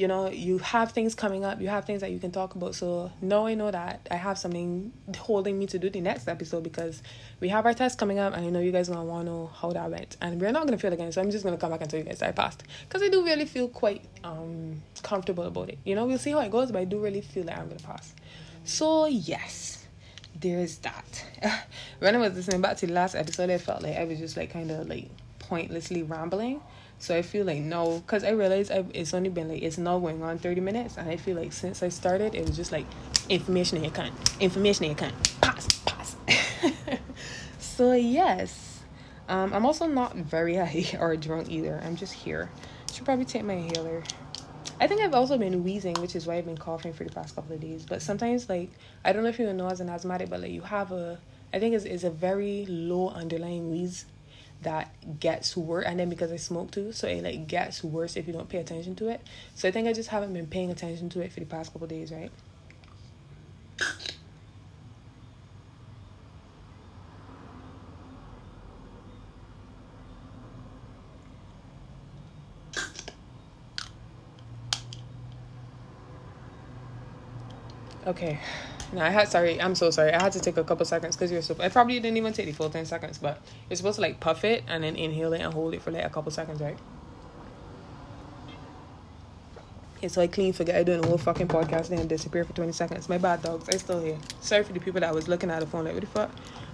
you 0.00 0.08
know 0.08 0.30
you 0.30 0.56
have 0.58 0.92
things 0.92 1.14
coming 1.14 1.44
up. 1.44 1.60
You 1.60 1.68
have 1.68 1.84
things 1.84 2.00
that 2.00 2.10
you 2.10 2.18
can 2.18 2.30
talk 2.32 2.54
about. 2.54 2.74
So 2.74 3.12
now 3.20 3.44
i 3.46 3.54
know 3.54 3.70
that 3.70 4.08
i 4.10 4.16
have 4.16 4.38
something 4.38 4.92
holding 5.18 5.58
me 5.58 5.66
to 5.66 5.78
do 5.78 5.90
the 5.90 6.00
next 6.00 6.26
episode 6.26 6.62
because 6.62 7.02
we 7.40 7.48
have 7.48 7.66
our 7.66 7.74
test 7.74 7.98
coming 7.98 8.18
up 8.18 8.34
and 8.34 8.46
i 8.46 8.48
know 8.48 8.60
you 8.60 8.72
guys 8.72 8.88
gonna 8.88 9.04
want 9.04 9.26
to 9.26 9.32
know 9.32 9.50
how 9.54 9.70
that 9.72 9.90
went. 9.90 10.16
And 10.22 10.40
we're 10.40 10.52
not 10.52 10.64
gonna 10.64 10.78
fail 10.78 10.92
again. 10.94 11.12
So 11.12 11.20
i'm 11.20 11.30
just 11.30 11.44
gonna 11.44 11.58
come 11.58 11.70
back 11.70 11.82
and 11.82 11.90
tell 11.90 12.00
you 12.00 12.06
guys 12.06 12.22
i 12.22 12.32
passed. 12.32 12.62
Because 12.88 13.02
i 13.02 13.08
do 13.08 13.22
really 13.22 13.44
feel 13.44 13.68
quite 13.68 14.02
um 14.24 14.80
comfortable 15.02 15.44
about 15.44 15.68
it. 15.68 15.78
You 15.84 15.94
know 15.94 16.06
we'll 16.06 16.18
see 16.18 16.30
how 16.30 16.40
it 16.40 16.50
goes 16.50 16.72
but 16.72 16.78
i 16.78 16.84
do 16.84 16.98
really 16.98 17.20
feel 17.20 17.44
like 17.44 17.58
i'm 17.58 17.68
gonna 17.68 17.80
pass 17.80 18.14
so 18.64 19.06
yes 19.06 19.86
there's 20.40 20.78
that 20.78 21.24
when 21.98 22.14
i 22.14 22.18
was 22.18 22.34
listening 22.34 22.60
back 22.60 22.76
to 22.76 22.86
the 22.86 22.92
last 22.92 23.14
episode 23.14 23.50
i 23.50 23.58
felt 23.58 23.82
like 23.82 23.96
i 23.96 24.04
was 24.04 24.18
just 24.18 24.36
like 24.36 24.50
kind 24.50 24.70
of 24.70 24.88
like 24.88 25.08
pointlessly 25.38 26.02
rambling 26.02 26.60
so 27.00 27.16
I 27.16 27.22
feel 27.22 27.46
like 27.46 27.60
no, 27.60 28.00
because 28.00 28.24
I 28.24 28.30
realized 28.30 28.70
I, 28.70 28.84
it's 28.92 29.14
only 29.14 29.30
been 29.30 29.48
like 29.48 29.62
it's 29.62 29.78
now 29.78 29.98
going 29.98 30.22
on 30.22 30.38
thirty 30.38 30.60
minutes, 30.60 30.98
and 30.98 31.08
I 31.08 31.16
feel 31.16 31.34
like 31.34 31.50
since 31.50 31.82
I 31.82 31.88
started, 31.88 32.34
it 32.34 32.46
was 32.46 32.54
just 32.54 32.72
like 32.72 32.84
information 33.30 33.78
in 33.78 33.84
your 33.84 33.92
can, 33.92 34.12
information 34.38 34.84
in 34.84 34.90
your 34.90 34.98
can, 34.98 35.14
pass, 35.40 35.66
pass. 35.86 36.14
so 37.58 37.94
yes, 37.94 38.82
um, 39.30 39.54
I'm 39.54 39.64
also 39.64 39.86
not 39.86 40.14
very 40.14 40.56
high 40.62 40.84
or 41.00 41.16
drunk 41.16 41.50
either. 41.50 41.80
I'm 41.82 41.96
just 41.96 42.12
here. 42.12 42.50
Should 42.92 43.06
probably 43.06 43.24
take 43.24 43.44
my 43.44 43.54
inhaler. 43.54 44.02
I 44.80 44.86
think 44.86 45.02
I've 45.02 45.14
also 45.14 45.36
been 45.36 45.62
wheezing, 45.62 45.94
which 46.00 46.16
is 46.16 46.26
why 46.26 46.36
I've 46.36 46.46
been 46.46 46.56
coughing 46.56 46.94
for 46.94 47.04
the 47.04 47.10
past 47.10 47.34
couple 47.34 47.54
of 47.54 47.60
days. 47.60 47.84
But 47.86 48.00
sometimes, 48.00 48.48
like, 48.48 48.70
I 49.04 49.12
don't 49.12 49.22
know 49.22 49.28
if 49.28 49.38
you 49.38 49.52
know 49.52 49.68
as 49.68 49.80
an 49.80 49.90
asthmatic, 49.90 50.30
but 50.30 50.40
like 50.40 50.52
you 50.52 50.62
have 50.62 50.90
a, 50.90 51.18
I 51.52 51.58
think 51.58 51.74
it's, 51.74 51.84
it's 51.84 52.02
a 52.02 52.10
very 52.10 52.64
low 52.66 53.10
underlying 53.10 53.70
wheeze 53.70 54.06
that 54.62 54.92
gets 55.20 55.56
worse 55.56 55.86
and 55.86 55.98
then 55.98 56.08
because 56.08 56.32
I 56.32 56.36
smoke 56.36 56.70
too, 56.70 56.92
so 56.92 57.08
it 57.08 57.22
like 57.22 57.46
gets 57.46 57.82
worse 57.82 58.16
if 58.16 58.26
you 58.26 58.32
don't 58.32 58.48
pay 58.48 58.58
attention 58.58 58.94
to 58.96 59.08
it. 59.08 59.20
So 59.54 59.68
I 59.68 59.70
think 59.70 59.86
I 59.86 59.92
just 59.92 60.10
haven't 60.10 60.32
been 60.32 60.46
paying 60.46 60.70
attention 60.70 61.08
to 61.10 61.20
it 61.20 61.32
for 61.32 61.40
the 61.40 61.46
past 61.46 61.72
couple 61.72 61.84
of 61.84 61.90
days, 61.90 62.12
right? 62.12 62.30
Okay. 78.20 78.38
No, 78.92 79.00
I 79.00 79.08
had 79.08 79.28
sorry. 79.28 79.58
I'm 79.58 79.74
so 79.74 79.90
sorry. 79.90 80.12
I 80.12 80.22
had 80.22 80.32
to 80.32 80.40
take 80.40 80.58
a 80.58 80.64
couple 80.64 80.84
seconds 80.84 81.16
because 81.16 81.32
you're 81.32 81.40
so. 81.40 81.56
I 81.58 81.70
probably 81.70 81.98
didn't 82.00 82.18
even 82.18 82.34
take 82.34 82.44
the 82.44 82.52
full 82.52 82.68
ten 82.68 82.84
seconds, 82.84 83.16
but 83.16 83.40
you're 83.70 83.76
supposed 83.78 83.96
to 83.96 84.02
like 84.02 84.20
puff 84.20 84.44
it 84.44 84.62
and 84.68 84.84
then 84.84 84.94
inhale 84.94 85.32
it 85.32 85.40
and 85.40 85.54
hold 85.54 85.72
it 85.72 85.80
for 85.80 85.90
like 85.90 86.04
a 86.04 86.10
couple 86.10 86.30
seconds, 86.30 86.60
right? 86.60 86.76
Yeah, 90.02 90.08
so 90.08 90.20
I 90.20 90.26
clean 90.26 90.52
forget 90.52 90.76
I 90.76 90.82
doing 90.82 91.02
a 91.02 91.06
whole 91.06 91.16
fucking 91.16 91.48
podcast 91.48 91.90
and 91.90 92.08
disappear 92.10 92.44
for 92.44 92.52
20 92.52 92.72
seconds. 92.72 93.08
My 93.08 93.16
bad 93.16 93.42
dogs, 93.42 93.68
I 93.70 93.78
still 93.78 94.02
here. 94.02 94.18
Sorry 94.40 94.64
for 94.64 94.74
the 94.74 94.80
people 94.80 95.00
that 95.00 95.14
was 95.14 95.28
looking 95.28 95.50
at 95.50 95.60
the 95.60 95.66
phone 95.66 95.86
like 95.86 95.94
what 95.94 96.02
the 96.02 96.06
fuck? 96.06 96.30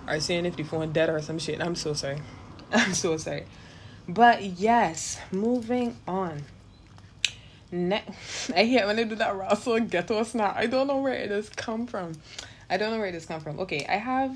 Are 0.08 0.18
seeing 0.18 0.46
if 0.46 0.56
the 0.56 0.64
phone 0.64 0.92
dead 0.92 1.10
or 1.10 1.22
some 1.22 1.38
shit. 1.38 1.60
I'm 1.60 1.76
so 1.76 1.92
sorry. 1.92 2.22
I'm 2.72 2.94
so 2.94 3.16
sorry. 3.18 3.46
But 4.08 4.42
yes, 4.42 5.20
moving 5.30 5.96
on. 6.08 6.42
Ne- 7.76 8.04
I 8.54 8.64
hate 8.64 8.86
when 8.86 8.96
they 8.96 9.04
do 9.04 9.14
that 9.16 9.36
Russell 9.36 9.80
ghetto 9.80 10.22
snap. 10.22 10.56
I 10.56 10.66
don't 10.66 10.86
know 10.86 10.98
where 10.98 11.12
it 11.14 11.30
has 11.30 11.48
come 11.50 11.86
from. 11.86 12.12
I 12.70 12.76
don't 12.76 12.90
know 12.90 12.98
where 12.98 13.06
it 13.06 13.14
has 13.14 13.26
come 13.26 13.40
from. 13.40 13.60
Okay, 13.60 13.84
I 13.88 13.96
have 13.96 14.34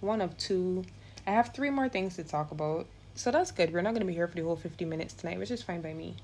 one 0.00 0.20
of 0.20 0.36
two. 0.36 0.84
I 1.26 1.30
have 1.30 1.54
three 1.54 1.70
more 1.70 1.88
things 1.88 2.16
to 2.16 2.24
talk 2.24 2.50
about. 2.50 2.86
So 3.14 3.30
that's 3.30 3.50
good. 3.50 3.72
We're 3.72 3.82
not 3.82 3.94
gonna 3.94 4.04
be 4.04 4.14
here 4.14 4.28
for 4.28 4.36
the 4.36 4.42
whole 4.42 4.56
fifty 4.56 4.84
minutes 4.84 5.14
tonight, 5.14 5.38
which 5.38 5.50
is 5.50 5.62
fine 5.62 5.80
by 5.80 5.94
me. 5.94 6.16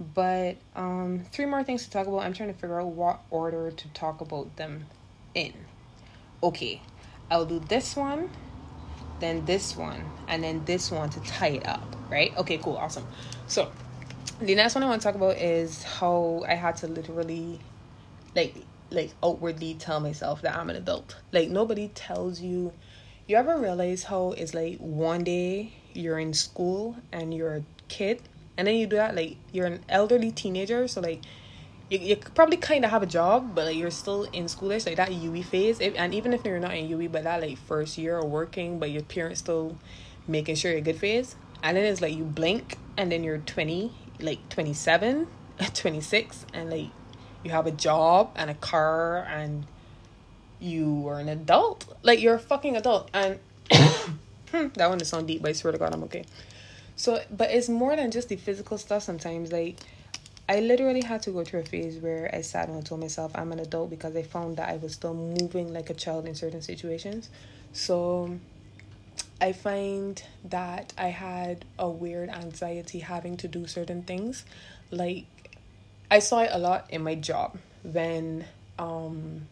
But 0.00 0.56
um 0.74 1.24
three 1.32 1.46
more 1.46 1.62
things 1.62 1.84
to 1.84 1.90
talk 1.90 2.06
about. 2.06 2.22
I'm 2.22 2.32
trying 2.32 2.52
to 2.52 2.58
figure 2.58 2.80
out 2.80 2.88
what 2.88 3.20
order 3.30 3.70
to 3.70 3.88
talk 3.88 4.20
about 4.20 4.56
them 4.56 4.86
in. 5.34 5.52
Okay. 6.42 6.80
I'll 7.30 7.44
do 7.46 7.58
this 7.58 7.96
one, 7.96 8.30
then 9.20 9.44
this 9.46 9.76
one, 9.76 10.04
and 10.28 10.44
then 10.44 10.64
this 10.64 10.90
one 10.92 11.10
to 11.10 11.20
tie 11.20 11.48
it 11.48 11.66
up, 11.66 11.96
right? 12.08 12.36
Okay, 12.36 12.58
cool, 12.58 12.76
awesome. 12.76 13.04
So 13.48 13.72
the 14.40 14.54
next 14.54 14.74
one 14.74 14.84
I 14.84 14.88
want 14.88 15.00
to 15.00 15.06
talk 15.06 15.14
about 15.14 15.36
is 15.38 15.82
how 15.82 16.44
I 16.46 16.54
had 16.54 16.76
to 16.78 16.88
literally 16.88 17.58
like 18.34 18.54
like 18.90 19.12
outwardly 19.22 19.74
tell 19.74 19.98
myself 20.00 20.42
that 20.42 20.56
I'm 20.56 20.70
an 20.70 20.76
adult. 20.76 21.16
Like 21.32 21.48
nobody 21.48 21.88
tells 21.88 22.40
you 22.40 22.72
you 23.26 23.36
ever 23.36 23.58
realize 23.58 24.04
how 24.04 24.32
it's 24.32 24.54
like 24.54 24.78
one 24.78 25.24
day 25.24 25.72
you're 25.94 26.18
in 26.18 26.34
school 26.34 26.96
and 27.12 27.32
you're 27.34 27.56
a 27.56 27.62
kid 27.88 28.22
and 28.56 28.68
then 28.68 28.76
you 28.76 28.86
do 28.86 28.96
that 28.96 29.14
like 29.14 29.36
you're 29.52 29.66
an 29.66 29.80
elderly 29.88 30.30
teenager 30.30 30.86
so 30.86 31.00
like 31.00 31.22
you, 31.88 31.98
you 31.98 32.16
probably 32.16 32.56
kind 32.56 32.84
of 32.84 32.90
have 32.90 33.02
a 33.02 33.06
job 33.06 33.54
but 33.54 33.64
like 33.64 33.76
you're 33.76 33.90
still 33.90 34.24
in 34.24 34.44
schoolish 34.44 34.86
like 34.86 34.96
that 34.96 35.10
UWI 35.10 35.44
phase 35.44 35.80
if, 35.80 35.94
and 35.96 36.14
even 36.14 36.32
if 36.32 36.44
you're 36.44 36.58
not 36.60 36.74
in 36.74 36.88
UWI 36.88 37.10
but 37.10 37.24
that 37.24 37.40
like 37.40 37.58
first 37.58 37.96
year 37.96 38.18
of 38.18 38.28
working 38.28 38.78
but 38.78 38.90
your 38.90 39.02
parents 39.02 39.40
still 39.40 39.76
making 40.28 40.54
sure 40.54 40.70
you're 40.72 40.80
good 40.80 40.98
phase 40.98 41.36
and 41.62 41.76
then 41.76 41.84
it's 41.84 42.00
like 42.00 42.14
you 42.14 42.24
blink 42.24 42.76
and 42.96 43.10
then 43.10 43.24
you're 43.24 43.38
20 43.38 43.92
like 44.20 44.48
27 44.48 45.26
26 45.74 46.46
and 46.52 46.70
like 46.70 46.90
you 47.44 47.50
have 47.50 47.66
a 47.66 47.70
job 47.70 48.32
and 48.36 48.50
a 48.50 48.54
car 48.54 49.24
and 49.24 49.66
you 50.58 51.06
are 51.08 51.18
an 51.18 51.28
adult. 51.28 51.86
Like 52.02 52.20
you're 52.20 52.34
a 52.34 52.40
fucking 52.40 52.76
adult. 52.76 53.10
And 53.12 53.38
hmm, 53.72 54.68
that 54.74 54.88
one 54.88 55.00
is 55.00 55.08
sound 55.08 55.28
deep 55.28 55.42
but 55.42 55.50
i 55.50 55.52
swear 55.52 55.72
to 55.72 55.78
god 55.78 55.94
i'm 55.94 56.04
okay. 56.04 56.24
So 56.96 57.22
but 57.30 57.50
it's 57.50 57.68
more 57.68 57.94
than 57.94 58.10
just 58.10 58.28
the 58.28 58.36
physical 58.36 58.78
stuff 58.78 59.02
sometimes. 59.02 59.52
Like 59.52 59.78
i 60.48 60.60
literally 60.60 61.02
had 61.02 61.22
to 61.22 61.30
go 61.30 61.42
through 61.42 61.60
a 61.60 61.64
phase 61.64 61.98
where 61.98 62.30
i 62.32 62.40
sat 62.40 62.68
and 62.68 62.86
told 62.86 63.00
myself 63.00 63.32
i'm 63.34 63.50
an 63.50 63.58
adult 63.58 63.90
because 63.90 64.14
i 64.14 64.22
found 64.22 64.56
that 64.56 64.68
i 64.68 64.76
was 64.76 64.92
still 64.92 65.12
moving 65.12 65.72
like 65.72 65.90
a 65.90 65.94
child 65.94 66.26
in 66.26 66.34
certain 66.34 66.62
situations. 66.62 67.30
So 67.72 68.38
I 69.40 69.52
find 69.52 70.22
that 70.44 70.92
I 70.96 71.08
had 71.08 71.64
a 71.78 71.88
weird 71.88 72.30
anxiety 72.30 73.00
having 73.00 73.36
to 73.38 73.48
do 73.48 73.66
certain 73.66 74.02
things. 74.02 74.44
Like 74.90 75.26
I 76.10 76.20
saw 76.20 76.40
it 76.40 76.50
a 76.52 76.58
lot 76.58 76.86
in 76.90 77.02
my 77.02 77.14
job 77.14 77.58
when 77.82 78.46
um 78.78 79.42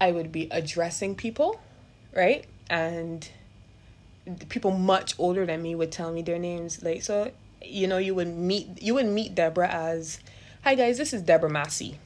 I 0.00 0.12
would 0.12 0.32
be 0.32 0.48
addressing 0.50 1.14
people, 1.14 1.60
right? 2.14 2.44
And 2.68 3.28
people 4.48 4.72
much 4.72 5.14
older 5.18 5.46
than 5.46 5.62
me 5.62 5.74
would 5.74 5.92
tell 5.92 6.12
me 6.12 6.22
their 6.22 6.38
names. 6.38 6.82
Like 6.82 7.02
so 7.02 7.30
you 7.62 7.86
know, 7.86 7.98
you 7.98 8.14
would 8.14 8.28
meet 8.28 8.82
you 8.82 8.94
would 8.94 9.06
meet 9.06 9.34
Deborah 9.34 9.68
as 9.68 10.18
Hi 10.64 10.74
guys, 10.74 10.98
this 10.98 11.12
is 11.12 11.22
Deborah 11.22 11.50
Massey 11.50 12.00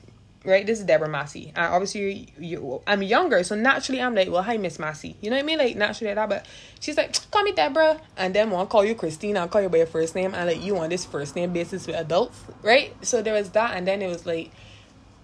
right? 0.44 0.66
This 0.66 0.78
is 0.78 0.86
Deborah 0.86 1.08
Massey. 1.08 1.52
And 1.54 1.66
obviously, 1.66 2.32
you, 2.38 2.48
you, 2.58 2.82
I'm 2.86 3.02
younger, 3.02 3.42
so 3.42 3.54
naturally, 3.54 4.00
I'm 4.00 4.14
like, 4.14 4.30
well, 4.30 4.42
hi, 4.42 4.56
Miss 4.56 4.78
Massey. 4.78 5.16
You 5.20 5.30
know 5.30 5.36
what 5.36 5.42
I 5.42 5.46
mean? 5.46 5.58
Like, 5.58 5.76
naturally, 5.76 6.14
that. 6.14 6.28
But 6.28 6.46
she's 6.80 6.96
like, 6.96 7.30
call 7.30 7.42
me 7.42 7.52
Deborah. 7.52 8.00
And 8.16 8.34
then 8.34 8.50
one 8.50 8.66
call 8.66 8.84
you 8.84 8.94
Christina, 8.94 9.40
I'll 9.40 9.48
call 9.48 9.62
you 9.62 9.68
by 9.68 9.78
your 9.78 9.86
first 9.86 10.14
name. 10.14 10.34
And 10.34 10.48
like, 10.48 10.62
you 10.62 10.76
on 10.78 10.88
this 10.88 11.04
first 11.04 11.36
name 11.36 11.52
basis 11.52 11.86
with 11.86 11.96
adults, 11.96 12.40
right? 12.62 12.94
So 13.04 13.22
there 13.22 13.34
was 13.34 13.50
that. 13.50 13.76
And 13.76 13.86
then 13.86 14.02
it 14.02 14.08
was 14.08 14.26
like, 14.26 14.50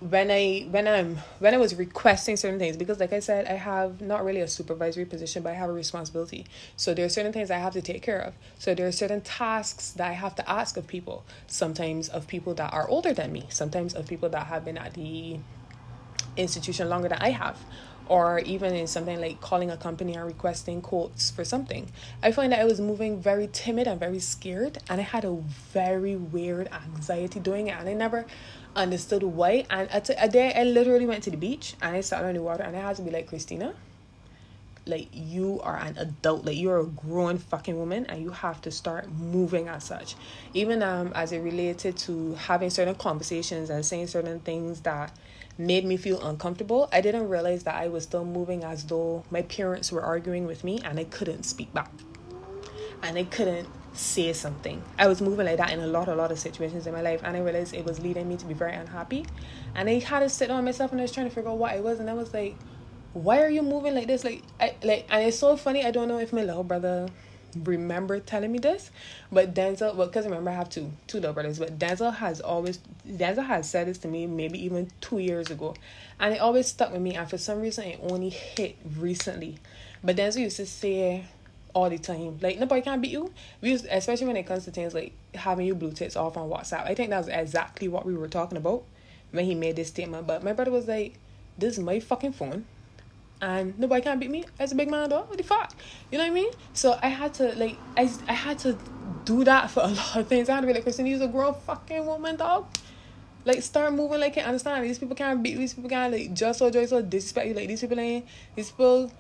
when 0.01 0.31
I 0.31 0.67
when 0.71 0.87
I'm 0.87 1.17
when 1.39 1.55
I 1.55 1.57
was 1.57 1.75
requesting 1.75 2.37
certain 2.37 2.59
things 2.59 2.77
because 2.77 3.01
like 3.01 3.15
I 3.15 3.21
said 3.21 3.47
I 3.47 3.55
have 3.55 4.03
not 4.03 4.25
really 4.27 4.41
a 4.41 4.49
supervisory 4.49 5.07
position 5.07 5.43
but 5.43 5.51
I 5.51 5.55
have 5.55 5.71
a 5.71 5.73
responsibility 5.73 6.45
so 6.77 6.93
there 6.93 7.07
are 7.07 7.09
certain 7.09 7.33
things 7.33 7.51
I 7.51 7.57
have 7.57 7.73
to 7.73 7.81
take 7.81 8.03
care 8.03 8.21
of 8.21 8.35
so 8.59 8.75
there 8.75 8.87
are 8.87 8.93
certain 8.93 9.23
tasks 9.23 9.93
that 9.93 10.09
I 10.09 10.13
have 10.13 10.35
to 10.37 10.51
ask 10.51 10.77
of 10.77 10.87
people 10.87 11.25
sometimes 11.47 12.11
of 12.11 12.27
people 12.27 12.53
that 12.55 12.75
are 12.75 12.87
older 12.89 13.15
than 13.15 13.33
me 13.33 13.47
sometimes 13.49 13.95
of 13.95 14.07
people 14.07 14.29
that 14.29 14.49
have 14.49 14.67
been 14.67 14.77
at 14.77 14.93
the 14.93 15.39
institution 16.37 16.91
longer 16.91 17.09
than 17.09 17.19
I 17.19 17.31
have 17.31 17.59
or 18.09 18.39
even 18.41 18.75
in 18.75 18.87
something 18.87 19.21
like 19.21 19.41
calling 19.41 19.71
a 19.71 19.77
company 19.77 20.15
and 20.15 20.25
requesting 20.25 20.81
quotes 20.81 21.31
for 21.31 21.45
something. 21.45 21.91
I 22.23 22.31
find 22.31 22.53
that 22.53 22.61
I 22.61 22.65
was 22.65 22.81
moving 22.81 23.21
very 23.21 23.49
timid 23.53 23.89
and 23.89 23.99
very 23.99 24.21
scared, 24.21 24.79
and 24.89 25.01
I 25.01 25.05
had 25.05 25.25
a 25.25 25.33
very 25.73 26.15
weird 26.15 26.69
anxiety 26.69 27.41
doing 27.41 27.67
it, 27.67 27.73
and 27.73 27.89
I 27.89 27.95
never 27.95 28.27
understood 28.77 29.23
why. 29.23 29.67
And 29.71 29.91
at 29.91 30.11
a 30.17 30.29
day, 30.29 30.53
I 30.55 30.65
literally 30.65 31.07
went 31.07 31.25
to 31.25 31.31
the 31.31 31.37
beach 31.37 31.75
and 31.83 31.97
I 31.97 32.01
sat 32.01 32.25
on 32.25 32.35
the 32.35 32.43
water 32.43 32.63
and 32.63 32.77
I 32.77 32.81
had 32.81 32.97
to 32.97 33.03
be 33.03 33.11
like, 33.11 33.27
Christina, 33.27 33.75
like 34.87 35.09
you 35.13 35.61
are 35.63 35.77
an 35.77 35.97
adult, 35.99 36.45
like 36.45 36.57
you're 36.57 36.79
a 36.79 36.87
grown 36.87 37.39
fucking 37.39 37.77
woman 37.77 38.07
and 38.07 38.23
you 38.23 38.31
have 38.31 38.61
to 38.63 38.71
start 38.71 39.11
moving 39.11 39.69
as 39.69 39.85
such. 39.85 40.15
Even 40.55 40.83
um 40.83 41.13
as 41.15 41.33
it 41.33 41.39
related 41.39 41.97
to 41.99 42.35
having 42.35 42.71
certain 42.71 42.95
conversations 42.95 43.69
and 43.69 43.85
saying 43.85 44.07
certain 44.07 44.41
things 44.41 44.83
that 44.83 45.13
made 45.59 45.85
me 45.85 45.97
feel 45.97 46.25
uncomfortable, 46.25 46.89
I 46.93 47.01
didn't 47.01 47.29
realize 47.29 47.65
that 47.65 47.75
I 47.75 47.89
was 47.89 48.05
still 48.05 48.25
moving 48.25 48.63
as 48.63 48.85
though 48.85 49.25
my 49.31 49.43
parents 49.43 49.91
were 49.91 50.03
arguing 50.03 50.47
with 50.47 50.63
me 50.63 50.81
and 50.85 51.01
I 51.01 51.05
couldn't 51.05 51.45
speak 51.45 51.73
back. 51.73 51.91
And 53.03 53.19
I 53.19 53.25
couldn't 53.25 53.69
say 53.99 54.33
something. 54.33 54.83
I 54.99 55.07
was 55.07 55.21
moving 55.21 55.47
like 55.47 55.59
that 55.59 55.73
in 55.73 55.81
a 55.81 55.87
lot, 55.87 56.09
a 56.09 56.15
lot 56.15 56.33
of 56.33 56.39
situations 56.39 56.87
in 56.87 56.93
my 56.93 57.03
life, 57.03 57.21
and 57.25 57.37
I 57.37 57.41
realized 57.41 57.75
it 57.75 57.85
was 57.85 58.01
leading 58.01 58.29
me 58.29 58.37
to 58.37 58.47
be 58.47 58.55
very 58.55 58.75
unhappy. 58.75 59.27
And 59.75 59.89
I 59.89 59.99
had 59.99 60.21
to 60.21 60.29
sit 60.29 60.51
on 60.51 60.65
myself, 60.65 60.93
and 60.93 61.01
I 61.01 61.05
was 61.05 61.13
trying 61.13 61.29
to 61.29 61.35
figure 61.35 61.51
out 61.51 61.59
what 61.59 61.73
I 61.73 61.81
was, 61.81 62.01
and 62.01 62.09
I 62.09 62.15
was 62.15 62.33
like, 62.33 62.57
"Why 63.13 63.43
are 63.43 63.49
you 63.49 63.63
moving 63.63 63.95
like 63.95 64.07
this?" 64.07 64.25
Like, 64.25 64.43
I 64.61 64.75
like, 64.83 65.07
and 65.11 65.25
it's 65.25 65.39
so 65.39 65.57
funny. 65.57 65.85
I 65.85 65.91
don't 65.91 66.09
know 66.09 66.19
if 66.19 66.33
my 66.33 66.43
little 66.43 66.65
brother 66.65 67.09
remember 67.65 68.21
telling 68.21 68.53
me 68.53 68.59
this, 68.59 68.91
but 69.33 69.55
Denzel, 69.55 69.95
well, 69.95 70.09
because 70.09 70.25
remember 70.27 70.51
I 70.51 70.55
have 70.55 70.69
two 70.69 70.93
two 71.07 71.19
little 71.19 71.33
brothers, 71.33 71.59
but 71.59 71.79
Denzel 71.79 72.15
has 72.15 72.41
always 72.41 72.79
Denzel 73.09 73.47
has 73.47 73.69
said 73.69 73.89
this 73.89 73.99
to 73.99 74.09
me 74.09 74.27
maybe 74.27 74.63
even 74.65 74.91
two 75.01 75.19
years 75.19 75.51
ago, 75.51 75.75
and 76.21 76.35
it 76.35 76.39
always 76.39 76.67
stuck 76.67 76.93
with 76.93 77.01
me. 77.03 77.15
And 77.15 77.29
for 77.29 77.39
some 77.39 77.61
reason, 77.61 77.85
it 77.85 78.01
only 78.03 78.29
hit 78.31 78.77
recently. 78.97 79.59
But 80.05 80.17
Denzel 80.17 80.41
used 80.41 80.57
to 80.59 80.67
say 80.67 81.25
all 81.77 81.91
the 81.91 81.99
time. 81.99 82.39
Like 82.41 82.59
nobody 82.59 82.81
can 82.81 83.03
beat 83.03 83.11
you. 83.11 83.31
We 83.61 83.75
especially 83.75 84.27
when 84.27 84.37
it 84.39 84.47
comes 84.47 84.65
to 84.65 84.71
things 84.71 84.95
like 84.95 85.13
having 85.35 85.67
your 85.67 85.77
blue 85.77 85.93
ticks 85.93 86.17
off 86.17 86.39
on 86.39 86.49
WhatsApp. 86.49 86.87
I 86.87 86.95
think 86.95 87.11
that 87.11 87.19
was 87.19 87.29
exactly 87.29 87.87
what 87.87 88.07
we 88.07 88.17
were 88.17 88.29
talking 88.29 88.57
about 88.57 88.85
when 89.31 89.45
he 89.45 89.55
made 89.55 89.77
this 89.77 89.89
statement. 89.89 90.27
But 90.27 90.43
my 90.43 90.55
brother 90.55 90.71
was 90.71 90.89
like, 90.89 91.19
"This 91.59 91.75
is 91.75 91.85
my 91.85 92.01
fucking 92.01 92.33
phone." 92.33 92.65
And 93.43 93.79
nobody 93.79 94.01
can 94.01 94.19
beat 94.19 94.31
me 94.31 94.47
as 94.59 94.73
a 94.73 94.75
big 94.75 94.91
man, 94.91 95.11
dog. 95.11 95.29
What 95.29 95.37
the 95.37 95.45
fuck? 95.45 95.75
You 96.11 96.17
know 96.17 96.25
what 96.25 96.31
I 96.31 96.35
mean? 96.35 96.51
So 96.73 96.99
I 97.03 97.09
had 97.09 97.35
to 97.35 97.55
like 97.57 97.77
I 97.95 98.11
I 98.27 98.33
had 98.33 98.59
to 98.61 98.79
do 99.27 99.45
that 99.45 99.71
for 99.71 99.81
a 99.81 99.89
lot 100.01 100.17
of 100.17 100.29
things. 100.29 100.49
I 100.49 100.55
had 100.55 100.63
to 100.63 100.67
be 100.67 100.73
like, 100.73 100.83
Christine, 100.83 101.07
you're 101.07 101.23
a 101.23 101.29
grown 101.29 101.53
fucking 101.67 102.07
woman, 102.07 102.37
dog. 102.37 102.69
Like 103.45 103.61
start 103.63 103.93
moving 103.93 104.21
like 104.21 104.33
can't 104.33 104.47
understand. 104.47 104.83
These 104.83 104.99
people 104.99 105.15
can't 105.15 105.43
beat 105.43 105.59
these 105.59 105.75
people 105.75 105.91
can't 105.91 106.11
like 106.11 106.33
just 106.33 106.59
so 106.59 106.71
joy 106.71 106.87
so 106.87 107.03
disrespect 107.03 107.49
you. 107.49 107.53
Like 107.53 107.69
these 107.69 107.83
people 107.83 108.01
ain't 108.01 108.25
these 108.55 108.71
people 108.71 109.13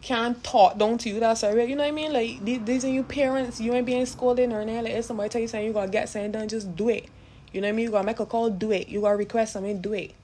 can't 0.00 0.42
talk 0.44 0.78
down 0.78 0.98
to 0.98 1.08
you. 1.08 1.20
That's 1.20 1.42
alright. 1.42 1.68
You 1.68 1.76
know 1.76 1.82
what 1.82 1.88
I 1.88 1.92
mean? 1.92 2.12
Like 2.12 2.64
these 2.64 2.84
are 2.84 2.88
your 2.88 3.04
parents. 3.04 3.60
You 3.60 3.74
ain't 3.74 3.86
being 3.86 4.06
scolded 4.06 4.52
or 4.52 4.60
anything. 4.60 4.84
Like 4.84 4.94
if 4.94 5.04
somebody 5.04 5.28
tell 5.28 5.40
you 5.40 5.48
something, 5.48 5.66
you 5.66 5.72
gotta 5.72 5.90
get 5.90 6.08
something 6.08 6.32
done. 6.32 6.48
Just 6.48 6.74
do 6.76 6.88
it. 6.88 7.08
You 7.52 7.60
know 7.60 7.66
what 7.66 7.72
I 7.72 7.76
mean? 7.76 7.84
You 7.86 7.90
gotta 7.90 8.06
make 8.06 8.20
a 8.20 8.26
call. 8.26 8.50
Do 8.50 8.72
it. 8.72 8.88
You 8.88 9.00
gotta 9.00 9.16
request 9.16 9.54
something. 9.54 9.80
Do 9.80 9.92
it. 9.94 10.14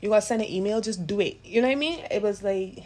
You 0.00 0.10
gotta 0.10 0.22
send 0.22 0.42
an 0.42 0.48
email. 0.48 0.80
Just 0.80 1.06
do 1.06 1.20
it. 1.20 1.38
You 1.44 1.62
know 1.62 1.68
what 1.68 1.72
I 1.72 1.76
mean? 1.76 2.04
It 2.10 2.22
was 2.22 2.42
like, 2.42 2.84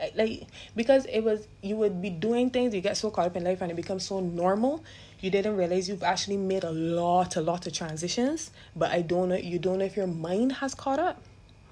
eh, 0.00 0.10
like 0.14 0.46
because 0.74 1.06
it 1.06 1.20
was 1.20 1.48
you 1.62 1.76
would 1.76 2.02
be 2.02 2.10
doing 2.10 2.50
things. 2.50 2.74
You 2.74 2.80
get 2.80 2.96
so 2.96 3.10
caught 3.10 3.26
up 3.26 3.36
in 3.36 3.44
life 3.44 3.62
and 3.62 3.70
it 3.70 3.74
becomes 3.74 4.04
so 4.04 4.20
normal. 4.20 4.84
You 5.20 5.30
didn't 5.30 5.56
realize 5.56 5.88
you've 5.88 6.02
actually 6.02 6.36
made 6.36 6.64
a 6.64 6.72
lot, 6.72 7.36
a 7.36 7.40
lot 7.40 7.66
of 7.66 7.72
transitions. 7.72 8.50
But 8.74 8.90
I 8.90 9.00
don't 9.00 9.30
know. 9.30 9.36
You 9.36 9.58
don't 9.58 9.78
know 9.78 9.86
if 9.86 9.96
your 9.96 10.06
mind 10.06 10.52
has 10.52 10.74
caught 10.74 10.98
up, 10.98 11.22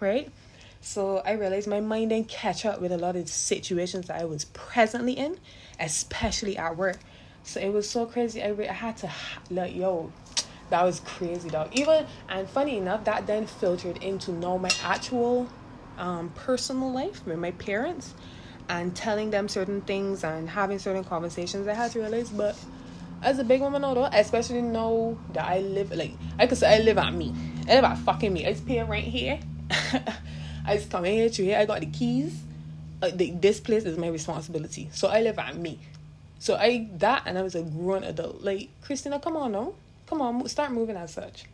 right? 0.01 0.31
So 0.85 1.23
I 1.25 1.33
realized 1.33 1.67
my 1.67 1.81
mind 1.81 2.11
didn't 2.11 2.29
catch 2.29 2.67
up 2.67 2.79
with 2.79 2.93
a 2.93 2.99
lot 2.99 3.17
of 3.17 3.27
situations 3.27 4.09
that 4.09 4.21
I 4.21 4.27
was 4.27 4.45
presently 4.45 5.15
in, 5.15 5.39
especially 5.81 6.59
at 6.59 6.77
work. 6.77 6.99
So 7.43 7.59
it 7.59 7.73
was 7.73 7.89
so 7.89 8.05
crazy. 8.05 8.43
I, 8.43 8.49
re- 8.49 8.69
I 8.69 8.75
had 8.75 8.99
to, 8.99 9.11
like, 9.51 9.75
yo, 9.75 10.13
that 10.69 10.83
was 10.83 11.01
crazy, 11.01 11.49
dog. 11.49 11.71
Even, 11.73 12.05
and 12.29 12.47
funny 12.51 12.77
enough, 12.77 13.05
that 13.05 13.27
then 13.27 13.47
filtered 13.47 13.97
into 14.03 14.33
now 14.33 14.59
my 14.59 14.69
actual 14.83 15.49
um, 15.97 16.29
personal 16.35 16.93
life 16.93 17.25
with 17.25 17.39
my 17.39 17.53
parents 17.53 18.13
and 18.69 18.95
telling 18.95 19.31
them 19.31 19.49
certain 19.49 19.81
things 19.81 20.23
and 20.23 20.51
having 20.51 20.79
certain 20.79 21.03
conversations. 21.03 21.67
I 21.67 21.73
had 21.73 21.93
to 21.93 22.01
realize, 22.01 22.29
but 22.29 22.59
as 23.23 23.39
a 23.39 23.45
big 23.45 23.63
woman, 23.63 23.81
though, 23.81 24.05
especially 24.13 24.61
know 24.61 25.17
that 25.33 25.47
I 25.47 25.61
live, 25.61 25.93
like, 25.93 26.13
I 26.39 26.47
could 26.47 26.59
say 26.59 26.77
I 26.77 26.81
live 26.81 26.99
at 26.99 27.15
me. 27.15 27.35
I 27.67 27.77
live 27.77 27.85
at 27.85 27.97
fucking 27.97 28.35
me. 28.35 28.45
It's 28.45 28.61
just 28.61 28.69
pay 28.69 28.83
rent 28.83 29.07
here. 29.07 29.41
I 30.67 30.77
just 30.77 30.91
come 30.91 31.05
here 31.05 31.29
to 31.29 31.45
here. 31.45 31.59
I 31.59 31.67
got 31.67 31.81
the 31.81 31.87
keys. 31.87 32.41
Uh, 33.03 33.11
the, 33.15 33.33
this 33.33 33.61
place 33.61 33.85
is 33.85 33.99
my 33.99 34.09
responsibility. 34.09 34.89
So 34.93 35.09
I 35.09 35.21
live 35.21 35.39
at 35.39 35.57
me. 35.57 35.79
So 36.39 36.57
I 36.57 36.89
that 36.99 37.23
and 37.27 37.39
I 37.39 37.43
was 37.43 37.55
a 37.55 37.63
grown 37.63 38.05
adult. 38.05 38.43
Like 38.43 38.69
Christina, 38.83 39.19
come 39.21 39.37
on 39.37 39.53
now, 39.53 39.75
come 40.07 40.21
on, 40.23 40.47
start 40.49 40.73
moving 40.73 40.97
as 40.97 41.13
such. 41.15 41.45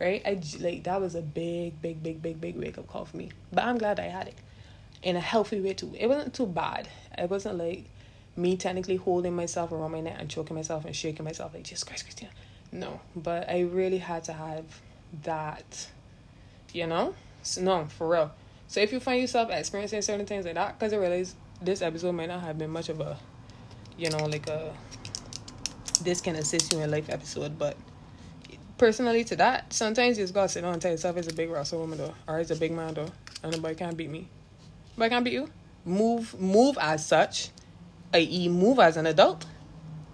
right? 0.00 0.22
I 0.26 0.40
like 0.60 0.84
that 0.84 1.00
was 1.00 1.14
a 1.14 1.22
big, 1.22 1.80
big, 1.80 2.02
big, 2.02 2.20
big, 2.22 2.40
big 2.40 2.56
wake 2.56 2.78
up 2.78 2.88
call 2.88 3.04
for 3.04 3.16
me. 3.16 3.30
But 3.52 3.64
I'm 3.64 3.78
glad 3.78 4.00
I 4.00 4.08
had 4.08 4.28
it 4.28 4.34
in 5.02 5.16
a 5.16 5.20
healthy 5.20 5.60
way 5.60 5.74
too. 5.74 5.92
It 5.98 6.08
wasn't 6.08 6.34
too 6.34 6.46
bad. 6.46 6.88
It 7.16 7.30
wasn't 7.30 7.58
like 7.58 7.84
me 8.36 8.56
technically 8.56 8.96
holding 8.96 9.36
myself 9.36 9.72
around 9.72 9.92
my 9.92 10.00
neck 10.00 10.16
and 10.18 10.28
choking 10.28 10.56
myself 10.56 10.84
and 10.84 10.94
shaking 10.96 11.24
myself 11.24 11.54
like 11.54 11.64
Jesus 11.64 11.84
Christ, 11.84 12.04
Christina. 12.04 12.30
No, 12.72 13.00
but 13.14 13.48
I 13.48 13.60
really 13.60 13.98
had 13.98 14.24
to 14.24 14.32
have 14.32 14.64
that, 15.24 15.88
you 16.72 16.86
know. 16.86 17.14
So, 17.42 17.60
no, 17.60 17.84
for 17.86 18.08
real. 18.08 18.32
So 18.72 18.80
if 18.80 18.90
you 18.90 19.00
find 19.00 19.20
yourself 19.20 19.50
experiencing 19.50 20.00
certain 20.00 20.24
things 20.24 20.46
like 20.46 20.54
that, 20.54 20.78
because 20.78 20.94
I 20.94 20.96
realize 20.96 21.34
this 21.60 21.82
episode 21.82 22.12
might 22.12 22.30
not 22.30 22.40
have 22.40 22.56
been 22.56 22.70
much 22.70 22.88
of 22.88 23.00
a, 23.00 23.18
you 23.98 24.08
know, 24.08 24.24
like 24.24 24.48
a 24.48 24.72
this 26.02 26.22
can 26.22 26.36
assist 26.36 26.72
you 26.72 26.80
in 26.80 26.90
life 26.90 27.10
episode, 27.10 27.58
but 27.58 27.76
personally 28.78 29.24
to 29.24 29.36
that, 29.36 29.70
sometimes 29.74 30.16
you 30.16 30.24
just 30.24 30.32
gotta 30.32 30.48
sit 30.48 30.62
down 30.62 30.72
and 30.72 30.80
tell 30.80 30.90
yourself 30.90 31.18
it's 31.18 31.28
a 31.28 31.34
big 31.34 31.50
Russell 31.50 31.80
woman 31.80 31.98
though, 31.98 32.14
or 32.26 32.40
it's 32.40 32.50
a 32.50 32.56
big 32.56 32.72
man 32.72 32.94
though, 32.94 33.12
and 33.42 33.52
nobody 33.52 33.74
can't 33.74 33.94
beat 33.94 34.08
me. 34.08 34.26
Nobody 34.96 35.10
can't 35.10 35.24
beat 35.26 35.34
you. 35.34 35.50
Move, 35.84 36.40
move 36.40 36.78
as 36.80 37.04
such, 37.06 37.50
i.e., 38.14 38.48
move 38.48 38.78
as 38.78 38.96
an 38.96 39.04
adult, 39.04 39.44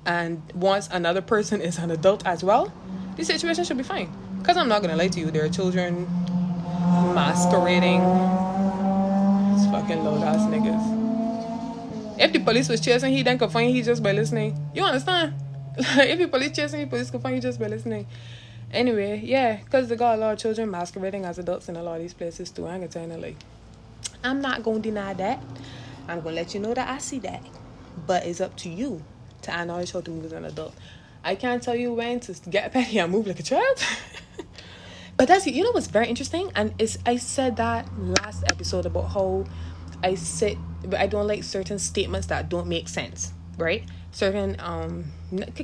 and 0.04 0.42
once 0.52 0.88
another 0.90 1.22
person 1.22 1.61
is 1.61 1.78
an 1.78 1.92
adult 1.92 2.26
as 2.26 2.42
well, 2.42 2.72
the 3.14 3.24
situation 3.24 3.62
should 3.62 3.78
be 3.78 3.84
fine. 3.84 4.12
Cause 4.42 4.56
I'm 4.56 4.66
not 4.66 4.82
gonna 4.82 4.96
lie 4.96 5.06
to 5.06 5.20
you, 5.20 5.30
there 5.30 5.44
are 5.44 5.48
children 5.48 6.09
masquerading 7.14 8.00
as 8.00 8.47
fucking 9.89 10.22
ass 10.22 10.41
niggas. 10.47 12.20
If 12.20 12.32
the 12.32 12.41
police 12.41 12.68
was 12.68 12.80
chasing 12.80 13.12
he, 13.12 13.22
then 13.22 13.39
could 13.39 13.51
find 13.51 13.74
he 13.74 13.82
just 13.82 14.03
by 14.03 14.12
listening. 14.12 14.59
You 14.74 14.82
understand? 14.82 15.34
if 15.78 16.18
the 16.18 16.28
police 16.28 16.55
chasing 16.55 16.80
you, 16.80 16.86
police 16.86 17.11
could 17.11 17.22
find 17.22 17.36
you 17.36 17.43
just 17.43 17.59
by 17.59 17.68
listening. 17.68 18.07
Anyway, 18.70 19.22
yeah, 19.24 19.57
because 19.57 19.89
they 19.89 19.97
got 19.97 20.16
a 20.16 20.20
lot 20.20 20.32
of 20.32 20.39
children 20.39 20.70
masquerading 20.70 21.24
as 21.24 21.39
adults 21.39 21.68
in 21.68 21.76
a 21.76 21.82
lot 21.82 21.97
of 21.97 22.03
these 22.03 22.12
places 22.12 22.51
too. 22.51 22.66
I 22.66 22.74
ain't 22.74 22.93
gonna 22.93 23.09
tell 23.09 23.16
you, 23.16 23.22
like, 23.22 23.36
I'm 24.22 24.43
not 24.43 24.62
gonna 24.62 24.80
deny 24.80 25.14
that. 25.14 25.43
I'm 26.07 26.20
gonna 26.20 26.36
let 26.36 26.53
you 26.53 26.61
know 26.61 26.74
that 26.74 26.89
I 26.89 26.99
see 26.99 27.18
that. 27.20 27.43
But 28.07 28.26
it's 28.26 28.41
up 28.41 28.57
to 28.59 28.68
you 28.68 29.03
to 29.43 29.53
acknowledge 29.53 29.93
how 29.93 30.03
to 30.03 30.11
move 30.11 30.26
as 30.26 30.32
an 30.32 30.45
adult. 30.45 30.74
I 31.24 31.34
can't 31.34 31.62
tell 31.62 31.74
you 31.74 31.95
when 31.95 32.20
to 32.20 32.34
get 32.51 32.72
petty 32.72 32.99
and 32.99 33.11
move 33.11 33.26
like 33.26 33.41
a 33.41 33.43
child. 33.43 33.82
but 35.16 35.28
that's 35.28 35.47
you 35.47 35.64
know 35.64 35.72
what's 35.72 35.86
very 35.86 36.09
interesting, 36.09 36.51
and 36.55 36.74
is 36.78 36.99
I 37.07 37.16
said 37.16 37.57
that 37.57 37.89
last 37.99 38.45
episode 38.51 38.84
about 38.84 39.12
how 39.12 39.47
I 40.03 40.14
sit, 40.14 40.59
but 40.84 41.01
I 41.01 41.07
don't 41.07 41.26
like 41.26 41.44
certain 41.44 41.78
statements 41.78 42.28
that 42.28 42.49
don't 42.49 42.68
make 42.68 42.88
sense, 42.88 43.32
right? 43.57 43.84
certain 44.11 44.57
um 44.59 45.05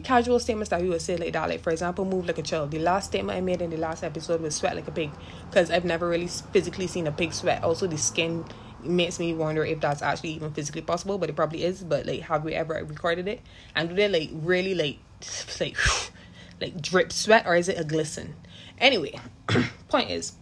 casual 0.02 0.38
statements 0.38 0.68
that 0.70 0.80
we 0.80 0.88
would 0.88 1.00
say 1.00 1.16
like 1.16 1.32
that. 1.32 1.48
Like 1.48 1.60
for 1.60 1.70
example, 1.70 2.04
move 2.04 2.26
like 2.26 2.38
a 2.38 2.42
child. 2.42 2.70
The 2.70 2.78
last 2.78 3.06
statement 3.06 3.36
I 3.36 3.40
made 3.40 3.62
in 3.62 3.70
the 3.70 3.76
last 3.76 4.04
episode 4.04 4.40
was 4.40 4.54
sweat 4.54 4.76
like 4.76 4.88
a 4.88 4.92
pig, 4.92 5.10
because 5.50 5.70
I've 5.70 5.84
never 5.84 6.08
really 6.08 6.26
physically 6.26 6.86
seen 6.86 7.06
a 7.06 7.12
pig 7.12 7.32
sweat. 7.32 7.62
Also, 7.64 7.86
the 7.86 7.98
skin 7.98 8.44
makes 8.82 9.18
me 9.18 9.32
wonder 9.32 9.64
if 9.64 9.80
that's 9.80 10.02
actually 10.02 10.30
even 10.30 10.52
physically 10.52 10.82
possible, 10.82 11.16
but 11.16 11.30
it 11.30 11.36
probably 11.36 11.64
is. 11.64 11.82
But 11.82 12.06
like, 12.06 12.20
have 12.22 12.44
we 12.44 12.54
ever 12.54 12.74
recorded 12.84 13.26
it? 13.28 13.40
And 13.74 13.88
do 13.88 13.94
they 13.94 14.08
like 14.08 14.30
really 14.32 14.74
like 14.74 14.98
like 15.60 15.76
like 16.60 16.80
drip 16.80 17.12
sweat 17.12 17.46
or 17.46 17.56
is 17.56 17.68
it 17.68 17.78
a 17.78 17.84
glisten? 17.84 18.34
Anyway, 18.78 19.18
point 19.88 20.10
is 20.10 20.32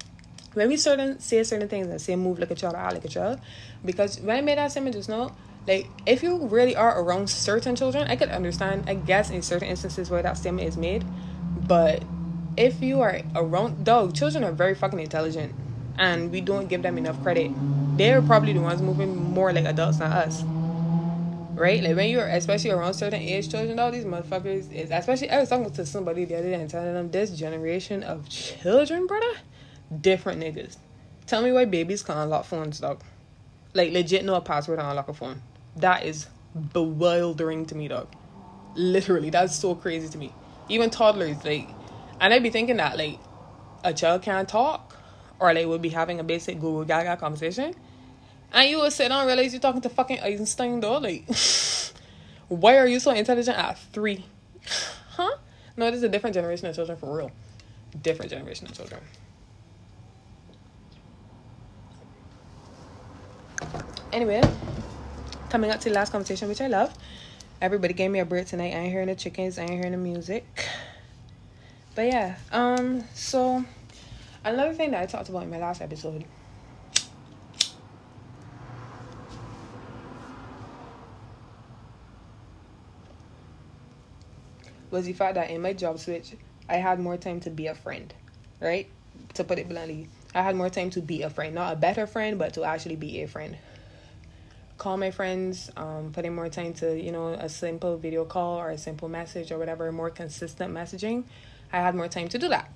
when 0.55 0.69
we 0.69 0.77
certain 0.77 1.19
say 1.21 1.43
certain 1.45 1.69
things 1.69 1.87
and 1.87 2.01
say 2.01 2.17
move 2.17 2.39
like 2.39 2.51
a 2.51 2.55
child 2.55 2.75
or 2.75 2.79
act 2.79 2.95
like 2.95 3.05
a 3.05 3.09
child, 3.09 3.41
because 3.85 4.21
when 4.21 4.37
I 4.37 4.41
made 4.41 4.59
that 4.59 4.71
statement 4.71 4.97
just 4.97 5.09
now, 5.09 5.35
like, 5.67 5.89
if 6.07 6.23
you 6.23 6.47
really 6.49 6.75
are 6.75 7.01
around 7.01 7.31
certain 7.31 7.77
children, 7.77 8.09
I 8.09 8.17
could 8.17 8.31
understand, 8.31 8.85
I 8.89 8.95
guess, 8.95 9.31
in 9.31 9.43
certain 9.43 9.69
instances 9.69 10.11
where 10.11 10.23
that 10.23 10.37
statement 10.37 10.67
is 10.67 10.77
made. 10.77 11.05
But 11.69 12.03
if 12.57 12.83
you 12.83 13.01
are 13.01 13.21
around, 13.37 13.85
dog, 13.85 14.15
children 14.15 14.43
are 14.43 14.53
very 14.53 14.75
fucking 14.75 14.99
intelligent, 14.99 15.55
and 15.99 16.33
we 16.33 16.41
don't 16.41 16.69
give 16.69 16.83
them 16.83 16.99
enough 16.99 17.23
credit. 17.23 17.53
They're 17.97 18.23
probably 18.23 18.55
the 18.55 18.61
ones 18.61 18.83
moving 18.83 19.17
more 19.17 19.53
like 19.53 19.65
adults 19.65 19.99
than 19.99 20.11
us. 20.11 20.43
Right? 21.55 21.81
Like, 21.83 21.95
when 21.95 22.11
you're 22.11 22.27
especially 22.27 22.71
around 22.71 22.95
certain 22.95 23.21
age 23.21 23.49
children, 23.49 23.79
all 23.79 23.93
these 23.93 24.05
motherfuckers 24.05 24.73
is, 24.73 24.91
especially, 24.91 25.31
I 25.31 25.39
was 25.39 25.49
talking 25.49 25.71
to 25.71 25.87
somebody 25.87 26.25
the 26.25 26.39
other 26.39 26.51
day 26.51 26.55
and 26.55 26.69
telling 26.69 26.95
them 26.95 27.11
this 27.13 27.31
generation 27.31 28.03
of 28.03 28.29
children, 28.29 29.07
brother, 29.07 29.33
different 30.01 30.41
niggas. 30.43 30.77
Tell 31.27 31.43
me 31.43 31.53
why 31.53 31.67
babies 31.67 32.03
can't 32.03 32.19
unlock 32.19 32.47
phones, 32.47 32.81
dog. 32.81 33.01
Like, 33.75 33.93
legit 33.93 34.25
know 34.25 34.35
a 34.35 34.41
password 34.41 34.79
and 34.79 34.89
unlock 34.89 35.09
a 35.09 35.15
phone 35.15 35.43
that 35.77 36.05
is 36.05 36.27
bewildering 36.73 37.67
to 37.67 37.75
me, 37.75 37.89
dog. 37.89 38.09
Literally, 38.75 39.31
that's 39.31 39.55
so 39.57 39.75
crazy 39.75 40.09
to 40.09 40.19
me. 40.19 40.33
Even 40.69 40.91
toddlers, 40.91 41.45
like, 41.45 41.69
and 42.21 42.33
I'd 42.33 42.43
be 42.43 42.51
thinking 42.51 42.77
that, 42.77 42.97
like, 42.97 43.19
a 43.85 43.93
child 43.93 44.23
can't 44.23 44.49
talk, 44.49 44.97
or 45.39 45.53
they 45.55 45.67
would 45.67 45.83
be 45.83 45.89
having 45.89 46.21
a 46.21 46.25
basic 46.25 46.61
Google 46.61 46.85
Gaga 46.85 47.17
conversation, 47.17 47.75
and 48.53 48.69
you 48.69 48.79
would 48.79 48.93
sit 48.93 49.09
down 49.09 49.21
and 49.21 49.27
realize 49.27 49.53
you're 49.53 49.61
talking 49.61 49.81
to 49.81 49.89
fucking 49.89 50.21
Einstein, 50.21 50.81
though. 50.81 50.99
Like, 50.99 51.27
why 52.49 52.77
are 52.77 52.87
you 52.87 53.01
so 53.01 53.11
intelligent 53.11 53.59
at 53.59 53.79
three? 53.93 54.25
Huh? 55.13 55.37
No, 55.77 55.91
this 55.91 55.99
is 55.99 56.05
a 56.05 56.09
different 56.09 56.33
generation 56.33 56.69
of 56.69 56.75
children 56.75 56.97
for 56.97 57.15
real. 57.15 57.31
Different 58.01 58.31
generation 58.31 58.67
of 58.67 58.73
children. 58.73 59.03
Anyway, 64.13 64.43
coming 65.49 65.71
up 65.71 65.81
to 65.81 65.89
the 65.89 65.95
last 65.95 66.13
conversation, 66.13 66.47
which 66.47 66.61
I 66.61 66.67
love. 66.67 66.93
Everybody 67.63 67.95
gave 67.95 68.11
me 68.11 68.19
a 68.19 68.27
break 68.27 68.47
tonight. 68.47 68.75
I 68.75 68.81
ain't 68.81 68.93
hearing 68.93 69.07
the 69.07 69.15
chickens. 69.15 69.59
I 69.59 69.63
ain't 69.63 69.71
hearing 69.71 69.93
the 69.93 69.97
music. 69.97 70.69
But 71.95 72.07
yeah, 72.07 72.37
um, 72.51 73.05
so 73.15 73.65
another 74.45 74.75
thing 74.75 74.91
that 74.91 75.03
I 75.03 75.07
talked 75.07 75.31
about 75.31 75.45
in 75.45 75.51
my 75.51 75.59
last 75.59 75.81
episode 75.81 76.27
was 84.91 85.07
the 85.07 85.15
fact 85.15 85.37
that 85.37 85.51
in 85.51 85.63
my 85.63 85.73
job 85.73 85.99
switch, 85.99 86.35
I 86.69 86.77
had 86.77 87.01
more 87.01 87.17
time 87.17 87.41
to 87.41 87.51
be 87.51 87.67
a 87.67 87.75
friend, 87.75 88.13
right? 88.61 88.91
To 89.35 89.45
put 89.45 89.59
it 89.59 89.71
bluntly, 89.71 90.09
I 90.35 90.43
had 90.43 90.55
more 90.55 90.69
time 90.69 90.91
to 90.91 91.01
be 91.01 91.23
a 91.23 91.31
friend, 91.31 91.55
not 91.55 91.73
a 91.73 91.77
better 91.77 92.07
friend, 92.07 92.39
but 92.39 92.53
to 92.55 92.65
actually 92.65 92.97
be 92.97 93.23
a 93.23 93.27
friend 93.27 93.57
call 94.83 94.97
my 94.97 95.13
friends, 95.13 95.71
um, 95.77 96.11
putting 96.13 96.35
more 96.35 96.49
time 96.49 96.75
to, 96.75 97.01
you 97.01 97.13
know, 97.13 97.29
a 97.29 97.49
simple 97.49 97.97
video 97.97 98.25
call 98.25 98.59
or 98.59 98.71
a 98.71 98.77
simple 98.77 99.09
message 99.09 99.53
or 99.53 99.57
whatever, 99.57 99.93
more 99.93 100.11
consistent 100.11 100.75
messaging, 100.75 101.23
I 101.73 101.79
had 101.79 101.95
more 101.95 102.09
time 102.09 102.29
to 102.31 102.37
do 102.37 102.49
that. 102.49 102.69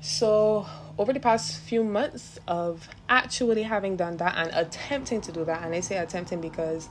So, 0.00 0.66
over 0.96 1.12
the 1.12 1.20
past 1.20 1.60
few 1.60 1.84
months 1.84 2.40
of 2.48 2.88
actually 3.10 3.64
having 3.64 3.96
done 3.96 4.16
that 4.16 4.34
and 4.38 4.50
attempting 4.54 5.20
to 5.20 5.32
do 5.32 5.44
that, 5.44 5.62
and 5.62 5.74
I 5.74 5.80
say 5.80 5.98
attempting 5.98 6.40
because 6.40 6.88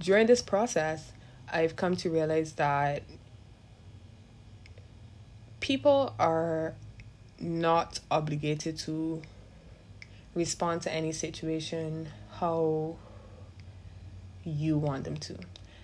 during 0.00 0.26
this 0.26 0.42
process, 0.42 1.12
I've 1.52 1.76
come 1.76 1.94
to 1.98 2.10
realize 2.10 2.54
that 2.54 3.04
people 5.60 6.16
are 6.18 6.74
not 7.38 8.00
obligated 8.10 8.76
to 8.78 9.22
respond 10.36 10.82
to 10.82 10.92
any 10.92 11.12
situation 11.12 12.08
how 12.34 12.96
you 14.44 14.78
want 14.78 15.04
them 15.04 15.16
to. 15.16 15.36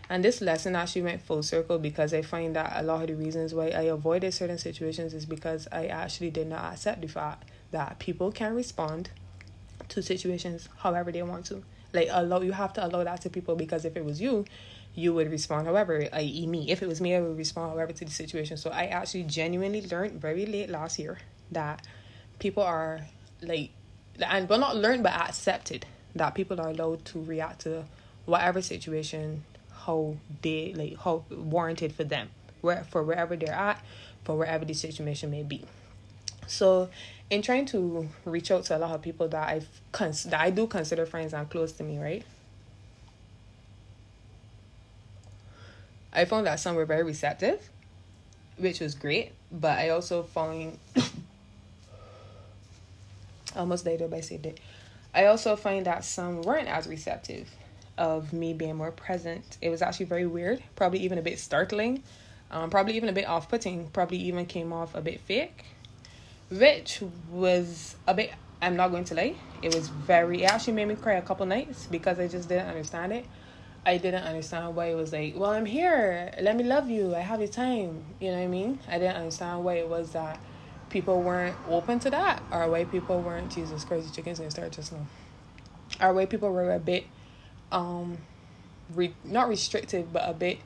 And 0.08 0.22
this 0.22 0.42
lesson 0.42 0.76
actually 0.76 1.02
went 1.02 1.22
full 1.22 1.42
circle 1.42 1.78
because 1.78 2.12
I 2.12 2.20
find 2.20 2.54
that 2.54 2.74
a 2.76 2.82
lot 2.82 3.00
of 3.00 3.08
the 3.08 3.14
reasons 3.14 3.54
why 3.54 3.68
I 3.68 3.82
avoided 3.82 4.34
certain 4.34 4.58
situations 4.58 5.14
is 5.14 5.24
because 5.24 5.66
I 5.72 5.86
actually 5.86 6.30
did 6.30 6.48
not 6.48 6.74
accept 6.74 7.00
the 7.00 7.08
fact 7.08 7.50
that 7.70 7.98
people 7.98 8.30
can 8.30 8.54
respond 8.54 9.08
to 9.88 10.02
situations 10.02 10.68
however 10.78 11.10
they 11.10 11.22
want 11.22 11.46
to. 11.46 11.64
Like 11.94 12.08
allow 12.10 12.42
you 12.42 12.52
have 12.52 12.74
to 12.74 12.86
allow 12.86 13.04
that 13.04 13.22
to 13.22 13.30
people 13.30 13.56
because 13.56 13.86
if 13.86 13.96
it 13.96 14.04
was 14.04 14.20
you, 14.20 14.44
you 14.94 15.14
would 15.14 15.30
respond 15.30 15.66
however, 15.66 16.06
i.e. 16.12 16.46
me. 16.46 16.70
If 16.70 16.82
it 16.82 16.88
was 16.88 17.00
me, 17.00 17.14
I 17.14 17.20
would 17.20 17.38
respond 17.38 17.70
however 17.70 17.92
to 17.92 18.04
the 18.04 18.10
situation. 18.10 18.58
So 18.58 18.68
I 18.68 18.84
actually 18.86 19.22
genuinely 19.22 19.80
learned 19.86 20.20
very 20.20 20.44
late 20.44 20.68
last 20.68 20.98
year 20.98 21.18
that 21.52 21.86
people 22.38 22.62
are 22.62 23.00
like 23.40 23.70
and 24.22 24.48
well 24.48 24.58
not 24.58 24.76
learned 24.76 25.02
but 25.02 25.12
accepted 25.12 25.86
that 26.14 26.34
people 26.34 26.60
are 26.60 26.68
allowed 26.68 27.04
to 27.04 27.22
react 27.22 27.62
to 27.62 27.84
whatever 28.26 28.60
situation 28.62 29.44
how 29.84 30.16
they 30.42 30.72
like 30.74 30.96
how 30.98 31.24
warranted 31.30 31.92
for 31.92 32.04
them 32.04 32.28
where 32.60 32.84
for 32.84 33.02
wherever 33.02 33.36
they're 33.36 33.54
at 33.54 33.82
for 34.24 34.36
wherever 34.36 34.64
the 34.64 34.74
situation 34.74 35.30
may 35.30 35.42
be. 35.42 35.64
So 36.46 36.90
in 37.32 37.42
trying 37.42 37.66
to 37.66 38.08
reach 38.24 38.50
out 38.50 38.64
to 38.64 38.76
a 38.76 38.78
lot 38.78 38.94
of 38.94 39.00
people 39.00 39.26
that 39.26 39.48
i've 39.48 39.66
cons- 39.90 40.24
that 40.24 40.40
i 40.40 40.50
do 40.50 40.66
consider 40.66 41.06
friends 41.06 41.32
and 41.32 41.48
close 41.48 41.72
to 41.72 41.82
me 41.82 41.98
right? 41.98 42.24
I 46.12 46.26
found 46.26 46.46
that 46.46 46.60
some 46.60 46.76
were 46.76 46.84
very 46.84 47.02
receptive 47.02 47.70
which 48.58 48.80
was 48.80 48.94
great 48.94 49.32
but 49.50 49.78
i 49.78 49.88
also 49.88 50.22
found 50.22 50.78
almost 53.56 53.84
died 53.84 54.08
by 54.10 54.20
saved 54.20 54.46
it. 54.46 54.60
I 55.14 55.26
also 55.26 55.56
find 55.56 55.86
that 55.86 56.04
some 56.04 56.42
weren't 56.42 56.68
as 56.68 56.86
receptive 56.86 57.50
of 57.98 58.32
me 58.32 58.54
being 58.54 58.76
more 58.76 58.90
present. 58.90 59.58
It 59.60 59.68
was 59.68 59.82
actually 59.82 60.06
very 60.06 60.26
weird, 60.26 60.62
probably 60.76 61.00
even 61.00 61.18
a 61.18 61.22
bit 61.22 61.38
startling. 61.38 62.02
Um, 62.50 62.70
probably 62.70 62.96
even 62.96 63.08
a 63.08 63.12
bit 63.12 63.26
off 63.26 63.48
putting, 63.48 63.88
probably 63.88 64.18
even 64.18 64.46
came 64.46 64.72
off 64.72 64.94
a 64.94 65.00
bit 65.00 65.20
fake. 65.20 65.64
Which 66.50 67.02
was 67.30 67.96
a 68.06 68.14
bit 68.14 68.32
I'm 68.60 68.76
not 68.76 68.92
going 68.92 69.04
to 69.04 69.14
lie, 69.14 69.34
it 69.60 69.74
was 69.74 69.88
very 69.88 70.44
it 70.44 70.46
actually 70.46 70.74
made 70.74 70.86
me 70.86 70.94
cry 70.94 71.14
a 71.14 71.22
couple 71.22 71.46
nights 71.46 71.88
because 71.90 72.20
I 72.20 72.28
just 72.28 72.48
didn't 72.48 72.68
understand 72.68 73.12
it. 73.12 73.26
I 73.84 73.96
didn't 73.98 74.22
understand 74.22 74.76
why 74.76 74.86
it 74.86 74.94
was 74.94 75.12
like, 75.12 75.34
Well, 75.36 75.50
I'm 75.50 75.66
here, 75.66 76.32
let 76.40 76.56
me 76.56 76.62
love 76.62 76.88
you, 76.88 77.14
I 77.14 77.20
have 77.20 77.40
your 77.40 77.48
time. 77.48 78.04
You 78.20 78.30
know 78.30 78.38
what 78.38 78.44
I 78.44 78.46
mean? 78.46 78.78
I 78.88 78.98
didn't 78.98 79.16
understand 79.16 79.64
why 79.64 79.74
it 79.74 79.88
was 79.88 80.12
that 80.12 80.38
people 80.92 81.22
weren't 81.22 81.56
open 81.68 81.98
to 82.00 82.10
that 82.10 82.42
Our 82.52 82.70
why 82.70 82.84
people 82.84 83.20
weren't 83.20 83.50
Jesus 83.50 83.84
crazy 83.84 84.10
chickens 84.10 84.38
and 84.38 84.50
start 84.50 84.72
just 84.72 84.92
now. 84.92 85.06
Or 86.00 86.12
why 86.12 86.26
people 86.26 86.50
were 86.50 86.72
a 86.72 86.78
bit 86.78 87.06
um 87.72 88.18
re- 88.94 89.14
not 89.24 89.48
restricted 89.48 90.12
but 90.12 90.28
a 90.28 90.32
bit 90.32 90.58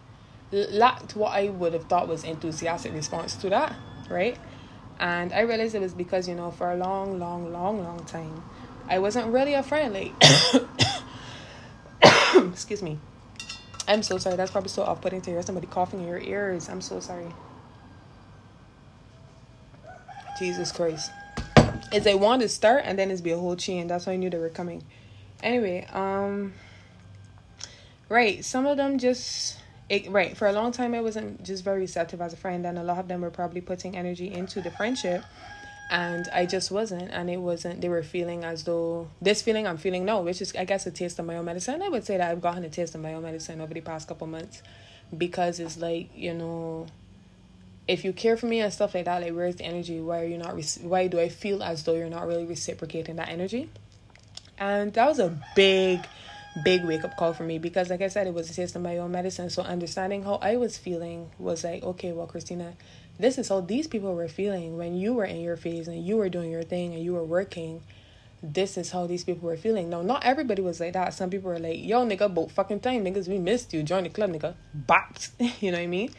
lacked 0.53 1.17
what 1.17 1.33
I 1.33 1.49
would 1.49 1.73
have 1.73 1.85
thought 1.85 2.09
was 2.09 2.25
enthusiastic 2.25 2.93
response 2.93 3.35
to 3.37 3.51
that, 3.51 3.75
right? 4.09 4.39
And 4.99 5.33
I 5.33 5.41
realized 5.41 5.75
it 5.75 5.81
was 5.81 5.95
because, 5.95 6.29
you 6.29 6.35
know, 6.35 6.51
for 6.51 6.71
a 6.71 6.77
long, 6.77 7.19
long, 7.19 7.53
long, 7.53 7.83
long 7.83 8.05
time, 8.05 8.43
I 8.89 8.99
wasn't 8.99 9.33
really 9.33 9.55
a 9.55 9.63
friend. 9.63 9.93
Like, 9.93 10.13
excuse 12.53 12.83
me. 12.83 12.99
I'm 13.89 14.03
so 14.03 14.19
sorry. 14.19 14.37
That's 14.37 14.51
probably 14.51 14.71
so 14.71 14.83
off 14.83 15.01
putting 15.01 15.21
to 15.23 15.31
hear 15.31 15.43
somebody 15.43 15.67
coughing 15.67 16.01
in 16.01 16.09
your 16.09 16.19
ears. 16.19 16.69
I'm 16.69 16.81
so 16.81 17.01
sorry. 17.01 17.29
Jesus 20.39 20.73
Christ. 20.73 21.11
It's 21.93 22.07
a 22.07 22.17
one 22.17 22.41
to 22.41 22.49
start 22.49 22.83
and 22.85 22.99
then 22.99 23.11
it's 23.11 23.21
be 23.21 23.31
a 23.31 23.39
whole 23.39 23.57
chain. 23.57 23.87
That's 23.87 24.07
why 24.07 24.15
I 24.15 24.17
knew 24.17 24.31
they 24.31 24.39
were 24.39 24.49
coming. 24.49 24.85
Anyway, 25.43 25.87
um 25.93 26.55
right, 28.09 28.45
some 28.45 28.67
of 28.67 28.77
them 28.77 28.99
just 28.99 29.59
it, 29.89 30.11
right 30.11 30.37
for 30.37 30.49
a 30.49 30.53
long 30.53 30.73
time 30.73 30.95
i 30.95 31.01
wasn't 31.01 31.43
just 31.45 31.63
very 31.63 31.81
receptive 31.81 32.21
as 32.21 32.33
a 32.33 32.37
friend 32.37 32.67
and 32.67 32.79
a 32.79 32.83
lot 32.83 32.99
of 32.99 33.09
them 33.09 33.21
were 33.21 33.31
probably 33.31 33.61
putting 33.61 33.97
energy 33.97 34.33
into 34.33 34.61
the 34.61 34.71
friendship 34.71 35.23
and 35.91 36.29
i 36.33 36.45
just 36.45 36.71
wasn't 36.71 37.09
and 37.13 37.31
it 37.31 37.37
wasn't 37.37 37.81
they 37.81 37.89
were 37.89 38.03
feeling 38.03 38.43
as 38.43 38.65
though 38.65 39.09
this 39.23 39.43
feeling 39.43 39.67
i'm 39.67 39.77
feeling 39.77 40.05
no 40.05 40.21
which 40.21 40.43
is 40.43 40.55
i 40.57 40.65
guess 40.65 40.87
a 40.87 40.91
taste 40.91 41.19
of 41.21 41.25
my 41.25 41.37
own 41.37 41.45
medicine 41.45 41.81
i 41.83 41.89
would 41.89 42.05
say 42.05 42.17
that 42.17 42.31
i've 42.31 42.41
gotten 42.41 42.65
a 42.65 42.69
taste 42.69 42.95
of 42.97 43.01
my 43.01 43.15
own 43.15 43.23
medicine 43.23 43.61
over 43.61 43.73
the 43.73 43.81
past 43.81 44.09
couple 44.09 44.27
months 44.27 44.63
because 45.17 45.61
it's 45.61 45.79
like 45.79 46.09
you 46.17 46.35
know 46.35 46.87
if 47.89 48.05
you 48.05 48.13
care 48.13 48.37
for 48.37 48.47
me 48.47 48.61
and 48.61 48.73
stuff 48.73 48.95
like 48.95 49.05
that 49.05 49.23
like 49.23 49.33
where's 49.33 49.57
the 49.57 49.65
energy? 49.65 50.01
Why 50.01 50.23
are 50.23 50.25
you 50.25 50.39
not 50.39 50.57
why 50.83 51.07
do 51.07 51.21
i 51.21 51.29
feel 51.29 51.63
as 51.63 51.85
though 51.85 51.95
you're 51.95 52.09
not 52.09 52.27
really 52.27 52.45
reciprocating 52.45 53.17
that 53.17 53.29
energy? 53.29 53.71
And 54.59 54.93
that 54.95 55.07
was 55.07 55.19
a 55.19 55.39
big 55.55 56.07
big 56.65 56.85
wake 56.85 57.05
up 57.05 57.15
call 57.19 57.35
for 57.35 57.43
me 57.43 57.59
because 57.59 57.91
like 57.91 58.01
I 58.01 58.09
said 58.09 58.27
it 58.27 58.33
was 58.33 58.51
a 58.51 58.55
taste 58.55 58.75
of 58.77 58.83
my 58.83 58.99
own 58.99 59.13
medicine. 59.13 59.51
So 59.51 59.63
understanding 59.63 60.25
how 60.25 60.37
I 60.37 60.57
was 60.57 60.77
feeling 60.77 61.31
was 61.39 61.65
like 61.65 61.83
okay 61.83 62.13
well 62.13 62.27
Christina 62.27 62.75
this 63.19 63.39
is 63.39 63.49
how 63.49 63.61
these 63.61 63.87
people 63.87 64.15
were 64.15 64.29
feeling 64.29 64.77
when 64.77 64.95
you 64.95 65.15
were 65.15 65.25
in 65.25 65.41
your 65.41 65.57
phase 65.57 65.89
and 65.89 66.05
you 66.05 66.17
were 66.17 66.29
doing 66.29 66.51
your 66.51 66.63
thing 66.63 66.93
and 66.93 67.03
you 67.03 67.15
were 67.15 67.25
working. 67.25 67.83
This 68.43 68.77
is 68.77 68.91
how 68.91 69.07
these 69.07 69.25
people 69.25 69.49
were 69.49 69.57
feeling. 69.57 69.91
No 69.91 70.03
not 70.03 70.25
everybody 70.25 70.61
was 70.61 70.81
like 70.81 70.95
that. 70.95 71.15
Some 71.15 71.31
people 71.31 71.51
were 71.51 71.59
like 71.61 71.79
yo 71.79 72.05
nigga 72.05 72.23
about 72.23 72.51
fucking 72.51 72.81
time 72.81 73.05
niggas 73.05 73.29
we 73.29 73.39
missed 73.39 73.73
you. 73.73 73.85
Join 73.85 74.03
the 74.03 74.09
club 74.09 74.31
nigga. 74.31 74.55
Bopped. 74.77 75.31
You 75.61 75.71
know 75.71 75.79
what 75.79 75.85
I 75.85 75.87
mean 75.87 76.11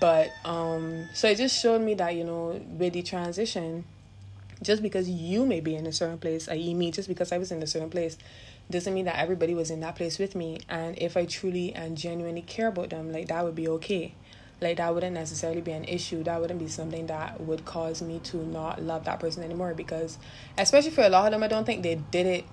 but 0.00 0.32
um 0.44 1.08
so 1.14 1.28
it 1.28 1.36
just 1.36 1.60
showed 1.60 1.80
me 1.80 1.94
that 1.94 2.14
you 2.14 2.24
know 2.24 2.60
with 2.76 2.92
the 2.92 3.02
transition 3.02 3.84
just 4.62 4.82
because 4.82 5.08
you 5.08 5.46
may 5.46 5.60
be 5.60 5.74
in 5.74 5.86
a 5.86 5.92
certain 5.92 6.18
place 6.18 6.48
i.e 6.48 6.74
me 6.74 6.90
just 6.90 7.08
because 7.08 7.32
I 7.32 7.38
was 7.38 7.50
in 7.50 7.62
a 7.62 7.66
certain 7.66 7.90
place 7.90 8.18
doesn't 8.70 8.92
mean 8.92 9.06
that 9.06 9.18
everybody 9.18 9.54
was 9.54 9.70
in 9.70 9.80
that 9.80 9.96
place 9.96 10.18
with 10.18 10.34
me. 10.34 10.60
And 10.68 10.98
if 10.98 11.16
i 11.16 11.24
truly 11.24 11.74
and 11.74 11.96
genuinely 11.96 12.42
care 12.42 12.68
about 12.68 12.90
them 12.90 13.12
like 13.12 13.28
that 13.28 13.44
would 13.44 13.54
be 13.54 13.68
okay. 13.68 14.14
Like 14.60 14.78
that 14.78 14.92
wouldn't 14.92 15.14
necessarily 15.14 15.60
be 15.60 15.70
an 15.70 15.84
issue. 15.84 16.24
That 16.24 16.40
wouldn't 16.40 16.58
be 16.58 16.66
something 16.68 17.06
that 17.06 17.40
would 17.40 17.64
cause 17.64 18.02
me 18.02 18.18
to 18.24 18.38
not 18.38 18.82
love 18.82 19.04
that 19.04 19.20
person 19.20 19.42
anymore 19.42 19.72
because 19.72 20.18
especially 20.58 20.90
for 20.90 21.02
a 21.02 21.08
lot 21.08 21.26
of 21.26 21.32
them 21.32 21.42
i 21.42 21.48
don't 21.48 21.64
think 21.64 21.82
they 21.82 21.94
did 21.94 22.26
it 22.26 22.44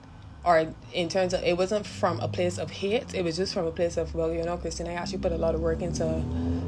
or 0.46 0.74
in 0.93 1.10
terms 1.10 1.34
of 1.34 1.43
it 1.43 1.58
wasn't 1.58 1.86
from 1.86 2.20
a 2.20 2.28
place 2.28 2.58
of 2.58 2.70
hate 2.70 3.14
it 3.14 3.24
was 3.24 3.36
just 3.36 3.54
from 3.54 3.66
a 3.66 3.72
place 3.72 3.98
of 3.98 4.14
well 4.14 4.32
you 4.32 4.43
know 4.43 4.58
christine 4.58 4.88
i 4.88 4.93
actually 4.93 5.18
put 5.18 5.32
a 5.32 5.38
lot 5.38 5.56
of 5.56 5.62
work 5.62 5.82
into 5.82 6.24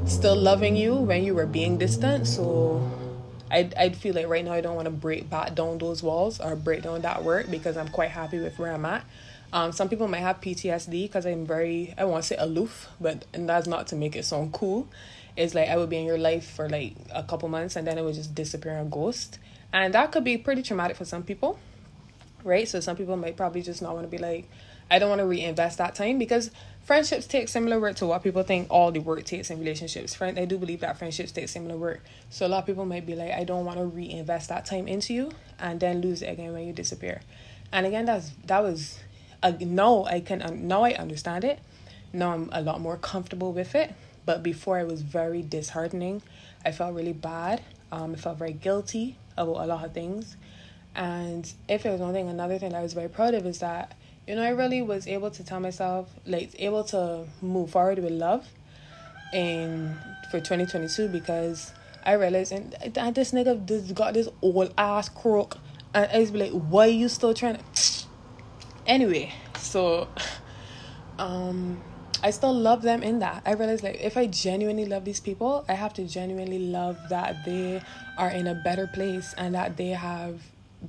still 0.06 0.36
loving 0.36 0.76
you 0.76 0.94
when 0.94 1.22
you 1.22 1.34
were 1.34 1.46
being 1.46 1.78
distant 1.78 2.26
so 2.26 2.82
I'd, 3.50 3.72
I'd 3.76 3.96
feel 3.96 4.14
like 4.14 4.28
right 4.28 4.44
now 4.44 4.52
i 4.52 4.60
don't 4.60 4.76
want 4.76 4.86
to 4.86 4.90
break 4.90 5.30
back 5.30 5.54
down 5.54 5.78
those 5.78 6.02
walls 6.02 6.40
or 6.40 6.56
break 6.56 6.82
down 6.82 7.02
that 7.02 7.24
work 7.24 7.50
because 7.50 7.76
i'm 7.76 7.88
quite 7.88 8.10
happy 8.10 8.38
with 8.38 8.58
where 8.58 8.72
i'm 8.72 8.84
at 8.84 9.04
um, 9.52 9.72
some 9.72 9.88
people 9.88 10.08
might 10.08 10.20
have 10.20 10.40
PTSD 10.40 11.04
because 11.04 11.24
I'm 11.24 11.46
very, 11.46 11.94
I 11.96 12.04
want 12.04 12.22
to 12.22 12.28
say 12.28 12.36
aloof, 12.38 12.88
but 13.00 13.24
and 13.32 13.48
that's 13.48 13.66
not 13.66 13.86
to 13.88 13.96
make 13.96 14.14
it 14.14 14.24
sound 14.24 14.52
cool. 14.52 14.88
It's 15.36 15.54
like 15.54 15.68
I 15.68 15.76
would 15.76 15.88
be 15.88 15.96
in 15.96 16.04
your 16.04 16.18
life 16.18 16.50
for 16.50 16.68
like 16.68 16.94
a 17.14 17.22
couple 17.22 17.48
months 17.48 17.76
and 17.76 17.86
then 17.86 17.96
it 17.96 18.02
would 18.02 18.14
just 18.14 18.34
disappear 18.34 18.76
and 18.76 18.90
ghost. 18.90 19.38
And 19.72 19.94
that 19.94 20.12
could 20.12 20.24
be 20.24 20.36
pretty 20.36 20.62
traumatic 20.62 20.96
for 20.96 21.04
some 21.04 21.22
people, 21.22 21.58
right? 22.44 22.68
So 22.68 22.80
some 22.80 22.96
people 22.96 23.16
might 23.16 23.36
probably 23.36 23.62
just 23.62 23.82
not 23.82 23.94
want 23.94 24.04
to 24.04 24.10
be 24.10 24.18
like, 24.18 24.48
I 24.90 24.98
don't 24.98 25.08
want 25.10 25.20
to 25.20 25.26
reinvest 25.26 25.78
that 25.78 25.94
time 25.94 26.18
because 26.18 26.50
friendships 26.82 27.26
take 27.26 27.48
similar 27.48 27.78
work 27.78 27.96
to 27.96 28.06
what 28.06 28.22
people 28.22 28.42
think 28.42 28.68
all 28.70 28.90
the 28.90 29.00
work 29.00 29.24
takes 29.24 29.50
in 29.50 29.58
relationships. 29.58 30.14
Friend, 30.14 30.38
I 30.38 30.46
do 30.46 30.56
believe 30.56 30.80
that 30.80 30.98
friendships 30.98 31.30
take 31.30 31.48
similar 31.48 31.76
work. 31.76 32.02
So 32.30 32.46
a 32.46 32.48
lot 32.48 32.60
of 32.60 32.66
people 32.66 32.86
might 32.86 33.04
be 33.04 33.14
like, 33.14 33.32
I 33.32 33.44
don't 33.44 33.66
want 33.66 33.78
to 33.78 33.84
reinvest 33.84 34.48
that 34.48 34.64
time 34.64 34.88
into 34.88 35.12
you 35.12 35.30
and 35.58 35.78
then 35.78 36.00
lose 36.00 36.22
it 36.22 36.30
again 36.30 36.52
when 36.52 36.66
you 36.66 36.72
disappear. 36.72 37.20
And 37.70 37.84
again, 37.84 38.06
that's 38.06 38.30
that 38.46 38.62
was 38.62 38.98
uh, 39.42 39.52
now 39.60 40.04
I 40.04 40.20
can 40.20 40.40
um, 40.40 40.66
now 40.66 40.84
I 40.84 40.94
understand 40.94 41.44
it. 41.44 41.58
Now 42.14 42.32
I'm 42.32 42.48
a 42.52 42.62
lot 42.62 42.80
more 42.80 42.96
comfortable 42.96 43.52
with 43.52 43.74
it. 43.74 43.94
But 44.24 44.42
before 44.42 44.78
it 44.78 44.86
was 44.86 45.02
very 45.02 45.42
disheartening. 45.42 46.22
I 46.64 46.72
felt 46.72 46.94
really 46.94 47.12
bad. 47.12 47.62
Um, 47.90 48.12
I 48.12 48.16
felt 48.16 48.38
very 48.38 48.52
guilty 48.52 49.16
about 49.36 49.64
a 49.64 49.66
lot 49.66 49.84
of 49.84 49.92
things. 49.92 50.36
And 50.94 51.50
if 51.68 51.86
it 51.86 51.90
was 51.90 52.00
one 52.00 52.12
thing, 52.12 52.28
another 52.28 52.58
thing 52.58 52.70
that 52.70 52.78
I 52.78 52.82
was 52.82 52.92
very 52.92 53.08
proud 53.08 53.34
of 53.34 53.46
is 53.46 53.60
that 53.60 53.94
you 54.28 54.34
know 54.34 54.42
I 54.42 54.50
really 54.50 54.82
was 54.82 55.08
able 55.08 55.30
to 55.30 55.42
tell 55.42 55.58
myself 55.58 56.10
like 56.26 56.50
able 56.58 56.84
to 56.84 57.26
move 57.40 57.70
forward 57.70 57.98
with 57.98 58.12
love 58.12 58.46
in 59.32 59.96
for 60.30 60.38
2022 60.38 61.08
because 61.08 61.72
I 62.04 62.12
realized 62.12 62.52
and, 62.52 62.72
this 63.14 63.32
nigga 63.32 63.64
just 63.66 63.94
got 63.94 64.14
this 64.14 64.28
old 64.42 64.74
ass 64.76 65.08
crook 65.08 65.56
and 65.94 66.10
I 66.12 66.18
was 66.18 66.30
like 66.32 66.52
why 66.52 66.88
are 66.88 66.90
you 66.90 67.08
still 67.08 67.32
trying 67.32 67.56
to 67.74 68.04
anyway 68.86 69.32
so 69.56 70.08
um 71.18 71.80
I 72.20 72.30
still 72.30 72.52
love 72.52 72.82
them 72.82 73.04
in 73.04 73.20
that. 73.20 73.42
I 73.46 73.52
realize 73.52 73.84
like 73.84 74.00
if 74.00 74.16
I 74.16 74.26
genuinely 74.26 74.86
love 74.86 75.04
these 75.04 75.20
people, 75.20 75.64
I 75.68 75.74
have 75.74 75.94
to 75.94 76.04
genuinely 76.04 76.58
love 76.58 76.98
that 77.10 77.44
they 77.44 77.80
are 78.16 78.28
in 78.28 78.48
a 78.48 78.56
better 78.56 78.88
place 78.88 79.36
and 79.38 79.54
that 79.54 79.76
they 79.76 79.90
have 79.90 80.42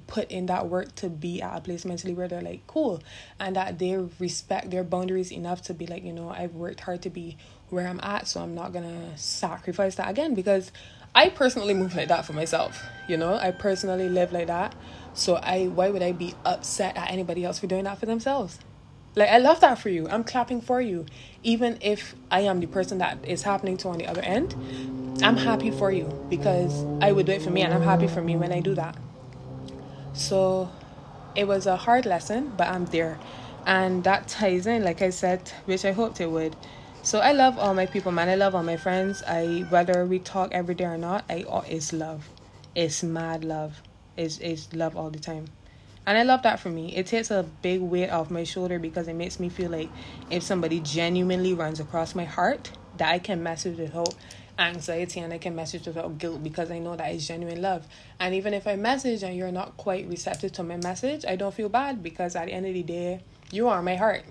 put 0.08 0.30
in 0.30 0.46
that 0.48 0.68
work 0.68 0.94
to 0.96 1.10
be 1.10 1.42
at 1.42 1.58
a 1.58 1.62
place 1.62 1.86
mentally 1.86 2.14
where 2.14 2.28
they're 2.28 2.42
like 2.42 2.66
cool 2.68 3.02
and 3.40 3.56
that 3.56 3.80
they 3.80 3.98
respect 4.20 4.70
their 4.70 4.84
boundaries 4.84 5.32
enough 5.32 5.62
to 5.64 5.74
be 5.74 5.88
like, 5.88 6.04
you 6.04 6.14
know, 6.14 6.30
I've 6.30 6.54
worked 6.54 6.82
hard 6.82 7.02
to 7.04 7.10
be 7.10 7.38
where 7.70 7.88
I'm 7.88 8.00
at, 8.02 8.28
so 8.28 8.42
I'm 8.42 8.56
not 8.56 8.74
gonna 8.74 9.18
sacrifice 9.18 9.96
that 9.96 10.10
again 10.10 10.34
because 10.34 10.72
I 11.14 11.30
personally 11.30 11.74
move 11.74 11.96
like 11.96 12.08
that 12.10 12.26
for 12.26 12.34
myself. 12.34 12.84
You 13.08 13.18
know, 13.18 13.34
I 13.34 13.52
personally 13.52 14.10
live 14.10 14.32
like 14.32 14.48
that. 14.48 14.76
So 15.14 15.36
I 15.36 15.68
why 15.68 15.90
would 15.90 16.04
I 16.04 16.12
be 16.12 16.36
upset 16.46 16.98
at 16.98 17.12
anybody 17.12 17.44
else 17.44 17.60
for 17.60 17.68
doing 17.68 17.84
that 17.86 18.00
for 18.00 18.06
themselves? 18.06 18.60
Like 19.16 19.30
I 19.30 19.40
love 19.40 19.60
that 19.62 19.80
for 19.80 19.90
you. 19.90 20.08
I'm 20.08 20.24
clapping 20.24 20.62
for 20.62 20.80
you. 20.82 21.06
Even 21.44 21.80
if 21.82 22.16
I 22.30 22.42
am 22.42 22.60
the 22.60 22.68
person 22.68 23.00
that 23.00 23.18
is 23.26 23.44
happening 23.44 23.78
to 23.78 23.90
on 23.90 23.98
the 23.98 24.08
other 24.08 24.22
end, 24.22 24.56
I'm 25.24 25.36
happy 25.36 25.72
for 25.72 25.92
you 25.92 26.06
because 26.30 26.86
I 27.02 27.12
would 27.12 27.26
do 27.26 27.34
it 27.34 27.42
for 27.42 27.50
me 27.50 27.62
and 27.62 27.74
I'm 27.74 27.82
happy 27.82 28.08
for 28.08 28.22
me 28.22 28.38
when 28.38 28.52
I 28.52 28.60
do 28.60 28.76
that. 28.76 28.96
So 30.20 30.70
it 31.34 31.48
was 31.48 31.66
a 31.66 31.78
hard 31.78 32.06
lesson, 32.06 32.52
but 32.58 32.68
I'm 32.68 32.86
there. 32.86 33.18
And 33.66 34.04
that 34.04 34.28
ties 34.28 34.68
in, 34.68 34.84
like 34.84 35.02
I 35.02 35.12
said, 35.12 35.50
which 35.66 35.86
I 35.86 35.94
hoped 35.94 36.20
it 36.20 36.30
would. 36.30 36.56
So 37.04 37.20
I 37.20 37.32
love 37.32 37.58
all 37.58 37.74
my 37.74 37.86
people, 37.86 38.12
man. 38.12 38.28
I 38.28 38.36
love 38.36 38.54
all 38.54 38.64
my 38.64 38.76
friends. 38.76 39.24
I 39.26 39.66
whether 39.70 40.06
we 40.06 40.20
talk 40.20 40.52
every 40.52 40.76
day 40.76 40.84
or 40.84 40.98
not, 40.98 41.24
I 41.30 41.46
it's 41.68 41.94
love. 41.94 42.28
It's 42.76 43.02
mad 43.02 43.46
love 43.46 43.82
It's 44.18 44.38
is 44.40 44.74
love 44.74 44.98
all 44.98 45.10
the 45.10 45.20
time. 45.20 45.46
And 46.06 46.18
I 46.18 46.24
love 46.24 46.44
that 46.44 46.60
for 46.60 46.70
me. 46.70 46.96
It 46.96 47.08
takes 47.08 47.32
a 47.32 47.44
big 47.62 47.80
weight 47.80 48.10
off 48.10 48.30
my 48.30 48.44
shoulder 48.44 48.78
because 48.78 49.08
it 49.08 49.14
makes 49.14 49.40
me 49.40 49.48
feel 49.48 49.72
like 49.72 49.90
if 50.30 50.44
somebody 50.44 50.82
genuinely 50.82 51.54
runs 51.54 51.80
across 51.80 52.14
my 52.14 52.26
heart, 52.26 52.72
that 52.98 53.10
I 53.10 53.20
can 53.20 53.42
message 53.42 53.78
without 53.78 54.14
anxiety 54.60 55.20
and 55.20 55.34
I 55.34 55.38
can 55.38 55.56
message 55.56 55.88
without 55.88 56.18
guilt 56.18 56.44
because 56.44 56.70
I 56.70 56.80
know 56.80 56.96
that 56.96 57.14
is 57.14 57.28
genuine 57.28 57.62
love. 57.62 57.88
And 58.20 58.36
even 58.36 58.54
if 58.54 58.68
I 58.68 58.76
message 58.76 59.24
and 59.24 59.36
you're 59.36 59.52
not 59.52 59.78
quite 59.78 60.08
receptive 60.08 60.52
to 60.54 60.64
my 60.64 60.78
message, 60.78 61.26
I 61.26 61.36
don't 61.36 61.54
feel 61.54 61.70
bad 61.70 62.04
because 62.04 62.36
at 62.36 62.46
the 62.46 62.54
end 62.54 62.66
of 62.66 62.74
the 62.74 62.84
day, 62.84 63.22
you 63.52 63.68
are 63.68 63.82
my 63.82 63.96
heart. 63.96 64.24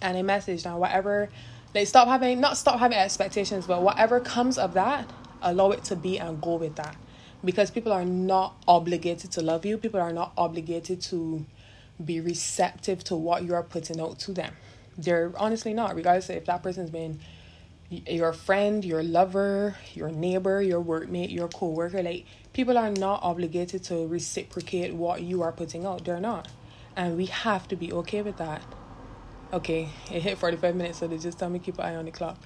And 0.00 0.16
I 0.16 0.22
message 0.22 0.64
now 0.64 0.78
whatever 0.78 1.28
like 1.74 1.86
stop 1.86 2.08
having 2.08 2.40
not 2.40 2.56
stop 2.56 2.78
having 2.78 2.98
expectations, 2.98 3.66
but 3.66 3.82
whatever 3.82 4.20
comes 4.20 4.56
of 4.58 4.74
that, 4.74 5.10
allow 5.42 5.70
it 5.70 5.84
to 5.84 5.96
be 5.96 6.18
and 6.18 6.40
go 6.40 6.56
with 6.56 6.76
that 6.76 6.96
because 7.44 7.70
people 7.70 7.92
are 7.92 8.04
not 8.04 8.56
obligated 8.66 9.30
to 9.32 9.40
love 9.40 9.64
you 9.64 9.78
people 9.78 10.00
are 10.00 10.12
not 10.12 10.32
obligated 10.36 11.00
to 11.00 11.44
be 12.04 12.20
receptive 12.20 13.02
to 13.04 13.14
what 13.14 13.44
you 13.44 13.54
are 13.54 13.62
putting 13.62 14.00
out 14.00 14.18
to 14.18 14.32
them 14.32 14.52
they're 14.96 15.32
honestly 15.36 15.72
not 15.72 15.94
regardless 15.94 16.30
if 16.30 16.44
that 16.46 16.62
person's 16.62 16.90
been 16.90 17.18
your 17.90 18.32
friend, 18.32 18.84
your 18.84 19.02
lover, 19.02 19.76
your 19.94 20.10
neighbor, 20.10 20.60
your 20.60 20.82
workmate, 20.82 21.32
your 21.32 21.48
co-worker, 21.48 22.02
like 22.02 22.26
people 22.52 22.76
are 22.76 22.90
not 22.90 23.22
obligated 23.22 23.82
to 23.84 24.06
reciprocate 24.06 24.94
what 24.94 25.22
you 25.22 25.42
are 25.42 25.52
putting 25.52 25.86
out. 25.86 26.04
They're 26.04 26.20
not. 26.20 26.48
And 26.96 27.16
we 27.16 27.26
have 27.26 27.68
to 27.68 27.76
be 27.76 27.92
okay 27.92 28.22
with 28.22 28.36
that. 28.38 28.62
Okay, 29.52 29.88
it 30.12 30.22
hit 30.22 30.38
45 30.38 30.76
minutes, 30.76 30.98
so 30.98 31.06
they 31.06 31.18
just 31.18 31.38
tell 31.38 31.48
me 31.48 31.58
keep 31.58 31.78
an 31.78 31.84
eye 31.84 31.96
on 31.96 32.04
the 32.04 32.10
clock. 32.10 32.38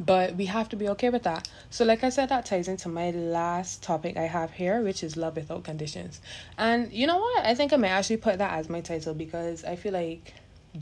But 0.00 0.36
we 0.36 0.46
have 0.46 0.68
to 0.68 0.76
be 0.76 0.88
okay 0.90 1.10
with 1.10 1.24
that. 1.24 1.48
So, 1.70 1.84
like 1.84 2.04
I 2.04 2.08
said, 2.08 2.28
that 2.28 2.46
ties 2.46 2.68
into 2.68 2.88
my 2.88 3.10
last 3.10 3.82
topic 3.82 4.16
I 4.16 4.26
have 4.26 4.52
here, 4.52 4.80
which 4.80 5.02
is 5.02 5.16
love 5.16 5.34
without 5.34 5.64
conditions. 5.64 6.20
And 6.56 6.92
you 6.92 7.08
know 7.08 7.18
what? 7.18 7.44
I 7.44 7.56
think 7.56 7.72
I 7.72 7.76
may 7.76 7.88
actually 7.88 8.18
put 8.18 8.38
that 8.38 8.52
as 8.52 8.68
my 8.68 8.80
title 8.80 9.12
because 9.14 9.64
I 9.64 9.74
feel 9.74 9.92
like 9.92 10.34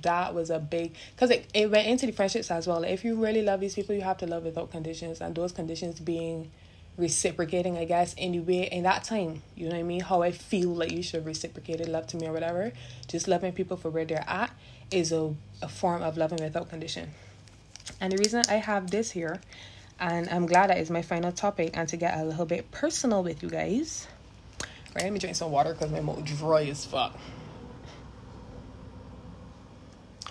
that 0.03 0.35
was 0.35 0.51
a 0.51 0.59
big 0.59 0.95
because 1.15 1.31
it, 1.31 1.47
it 1.55 1.71
went 1.71 1.87
into 1.87 2.07
the 2.07 2.13
friendships 2.13 2.51
as 2.51 2.67
well. 2.67 2.81
Like 2.81 2.93
if 2.93 3.05
you 3.05 3.15
really 3.17 3.43
love 3.43 3.61
these 3.61 3.75
people, 3.75 3.95
you 3.95 4.03
have 4.03 4.19
to 4.19 4.27
love 4.27 4.45
without 4.45 4.71
conditions, 4.71 5.21
and 5.21 5.35
those 5.35 5.53
conditions 5.53 6.01
being 6.01 6.51
reciprocating, 6.97 7.77
I 7.77 7.85
guess, 7.85 8.15
anyway 8.19 8.69
in 8.73 8.85
that 8.85 9.05
time. 9.05 9.43
You 9.55 9.67
know 9.69 9.75
what 9.75 9.81
I 9.81 9.83
mean? 9.83 10.01
How 10.01 10.23
I 10.23 10.33
feel 10.33 10.71
like 10.71 10.93
you 10.93 11.03
should 11.03 11.27
reciprocate 11.27 11.87
love 11.89 12.07
to 12.09 12.17
me 12.17 12.27
or 12.27 12.33
whatever. 12.33 12.73
Just 13.07 13.29
loving 13.29 13.53
people 13.53 13.77
for 13.77 13.91
where 13.91 14.05
they're 14.05 14.25
at 14.27 14.51
is 14.91 15.13
a, 15.13 15.35
a 15.63 15.69
form 15.69 16.03
of 16.03 16.17
loving 16.17 16.39
without 16.43 16.71
condition. 16.71 17.11
And 18.01 18.13
the 18.13 18.19
reason 18.19 18.43
I 18.49 18.55
have 18.55 18.91
this 18.91 19.11
here, 19.11 19.41
and 20.01 20.29
I'm 20.29 20.47
glad 20.47 20.71
that 20.71 20.79
is 20.79 20.91
my 20.91 21.03
final 21.03 21.33
topic, 21.33 21.71
and 21.75 21.89
to 21.89 21.97
get 21.97 22.19
a 22.19 22.25
little 22.25 22.47
bit 22.47 22.71
personal 22.71 23.23
with 23.23 23.43
you 23.43 23.51
guys. 23.51 24.07
Right, 24.95 25.05
let 25.05 25.13
me 25.13 25.19
drink 25.19 25.37
some 25.37 25.51
water 25.51 25.75
because 25.75 25.91
my 25.91 26.01
mouth 26.01 26.25
dry 26.25 26.65
as 26.65 26.85
fuck. 26.85 27.19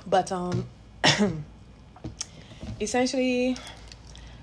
But 0.08 0.32
um 0.32 0.66
essentially 2.82 3.58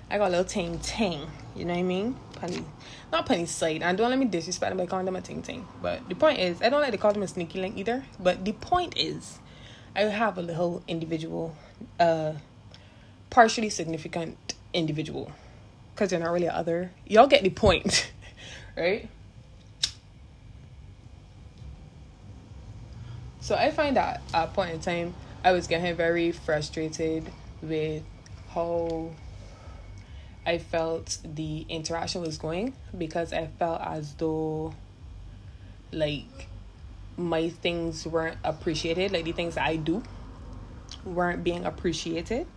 I 0.09 0.17
got 0.17 0.27
a 0.27 0.29
little 0.29 0.45
ting 0.45 0.79
ting, 0.79 1.21
you 1.55 1.65
know 1.65 1.73
what 1.73 1.79
I 1.79 1.83
mean? 1.83 2.15
Punny 2.35 2.63
not 3.11 3.27
punny 3.27 3.47
side. 3.47 3.83
And 3.83 3.97
don't 3.97 4.09
let 4.09 4.19
me 4.19 4.25
disrespect 4.25 4.71
them 4.71 4.77
by 4.77 4.85
calling 4.85 5.05
them 5.05 5.15
a 5.15 5.21
ting 5.21 5.41
ting. 5.41 5.67
But 5.81 6.07
the 6.09 6.15
point 6.15 6.39
is 6.39 6.61
I 6.61 6.69
don't 6.69 6.81
like 6.81 6.91
to 6.91 6.97
call 6.97 7.13
them 7.13 7.23
a 7.23 7.27
sneaky 7.27 7.59
link 7.59 7.77
either. 7.77 8.03
But 8.19 8.43
the 8.43 8.53
point 8.53 8.97
is 8.97 9.39
I 9.95 10.01
have 10.01 10.37
a 10.37 10.41
little 10.41 10.83
individual, 10.87 11.55
uh 11.99 12.33
partially 13.29 13.69
significant 13.69 14.55
individual. 14.73 15.31
Because 15.93 16.09
they're 16.09 16.19
not 16.19 16.31
really 16.31 16.49
other. 16.49 16.91
Y'all 17.05 17.27
get 17.27 17.43
the 17.43 17.51
point, 17.51 18.11
right? 18.77 19.07
So 23.43 23.55
I 23.55 23.71
find 23.71 23.97
that 23.97 24.21
at 24.33 24.45
a 24.45 24.47
point 24.47 24.71
in 24.71 24.79
time 24.79 25.13
I 25.43 25.51
was 25.51 25.67
getting 25.67 25.95
very 25.95 26.31
frustrated 26.31 27.31
with 27.61 28.03
how 28.53 29.11
I 30.45 30.57
felt 30.57 31.17
the 31.23 31.65
interaction 31.67 32.21
was 32.21 32.37
going 32.37 32.73
because 32.97 33.33
I 33.33 33.47
felt 33.47 33.81
as 33.81 34.13
though 34.13 34.73
like 35.91 36.47
my 37.17 37.49
things 37.49 38.07
weren't 38.07 38.37
appreciated, 38.43 39.11
like 39.11 39.25
the 39.25 39.33
things 39.33 39.57
I 39.57 39.75
do 39.75 40.03
weren't 41.03 41.43
being 41.43 41.65
appreciated, 41.65 42.47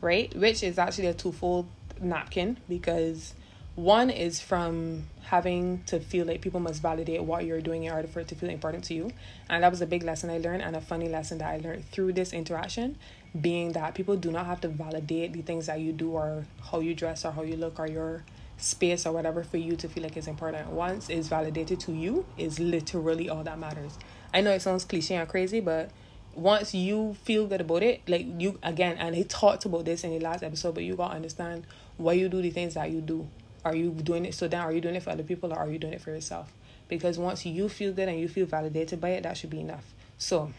right? 0.00 0.34
Which 0.36 0.64
is 0.64 0.78
actually 0.78 1.06
a 1.06 1.14
twofold 1.14 1.68
napkin 2.00 2.58
because 2.68 3.34
one 3.74 4.10
is 4.10 4.40
from 4.40 5.04
having 5.24 5.82
to 5.84 5.98
feel 5.98 6.26
like 6.26 6.42
people 6.42 6.60
must 6.60 6.82
validate 6.82 7.22
what 7.22 7.46
you're 7.46 7.62
doing 7.62 7.84
in 7.84 7.92
order 7.92 8.06
for 8.06 8.20
it 8.20 8.28
to 8.28 8.34
feel 8.34 8.50
important 8.50 8.84
to 8.84 8.94
you. 8.94 9.10
And 9.48 9.62
that 9.62 9.70
was 9.70 9.80
a 9.80 9.86
big 9.86 10.02
lesson 10.02 10.28
I 10.28 10.38
learned 10.38 10.62
and 10.62 10.76
a 10.76 10.80
funny 10.80 11.08
lesson 11.08 11.38
that 11.38 11.48
I 11.48 11.56
learned 11.56 11.90
through 11.90 12.12
this 12.12 12.34
interaction, 12.34 12.98
being 13.40 13.72
that 13.72 13.94
people 13.94 14.16
do 14.16 14.30
not 14.30 14.44
have 14.44 14.60
to 14.62 14.68
validate 14.68 15.32
the 15.32 15.40
things 15.40 15.66
that 15.66 15.80
you 15.80 15.92
do 15.92 16.10
or 16.10 16.44
how 16.70 16.80
you 16.80 16.94
dress 16.94 17.24
or 17.24 17.32
how 17.32 17.42
you 17.42 17.56
look 17.56 17.78
or 17.80 17.86
your 17.86 18.24
space 18.58 19.06
or 19.06 19.12
whatever 19.12 19.42
for 19.42 19.56
you 19.56 19.74
to 19.76 19.88
feel 19.88 20.02
like 20.02 20.18
it's 20.18 20.26
important. 20.26 20.68
Once 20.68 21.08
it's 21.08 21.28
validated 21.28 21.80
to 21.80 21.92
you 21.92 22.26
is 22.36 22.60
literally 22.60 23.30
all 23.30 23.42
that 23.42 23.58
matters. 23.58 23.98
I 24.34 24.42
know 24.42 24.50
it 24.52 24.60
sounds 24.60 24.84
cliche 24.84 25.16
and 25.16 25.26
crazy, 25.26 25.60
but 25.60 25.90
once 26.34 26.74
you 26.74 27.16
feel 27.24 27.46
good 27.46 27.62
about 27.62 27.82
it, 27.82 28.02
like 28.06 28.26
you 28.38 28.58
again, 28.62 28.98
and 28.98 29.14
he 29.14 29.24
talked 29.24 29.64
about 29.64 29.86
this 29.86 30.04
in 30.04 30.10
the 30.10 30.20
last 30.20 30.42
episode, 30.42 30.74
but 30.74 30.84
you 30.84 30.94
gotta 30.94 31.14
understand 31.14 31.66
why 31.96 32.12
you 32.12 32.28
do 32.28 32.42
the 32.42 32.50
things 32.50 32.74
that 32.74 32.90
you 32.90 33.00
do 33.00 33.26
are 33.64 33.74
you 33.74 33.90
doing 33.90 34.24
it 34.24 34.34
so 34.34 34.48
then 34.48 34.60
are 34.60 34.72
you 34.72 34.80
doing 34.80 34.96
it 34.96 35.02
for 35.02 35.10
other 35.10 35.22
people 35.22 35.52
or 35.52 35.58
are 35.58 35.70
you 35.70 35.78
doing 35.78 35.92
it 35.92 36.00
for 36.00 36.10
yourself? 36.10 36.52
Because 36.88 37.18
once 37.18 37.46
you 37.46 37.68
feel 37.68 37.92
good 37.92 38.08
and 38.08 38.18
you 38.18 38.28
feel 38.28 38.46
validated 38.46 39.00
by 39.00 39.10
it, 39.10 39.22
that 39.22 39.36
should 39.36 39.50
be 39.50 39.60
enough. 39.60 39.84
So 40.18 40.52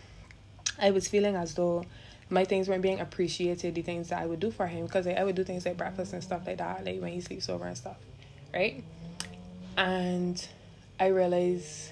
I 0.79 0.91
was 0.91 1.07
feeling 1.07 1.35
as 1.35 1.53
though 1.53 1.85
my 2.29 2.45
things 2.45 2.67
weren't 2.67 2.81
being 2.81 2.99
appreciated, 2.99 3.75
the 3.75 3.81
things 3.81 4.09
that 4.09 4.21
I 4.21 4.25
would 4.25 4.39
do 4.39 4.49
for 4.49 4.65
him, 4.65 4.85
because 4.85 5.05
I 5.05 5.23
would 5.23 5.35
do 5.35 5.43
things 5.43 5.65
like 5.65 5.77
breakfast 5.77 6.13
and 6.13 6.23
stuff 6.23 6.47
like 6.47 6.57
that, 6.57 6.85
like 6.85 6.99
when 6.99 7.11
he 7.13 7.21
sleeps 7.21 7.49
over 7.49 7.65
and 7.65 7.77
stuff, 7.77 7.97
right? 8.53 8.83
And 9.77 10.45
I 10.99 11.07
realized, 11.07 11.91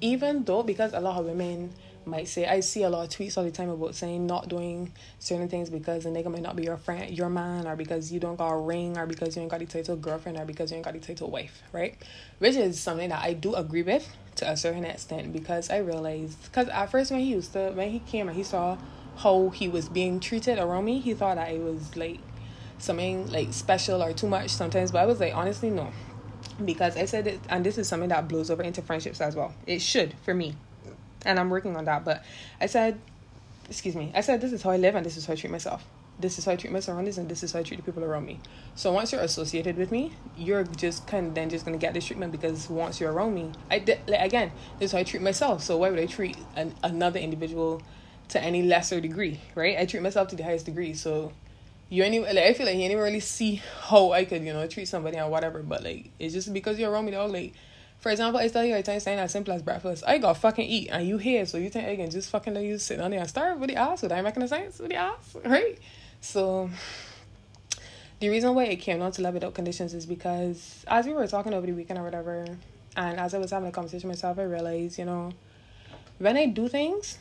even 0.00 0.44
though, 0.44 0.62
because 0.62 0.92
a 0.92 1.00
lot 1.00 1.18
of 1.18 1.26
women 1.26 1.72
might 2.06 2.28
say 2.28 2.46
I 2.46 2.60
see 2.60 2.82
a 2.82 2.90
lot 2.90 3.04
of 3.04 3.10
tweets 3.10 3.36
all 3.36 3.44
the 3.44 3.50
time 3.50 3.68
about 3.68 3.94
saying 3.94 4.26
not 4.26 4.48
doing 4.48 4.92
certain 5.18 5.48
things 5.48 5.70
because 5.70 6.06
a 6.06 6.08
nigga 6.10 6.30
might 6.30 6.42
not 6.42 6.56
be 6.56 6.64
your 6.64 6.76
friend, 6.76 7.16
your 7.16 7.28
man, 7.28 7.66
or 7.66 7.76
because 7.76 8.12
you 8.12 8.20
don't 8.20 8.36
got 8.36 8.52
a 8.52 8.56
ring, 8.56 8.98
or 8.98 9.06
because 9.06 9.36
you 9.36 9.42
ain't 9.42 9.50
got 9.50 9.60
the 9.60 9.66
title 9.66 9.96
girlfriend, 9.96 10.38
or 10.38 10.44
because 10.44 10.70
you 10.70 10.76
ain't 10.76 10.84
got 10.84 10.94
the 10.94 11.00
title 11.00 11.30
wife, 11.30 11.62
right? 11.72 11.96
Which 12.38 12.56
is 12.56 12.80
something 12.80 13.08
that 13.10 13.22
I 13.22 13.32
do 13.32 13.54
agree 13.54 13.82
with 13.82 14.08
to 14.36 14.50
a 14.50 14.56
certain 14.56 14.84
extent 14.84 15.32
because 15.32 15.70
I 15.70 15.78
realized 15.78 16.42
because 16.44 16.68
at 16.68 16.86
first 16.90 17.10
when 17.10 17.20
he 17.20 17.26
used 17.26 17.52
to 17.52 17.70
when 17.72 17.90
he 17.90 17.98
came 18.00 18.28
and 18.28 18.36
he 18.36 18.42
saw 18.42 18.78
how 19.16 19.50
he 19.50 19.68
was 19.68 19.88
being 19.88 20.20
treated 20.20 20.58
around 20.58 20.84
me, 20.84 21.00
he 21.00 21.14
thought 21.14 21.36
that 21.36 21.50
it 21.52 21.60
was 21.60 21.96
like 21.96 22.20
something 22.78 23.30
like 23.30 23.52
special 23.52 24.02
or 24.02 24.12
too 24.12 24.28
much 24.28 24.50
sometimes. 24.50 24.90
But 24.90 24.98
I 24.98 25.06
was 25.06 25.20
like, 25.20 25.34
honestly, 25.34 25.70
no. 25.70 25.92
Because 26.62 26.96
I 26.96 27.06
said 27.06 27.26
it, 27.26 27.40
and 27.48 27.64
this 27.64 27.78
is 27.78 27.88
something 27.88 28.10
that 28.10 28.28
blows 28.28 28.50
over 28.50 28.62
into 28.62 28.82
friendships 28.82 29.20
as 29.20 29.34
well. 29.34 29.54
It 29.66 29.80
should 29.80 30.14
for 30.22 30.34
me 30.34 30.54
and 31.24 31.38
I'm 31.38 31.50
working 31.50 31.76
on 31.76 31.84
that. 31.86 32.04
But 32.04 32.24
I 32.60 32.66
said, 32.66 32.98
excuse 33.68 33.96
me, 33.96 34.12
I 34.14 34.20
said 34.20 34.40
this 34.40 34.52
is 34.52 34.62
how 34.62 34.70
I 34.70 34.76
live 34.76 34.94
and 34.94 35.04
this 35.04 35.16
is 35.16 35.26
how 35.26 35.32
I 35.32 35.36
treat 35.36 35.50
myself. 35.50 35.84
This 36.20 36.38
is 36.38 36.44
how 36.44 36.52
I 36.52 36.56
treat 36.56 36.72
my 36.72 36.80
surroundings 36.80 37.18
and 37.18 37.28
this 37.28 37.42
is 37.42 37.52
how 37.52 37.60
I 37.60 37.62
treat 37.62 37.78
the 37.78 37.82
people 37.82 38.04
around 38.04 38.26
me. 38.26 38.38
So 38.74 38.92
once 38.92 39.12
you're 39.12 39.22
associated 39.22 39.76
with 39.76 39.90
me, 39.90 40.12
you're 40.36 40.64
just 40.64 41.06
kind 41.06 41.28
of 41.28 41.34
then 41.34 41.50
just 41.50 41.64
gonna 41.64 41.78
get 41.78 41.94
this 41.94 42.06
treatment 42.06 42.32
because 42.32 42.68
once 42.68 43.00
you're 43.00 43.12
around 43.12 43.34
me, 43.34 43.50
I 43.70 43.78
did 43.78 44.00
like 44.06 44.20
again, 44.20 44.52
this 44.78 44.86
is 44.86 44.92
how 44.92 44.98
I 44.98 45.04
treat 45.04 45.22
myself. 45.22 45.62
So 45.62 45.78
why 45.78 45.90
would 45.90 45.98
I 45.98 46.06
treat 46.06 46.36
an, 46.54 46.74
another 46.82 47.18
individual 47.18 47.82
to 48.28 48.42
any 48.42 48.62
lesser 48.62 49.00
degree, 49.00 49.40
right? 49.54 49.78
I 49.78 49.86
treat 49.86 50.02
myself 50.02 50.28
to 50.28 50.36
the 50.36 50.44
highest 50.44 50.66
degree. 50.66 50.94
So 50.94 51.32
you 51.88 52.02
ain't 52.02 52.14
even, 52.14 52.34
like 52.34 52.44
I 52.44 52.52
feel 52.54 52.66
like 52.66 52.76
you 52.76 52.82
ain't 52.82 52.92
even 52.92 53.02
really 53.02 53.20
see 53.20 53.62
how 53.82 54.12
I 54.12 54.24
could 54.24 54.42
you 54.42 54.52
know 54.52 54.66
treat 54.66 54.88
somebody 54.88 55.16
and 55.16 55.30
whatever. 55.30 55.62
But 55.62 55.82
like 55.82 56.10
it's 56.18 56.34
just 56.34 56.52
because 56.52 56.78
you're 56.78 56.90
around 56.90 57.06
me, 57.06 57.12
dog. 57.12 57.32
Like 57.32 57.54
for 58.02 58.10
example, 58.10 58.40
I 58.40 58.48
tell 58.48 58.64
you 58.64 58.74
I 58.74 58.82
time 58.82 58.98
saying 58.98 59.20
as 59.20 59.30
simple 59.30 59.54
as 59.54 59.62
breakfast. 59.62 60.02
I 60.04 60.18
got 60.18 60.36
fucking 60.36 60.68
eat 60.68 60.88
and 60.90 61.06
you 61.06 61.18
here, 61.18 61.46
so 61.46 61.56
you 61.56 61.70
think 61.70 61.86
I 61.86 61.94
can 61.94 62.10
just 62.10 62.30
fucking 62.30 62.52
let 62.52 62.64
you 62.64 62.76
sit 62.76 63.00
on 63.00 63.12
there 63.12 63.20
and 63.20 63.28
starve 63.28 63.60
with 63.60 63.70
the 63.70 63.76
ass 63.76 64.02
without 64.02 64.24
making 64.24 64.42
a 64.42 64.48
sense 64.48 64.80
with 64.80 64.90
the 64.90 64.96
ass, 64.96 65.36
right? 65.44 65.78
So 66.20 66.68
the 68.18 68.28
reason 68.28 68.56
why 68.56 68.64
it 68.64 68.76
came 68.76 68.98
down 68.98 69.12
to 69.12 69.22
love 69.22 69.34
without 69.34 69.54
conditions 69.54 69.94
is 69.94 70.04
because 70.04 70.84
as 70.88 71.06
we 71.06 71.12
were 71.12 71.28
talking 71.28 71.54
over 71.54 71.64
the 71.64 71.74
weekend 71.74 72.00
or 72.00 72.02
whatever, 72.02 72.44
and 72.96 73.20
as 73.20 73.34
I 73.34 73.38
was 73.38 73.52
having 73.52 73.68
a 73.68 73.72
conversation 73.72 74.08
myself, 74.08 74.36
I 74.36 74.42
realized, 74.42 74.98
you 74.98 75.04
know, 75.04 75.30
when 76.18 76.36
I 76.36 76.46
do 76.46 76.68
things, 76.68 77.18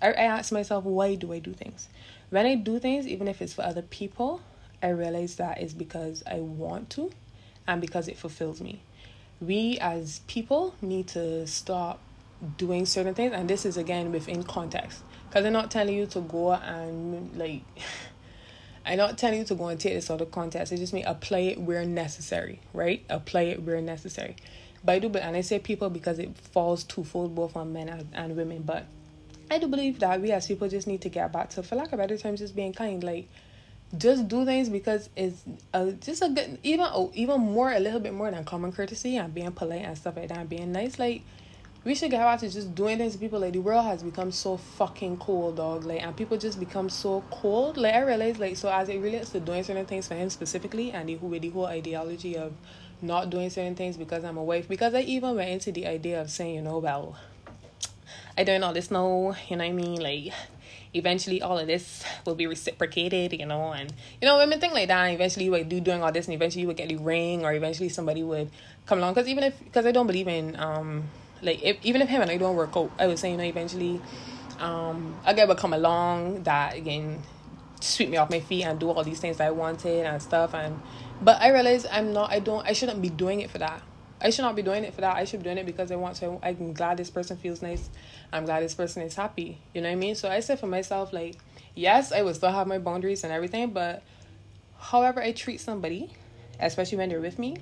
I, 0.00 0.12
I 0.12 0.22
ask 0.22 0.50
myself, 0.50 0.84
why 0.84 1.14
do 1.14 1.30
I 1.34 1.40
do 1.40 1.52
things? 1.52 1.90
When 2.30 2.46
I 2.46 2.54
do 2.54 2.78
things, 2.78 3.06
even 3.06 3.28
if 3.28 3.42
it's 3.42 3.52
for 3.52 3.62
other 3.62 3.82
people, 3.82 4.40
I 4.82 4.88
realize 4.88 5.36
that 5.36 5.60
is 5.60 5.74
because 5.74 6.22
I 6.26 6.36
want 6.36 6.88
to 6.90 7.10
and 7.66 7.82
because 7.82 8.08
it 8.08 8.16
fulfills 8.16 8.62
me 8.62 8.80
we 9.42 9.78
as 9.80 10.20
people 10.28 10.74
need 10.80 11.08
to 11.08 11.46
stop 11.46 12.00
doing 12.56 12.86
certain 12.86 13.14
things 13.14 13.32
and 13.32 13.48
this 13.48 13.64
is 13.64 13.76
again 13.76 14.12
within 14.12 14.42
context. 14.42 15.02
Because 15.28 15.44
i'm 15.46 15.52
not 15.52 15.70
telling 15.70 15.94
you 15.96 16.06
to 16.06 16.20
go 16.20 16.52
and 16.52 17.36
like 17.36 17.62
i'm 18.86 18.98
not 18.98 19.18
telling 19.18 19.40
you 19.40 19.44
to 19.44 19.54
go 19.54 19.68
and 19.68 19.80
take 19.80 19.94
this 19.94 20.10
out 20.10 20.20
of 20.20 20.30
context. 20.30 20.72
I 20.72 20.76
just 20.76 20.92
mean 20.92 21.04
apply 21.06 21.38
it 21.40 21.60
where 21.60 21.84
necessary 21.84 22.60
right? 22.72 23.04
Apply 23.08 23.42
it 23.42 23.62
where 23.62 23.80
necessary. 23.80 24.36
But 24.84 24.92
i 24.92 24.98
do 24.98 25.08
but 25.08 25.22
and 25.22 25.36
i 25.36 25.40
say 25.40 25.58
people 25.58 25.90
because 25.90 26.18
it 26.18 26.36
falls 26.36 26.84
twofold 26.84 27.34
both 27.34 27.56
on 27.56 27.72
men 27.72 27.88
and, 27.88 28.08
and 28.12 28.36
women 28.36 28.62
but 28.62 28.86
i 29.48 29.58
do 29.58 29.68
believe 29.68 30.00
that 30.00 30.20
we 30.20 30.32
as 30.32 30.48
people 30.48 30.68
just 30.68 30.88
need 30.88 31.00
to 31.02 31.08
get 31.08 31.32
back 31.32 31.50
to 31.50 31.62
for 31.62 31.76
lack 31.76 31.92
of 31.92 31.98
better 31.98 32.16
terms 32.16 32.40
just 32.40 32.56
being 32.56 32.72
kind. 32.72 33.02
Like 33.04 33.28
just 33.96 34.28
do 34.28 34.44
things 34.44 34.68
because 34.68 35.10
it's 35.16 35.42
a, 35.74 35.92
just 35.92 36.22
a 36.22 36.28
good 36.28 36.58
even 36.62 36.86
oh, 36.90 37.10
even 37.14 37.40
more 37.40 37.72
a 37.72 37.80
little 37.80 38.00
bit 38.00 38.14
more 38.14 38.30
than 38.30 38.44
common 38.44 38.72
courtesy 38.72 39.16
and 39.16 39.34
being 39.34 39.52
polite 39.52 39.82
and 39.82 39.96
stuff 39.96 40.16
like 40.16 40.28
that 40.28 40.38
and 40.38 40.48
being 40.48 40.72
nice. 40.72 40.98
Like 40.98 41.22
we 41.84 41.94
should 41.94 42.10
get 42.10 42.20
out 42.20 42.38
to 42.40 42.48
just 42.48 42.74
doing 42.74 42.98
things 42.98 43.12
to 43.14 43.18
people. 43.18 43.40
Like 43.40 43.52
the 43.52 43.58
world 43.58 43.84
has 43.84 44.02
become 44.02 44.32
so 44.32 44.56
fucking 44.56 45.18
cold 45.18 45.56
dog. 45.56 45.84
Like 45.84 46.02
and 46.02 46.16
people 46.16 46.38
just 46.38 46.58
become 46.58 46.88
so 46.88 47.22
cold. 47.30 47.76
Like 47.76 47.94
I 47.94 48.00
realize 48.00 48.38
like 48.38 48.56
so 48.56 48.70
as 48.70 48.88
it 48.88 48.98
relates 48.98 49.30
to 49.30 49.40
doing 49.40 49.62
certain 49.62 49.86
things 49.86 50.08
for 50.08 50.14
him 50.14 50.30
specifically 50.30 50.92
and 50.92 51.08
the, 51.08 51.16
with 51.16 51.42
the 51.42 51.50
whole 51.50 51.66
ideology 51.66 52.36
of 52.36 52.52
not 53.02 53.30
doing 53.30 53.50
certain 53.50 53.74
things 53.74 53.96
because 53.96 54.24
I'm 54.24 54.36
a 54.36 54.44
wife 54.44 54.68
because 54.68 54.94
I 54.94 55.00
even 55.00 55.34
went 55.34 55.50
into 55.50 55.72
the 55.72 55.86
idea 55.86 56.20
of 56.20 56.30
saying 56.30 56.54
you 56.54 56.62
know 56.62 56.78
well 56.78 57.16
I 58.36 58.44
don't 58.44 58.60
know 58.62 58.72
this 58.72 58.90
no, 58.90 59.36
you 59.48 59.56
know 59.56 59.64
what 59.64 59.70
I 59.70 59.72
mean? 59.72 60.00
Like 60.00 60.32
eventually 60.94 61.40
all 61.42 61.58
of 61.58 61.66
this 61.66 62.04
will 62.26 62.34
be 62.34 62.46
reciprocated, 62.46 63.32
you 63.32 63.46
know, 63.46 63.72
and 63.72 63.92
you 64.20 64.28
know, 64.28 64.38
women 64.38 64.60
think 64.60 64.74
like 64.74 64.88
that. 64.88 65.04
And 65.04 65.14
eventually, 65.14 65.46
you 65.46 65.50
would 65.52 65.68
do 65.68 65.80
doing 65.80 66.02
all 66.02 66.12
this, 66.12 66.26
and 66.26 66.34
eventually 66.34 66.62
you 66.62 66.68
would 66.68 66.76
get 66.76 66.88
the 66.88 66.96
ring, 66.96 67.44
or 67.44 67.52
eventually 67.52 67.88
somebody 67.88 68.22
would 68.22 68.50
come 68.86 68.98
along. 68.98 69.14
Because 69.14 69.28
even 69.28 69.44
if, 69.44 69.58
because 69.64 69.86
I 69.86 69.92
don't 69.92 70.06
believe 70.06 70.28
in, 70.28 70.56
um, 70.56 71.04
like 71.42 71.62
if, 71.62 71.78
even 71.82 72.02
if 72.02 72.08
him 72.08 72.22
and 72.22 72.30
I 72.30 72.36
don't 72.36 72.56
work 72.56 72.76
out, 72.76 72.90
I 72.98 73.06
would 73.06 73.18
say 73.18 73.30
you 73.30 73.36
know 73.36 73.44
eventually, 73.44 74.00
um, 74.58 75.16
a 75.26 75.34
guy 75.34 75.44
would 75.44 75.58
come 75.58 75.72
along 75.72 76.44
that 76.44 76.76
again 76.76 77.22
sweep 77.80 78.10
me 78.10 78.16
off 78.16 78.30
my 78.30 78.38
feet 78.38 78.62
and 78.64 78.78
do 78.78 78.88
all 78.88 79.02
these 79.02 79.18
things 79.18 79.40
I 79.40 79.50
wanted 79.50 80.06
and 80.06 80.22
stuff 80.22 80.54
and 80.54 80.80
but 81.20 81.40
I 81.40 81.50
realize 81.50 81.84
I'm 81.90 82.12
not 82.12 82.30
I 82.30 82.38
don't 82.38 82.64
I 82.66 82.72
shouldn't 82.72 83.02
be 83.02 83.10
doing 83.10 83.40
it 83.40 83.50
for 83.50 83.58
that. 83.58 83.82
I 84.24 84.30
should 84.30 84.42
not 84.42 84.54
be 84.54 84.62
doing 84.62 84.84
it 84.84 84.94
for 84.94 85.00
that. 85.00 85.16
I 85.16 85.24
should 85.24 85.40
be 85.40 85.44
doing 85.44 85.58
it 85.58 85.66
because 85.66 85.90
I 85.90 85.96
want 85.96 86.16
to 86.16 86.38
I'm 86.42 86.72
glad 86.72 86.96
this 86.96 87.10
person 87.10 87.36
feels 87.36 87.60
nice. 87.60 87.90
I'm 88.32 88.44
glad 88.44 88.62
this 88.62 88.74
person 88.74 89.02
is 89.02 89.16
happy. 89.16 89.58
You 89.74 89.82
know 89.82 89.88
what 89.88 89.94
I 89.94 89.96
mean? 89.96 90.14
So 90.14 90.30
I 90.30 90.40
said 90.40 90.60
for 90.60 90.68
myself 90.68 91.12
like 91.12 91.36
yes, 91.74 92.12
I 92.12 92.22
will 92.22 92.34
still 92.34 92.52
have 92.52 92.66
my 92.66 92.78
boundaries 92.78 93.24
and 93.24 93.32
everything, 93.32 93.70
but 93.70 94.02
however 94.78 95.20
I 95.20 95.32
treat 95.32 95.60
somebody, 95.60 96.12
especially 96.60 96.98
when 96.98 97.08
they're 97.08 97.20
with 97.20 97.38
me, 97.38 97.56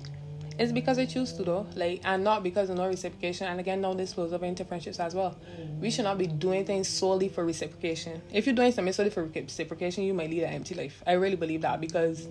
it's 0.57 0.71
because 0.71 0.99
I 0.99 1.05
choose 1.05 1.33
to 1.33 1.43
though. 1.43 1.67
Like 1.75 2.01
and 2.03 2.23
not 2.23 2.43
because 2.43 2.69
of 2.69 2.77
no 2.77 2.87
reciprocation. 2.87 3.47
And 3.47 3.59
again, 3.59 3.81
no, 3.81 3.93
this 3.93 4.13
goes 4.13 4.33
over 4.33 4.45
into 4.45 4.65
friendships 4.65 4.99
as 4.99 5.15
well. 5.15 5.35
We 5.79 5.89
should 5.89 6.05
not 6.05 6.17
be 6.17 6.27
doing 6.27 6.65
things 6.65 6.87
solely 6.87 7.29
for 7.29 7.45
reciprocation. 7.45 8.21
If 8.31 8.45
you're 8.45 8.55
doing 8.55 8.71
something 8.71 8.93
solely 8.93 9.09
for 9.09 9.23
reciprocation, 9.23 10.03
you 10.03 10.13
might 10.13 10.29
lead 10.29 10.43
an 10.43 10.53
empty 10.53 10.75
life. 10.75 11.03
I 11.07 11.13
really 11.13 11.35
believe 11.35 11.61
that 11.61 11.81
because 11.81 12.27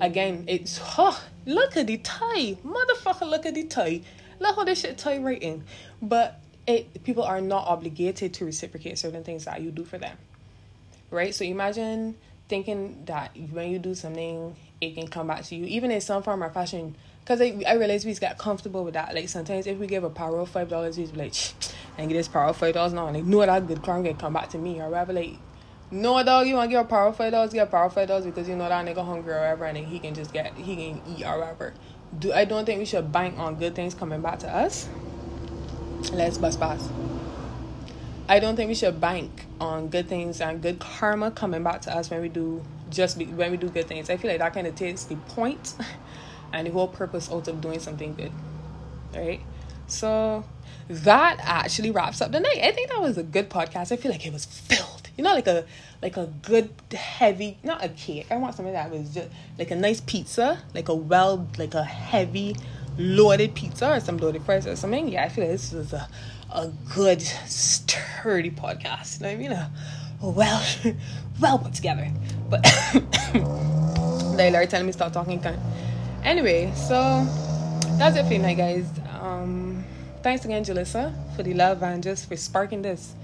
again, 0.00 0.44
it's 0.46 0.80
oh, 0.98 1.20
look 1.46 1.76
at 1.76 1.86
the 1.86 1.98
tie. 1.98 2.56
Motherfucker, 2.64 3.28
look 3.28 3.46
at 3.46 3.54
the 3.54 3.64
tie. 3.64 4.02
Look 4.38 4.56
how 4.56 4.64
this 4.64 4.80
shit 4.80 4.98
tie 4.98 5.18
right 5.18 5.40
in. 5.40 5.64
But 6.00 6.40
it 6.66 7.02
people 7.04 7.24
are 7.24 7.40
not 7.40 7.66
obligated 7.66 8.34
to 8.34 8.44
reciprocate 8.44 8.98
certain 8.98 9.24
things 9.24 9.44
that 9.46 9.60
you 9.60 9.70
do 9.70 9.84
for 9.84 9.98
them. 9.98 10.16
Right? 11.10 11.34
So 11.34 11.44
imagine 11.44 12.16
thinking 12.48 13.02
that 13.06 13.36
when 13.50 13.70
you 13.70 13.78
do 13.78 13.94
something, 13.94 14.54
it 14.80 14.94
can 14.94 15.08
come 15.08 15.26
back 15.26 15.44
to 15.44 15.54
you, 15.54 15.64
even 15.64 15.90
in 15.90 16.00
some 16.00 16.22
form 16.22 16.42
or 16.42 16.50
fashion 16.50 16.94
Cause 17.24 17.40
I, 17.40 17.62
I 17.68 17.74
realize 17.74 18.04
we 18.04 18.10
just 18.10 18.20
got 18.20 18.36
comfortable 18.36 18.84
with 18.84 18.94
that. 18.94 19.14
Like 19.14 19.28
sometimes 19.28 19.68
if 19.68 19.78
we 19.78 19.86
give 19.86 20.02
a 20.02 20.10
power 20.10 20.44
five 20.44 20.68
dollars, 20.68 20.98
we 20.98 21.06
be 21.06 21.18
like, 21.18 21.34
and 21.96 22.08
get 22.08 22.16
this 22.16 22.26
power 22.26 22.52
five 22.52 22.74
dollars 22.74 22.92
now, 22.92 23.06
and 23.06 23.16
like 23.16 23.24
know 23.24 23.46
that 23.46 23.66
good 23.68 23.82
car 23.82 24.02
can 24.02 24.16
come 24.16 24.32
back 24.32 24.48
to 24.50 24.58
me 24.58 24.80
or 24.80 24.88
whatever. 24.88 25.12
Like, 25.12 25.36
no 25.92 26.20
dog, 26.24 26.48
you 26.48 26.56
want 26.56 26.70
to 26.70 26.76
give 26.76 26.84
a 26.84 26.88
power 26.88 27.12
five 27.12 27.30
dollars, 27.30 27.52
get 27.52 27.68
a 27.68 27.70
power 27.70 27.88
five 27.90 28.08
dollars 28.08 28.24
because 28.24 28.48
you 28.48 28.56
know 28.56 28.68
that 28.68 28.84
nigga 28.84 29.04
hungry 29.04 29.32
or 29.34 29.38
whatever, 29.38 29.66
and 29.66 29.78
he 29.78 30.00
can 30.00 30.14
just 30.14 30.32
get 30.32 30.56
he 30.56 30.74
can 30.74 31.02
eat 31.16 31.24
or 31.24 31.38
whatever. 31.38 31.74
Do 32.18 32.32
I 32.32 32.44
don't 32.44 32.64
think 32.64 32.80
we 32.80 32.86
should 32.86 33.12
bank 33.12 33.38
on 33.38 33.54
good 33.54 33.76
things 33.76 33.94
coming 33.94 34.20
back 34.20 34.40
to 34.40 34.52
us. 34.52 34.88
Let's 36.12 36.38
bust 36.38 36.58
pass. 36.58 36.88
I 38.28 38.40
don't 38.40 38.56
think 38.56 38.68
we 38.68 38.74
should 38.74 39.00
bank 39.00 39.46
on 39.60 39.88
good 39.88 40.08
things 40.08 40.40
and 40.40 40.60
good 40.60 40.80
karma 40.80 41.30
coming 41.30 41.62
back 41.62 41.82
to 41.82 41.96
us 41.96 42.10
when 42.10 42.20
we 42.20 42.28
do 42.28 42.62
just 42.90 43.18
be, 43.18 43.26
when 43.26 43.50
we 43.50 43.56
do 43.56 43.68
good 43.68 43.86
things. 43.86 44.10
I 44.10 44.16
feel 44.16 44.30
like 44.30 44.40
that 44.40 44.54
kind 44.54 44.66
of 44.66 44.74
takes 44.74 45.04
the 45.04 45.16
point 45.16 45.74
and 46.52 46.66
the 46.66 46.70
whole 46.70 46.88
purpose 46.88 47.30
out 47.30 47.48
of 47.48 47.60
doing 47.60 47.80
something 47.80 48.14
good. 48.14 48.32
Right? 49.14 49.40
So 49.86 50.44
that 50.88 51.38
actually 51.42 51.90
wraps 51.90 52.20
up 52.20 52.32
the 52.32 52.40
night. 52.40 52.60
I 52.62 52.72
think 52.72 52.90
that 52.90 53.00
was 53.00 53.18
a 53.18 53.22
good 53.22 53.50
podcast. 53.50 53.92
I 53.92 53.96
feel 53.96 54.10
like 54.10 54.26
it 54.26 54.32
was 54.32 54.44
filled. 54.44 55.08
You 55.16 55.24
know, 55.24 55.34
like 55.34 55.46
a 55.46 55.66
like 56.00 56.16
a 56.16 56.26
good 56.42 56.70
heavy 56.92 57.58
not 57.62 57.84
a 57.84 57.88
cake. 57.90 58.26
I 58.30 58.36
want 58.36 58.54
something 58.54 58.72
that 58.72 58.90
was 58.90 59.14
just 59.14 59.28
like 59.58 59.70
a 59.70 59.76
nice 59.76 60.00
pizza, 60.00 60.62
like 60.74 60.88
a 60.88 60.94
well 60.94 61.48
like 61.58 61.74
a 61.74 61.84
heavy 61.84 62.56
loaded 62.98 63.54
pizza 63.54 63.92
or 63.92 64.00
some 64.00 64.16
loaded 64.16 64.42
fries 64.42 64.66
or 64.66 64.76
something. 64.76 65.08
Yeah, 65.08 65.24
I 65.24 65.28
feel 65.28 65.44
like 65.44 65.52
this 65.52 65.72
was 65.72 65.92
a 65.92 66.08
a 66.50 66.70
good 66.94 67.22
sturdy 67.22 68.50
podcast. 68.50 69.20
You 69.20 69.26
know 69.26 69.28
what 69.28 69.34
I 69.34 69.36
mean? 69.36 69.52
A, 69.52 69.70
well 70.22 70.64
well 71.40 71.58
put 71.58 71.74
together. 71.74 72.10
But 72.48 72.62
they 74.36 74.54
are 74.54 74.66
telling 74.66 74.86
me 74.86 74.92
stop 74.92 75.12
talking 75.12 75.40
anyway, 76.22 76.72
so 76.74 77.24
that's 77.98 78.16
it 78.16 78.24
for 78.24 78.30
tonight, 78.30 78.54
guys. 78.54 78.86
Um, 79.20 79.84
thanks 80.22 80.44
again, 80.44 80.64
Jalissa, 80.64 81.14
for 81.36 81.42
the 81.42 81.54
love 81.54 81.82
and 81.82 82.02
just 82.02 82.28
for 82.28 82.36
sparking 82.36 82.82
this. 82.82 83.14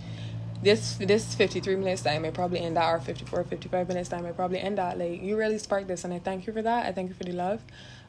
This 0.61 0.97
this 0.97 1.37
53 1.37 1.77
minutes 1.77 2.03
time 2.03 2.25
I 2.25 2.31
probably 2.31 2.59
end 2.59 2.77
that 2.77 2.89
or 2.89 2.99
54 2.99 3.45
55 3.45 3.87
minutes 3.87 4.09
time 4.09 4.27
I 4.27 4.33
probably 4.33 4.59
end 4.59 4.79
that 4.79 4.99
like 4.99 5.23
you 5.23 5.37
really 5.37 5.57
sparked 5.57 5.87
this 5.87 6.03
and 6.03 6.13
I 6.13 6.19
thank 6.19 6.49
you 6.49 6.53
for 6.53 6.63
that 6.63 6.85
I 6.85 6.91
thank 6.91 7.09
you 7.09 7.15
for 7.15 7.23
the 7.23 7.31
love 7.31 7.63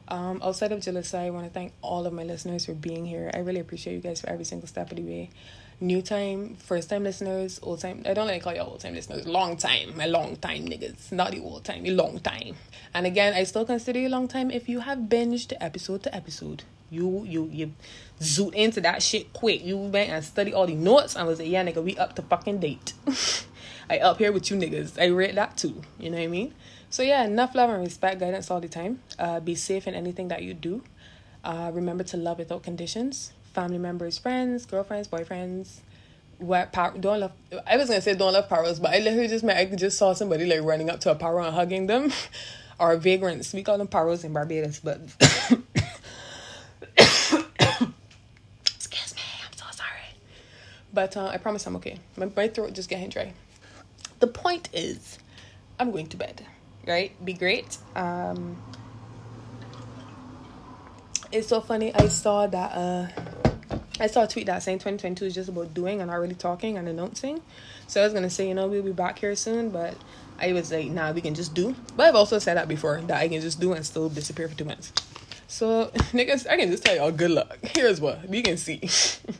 um, 0.08 0.40
outside 0.42 0.72
of 0.72 0.80
Jalissa 0.80 1.20
I 1.20 1.30
want 1.30 1.46
to 1.46 1.52
thank 1.52 1.74
all 1.80 2.06
of 2.06 2.12
my 2.12 2.24
listeners 2.24 2.66
for 2.66 2.74
being 2.74 3.06
here 3.06 3.30
I 3.32 3.38
really 3.38 3.60
appreciate 3.60 3.94
you 3.94 4.00
guys 4.00 4.20
for 4.20 4.28
every 4.28 4.44
single 4.44 4.66
step 4.66 4.90
of 4.90 4.96
the 4.96 5.04
way 5.04 5.30
new 5.80 6.02
time, 6.02 6.56
first 6.56 6.90
time 6.90 7.04
listeners, 7.04 7.58
old 7.62 7.80
time. 7.80 8.02
I 8.06 8.14
don't 8.14 8.26
like 8.26 8.42
call 8.42 8.54
you 8.54 8.60
old 8.60 8.80
time 8.80 8.94
listeners. 8.94 9.26
Long 9.26 9.56
time, 9.56 9.98
a 10.00 10.06
long 10.06 10.36
time 10.36 10.66
niggas, 10.66 11.10
not 11.10 11.32
the 11.32 11.40
old 11.40 11.64
time, 11.64 11.86
a 11.86 11.90
long 11.90 12.20
time. 12.20 12.56
And 12.94 13.06
again, 13.06 13.34
I 13.34 13.44
still 13.44 13.64
consider 13.64 13.98
you 13.98 14.08
long 14.08 14.28
time 14.28 14.50
if 14.50 14.68
you 14.68 14.80
have 14.80 14.98
binged 14.98 15.52
episode 15.60 16.02
to 16.04 16.14
episode. 16.14 16.64
You 16.90 17.24
you 17.24 17.48
you 17.52 17.72
zoot 18.20 18.54
into 18.54 18.80
that 18.82 19.02
shit 19.02 19.32
quick. 19.32 19.64
You 19.64 19.76
went 19.78 20.10
and 20.10 20.24
study 20.24 20.52
all 20.52 20.66
the 20.66 20.74
notes 20.74 21.16
and 21.16 21.26
was 21.26 21.38
like, 21.38 21.48
yeah, 21.48 21.64
nigga, 21.64 21.82
we 21.82 21.96
up 21.96 22.16
to 22.16 22.22
fucking 22.22 22.58
date. 22.60 22.92
I 23.90 23.98
up 23.98 24.18
here 24.18 24.32
with 24.32 24.50
you 24.50 24.56
niggas. 24.56 25.00
I 25.00 25.08
read 25.08 25.34
that 25.36 25.56
too. 25.56 25.82
You 25.98 26.10
know 26.10 26.18
what 26.18 26.24
I 26.24 26.28
mean? 26.28 26.54
So 26.90 27.02
yeah, 27.02 27.24
enough 27.24 27.54
love 27.54 27.70
and 27.70 27.80
respect, 27.80 28.20
guidance 28.20 28.50
all 28.50 28.60
the 28.60 28.68
time. 28.68 29.00
Uh, 29.18 29.40
be 29.40 29.54
safe 29.54 29.86
in 29.86 29.94
anything 29.94 30.28
that 30.28 30.42
you 30.42 30.54
do. 30.54 30.82
Uh, 31.42 31.70
remember 31.72 32.04
to 32.04 32.16
love 32.16 32.38
without 32.38 32.62
conditions 32.62 33.32
family 33.52 33.78
members, 33.78 34.18
friends, 34.18 34.66
girlfriends, 34.66 35.08
boyfriends. 35.08 35.78
What? 36.38 36.72
Don't 36.72 37.20
love. 37.20 37.32
I 37.66 37.76
was 37.76 37.88
gonna 37.88 38.00
say 38.00 38.14
don't 38.14 38.32
love 38.32 38.48
powers, 38.48 38.80
but 38.80 38.94
I 38.94 39.00
literally 39.00 39.28
just 39.28 39.44
met. 39.44 39.58
I 39.58 39.66
just 39.66 39.98
saw 39.98 40.14
somebody 40.14 40.46
like 40.46 40.62
running 40.62 40.88
up 40.88 41.00
to 41.00 41.10
a 41.10 41.14
power 41.14 41.40
and 41.40 41.54
hugging 41.54 41.86
them, 41.86 42.12
or 42.78 42.96
vagrants. 42.96 43.52
We 43.52 43.62
call 43.62 43.76
them 43.78 43.88
powers 43.88 44.24
in 44.24 44.32
Barbados, 44.32 44.80
but. 44.80 45.00
Excuse 46.96 47.44
me, 49.14 49.22
I'm 49.44 49.52
so 49.54 49.64
sorry. 49.72 50.14
But 50.94 51.16
uh, 51.16 51.26
I 51.26 51.36
promise 51.36 51.66
I'm 51.66 51.76
okay. 51.76 51.98
My, 52.16 52.30
my 52.34 52.48
throat 52.48 52.72
just 52.72 52.88
getting 52.88 53.10
dry. 53.10 53.34
The 54.20 54.26
point 54.26 54.70
is, 54.72 55.18
I'm 55.78 55.90
going 55.90 56.06
to 56.08 56.16
bed. 56.16 56.46
Right? 56.86 57.12
Be 57.22 57.34
great. 57.34 57.76
Um, 57.94 58.56
it's 61.30 61.48
so 61.48 61.60
funny. 61.60 61.94
I 61.94 62.08
saw 62.08 62.46
that. 62.46 62.72
Uh, 62.72 63.08
I 64.00 64.06
saw 64.06 64.24
a 64.24 64.26
tweet 64.26 64.46
that 64.46 64.62
saying 64.62 64.78
2022 64.78 65.26
is 65.26 65.34
just 65.34 65.50
about 65.50 65.74
doing 65.74 66.00
and 66.00 66.10
not 66.10 66.18
really 66.18 66.34
talking 66.34 66.78
and 66.78 66.88
announcing. 66.88 67.42
So 67.86 68.00
I 68.00 68.04
was 68.04 68.14
gonna 68.14 68.30
say, 68.30 68.48
you 68.48 68.54
know, 68.54 68.66
we'll 68.66 68.82
be 68.82 68.92
back 68.92 69.18
here 69.18 69.36
soon, 69.36 69.68
but 69.68 69.94
I 70.40 70.54
was 70.54 70.72
like, 70.72 70.88
nah, 70.88 71.12
we 71.12 71.20
can 71.20 71.34
just 71.34 71.52
do. 71.52 71.76
But 71.96 72.06
I've 72.06 72.14
also 72.14 72.38
said 72.38 72.56
that 72.56 72.66
before 72.66 73.02
that 73.02 73.20
I 73.20 73.28
can 73.28 73.42
just 73.42 73.60
do 73.60 73.74
and 73.74 73.84
still 73.84 74.08
disappear 74.08 74.48
for 74.48 74.56
two 74.56 74.64
months. 74.64 74.92
So 75.48 75.86
niggas, 76.12 76.48
I 76.48 76.56
can 76.56 76.70
just 76.70 76.82
tell 76.82 76.96
y'all 76.96 77.12
good 77.12 77.30
luck. 77.30 77.58
Here's 77.74 78.00
what 78.00 78.26
we 78.26 78.40
can 78.40 78.56
see. 78.56 78.80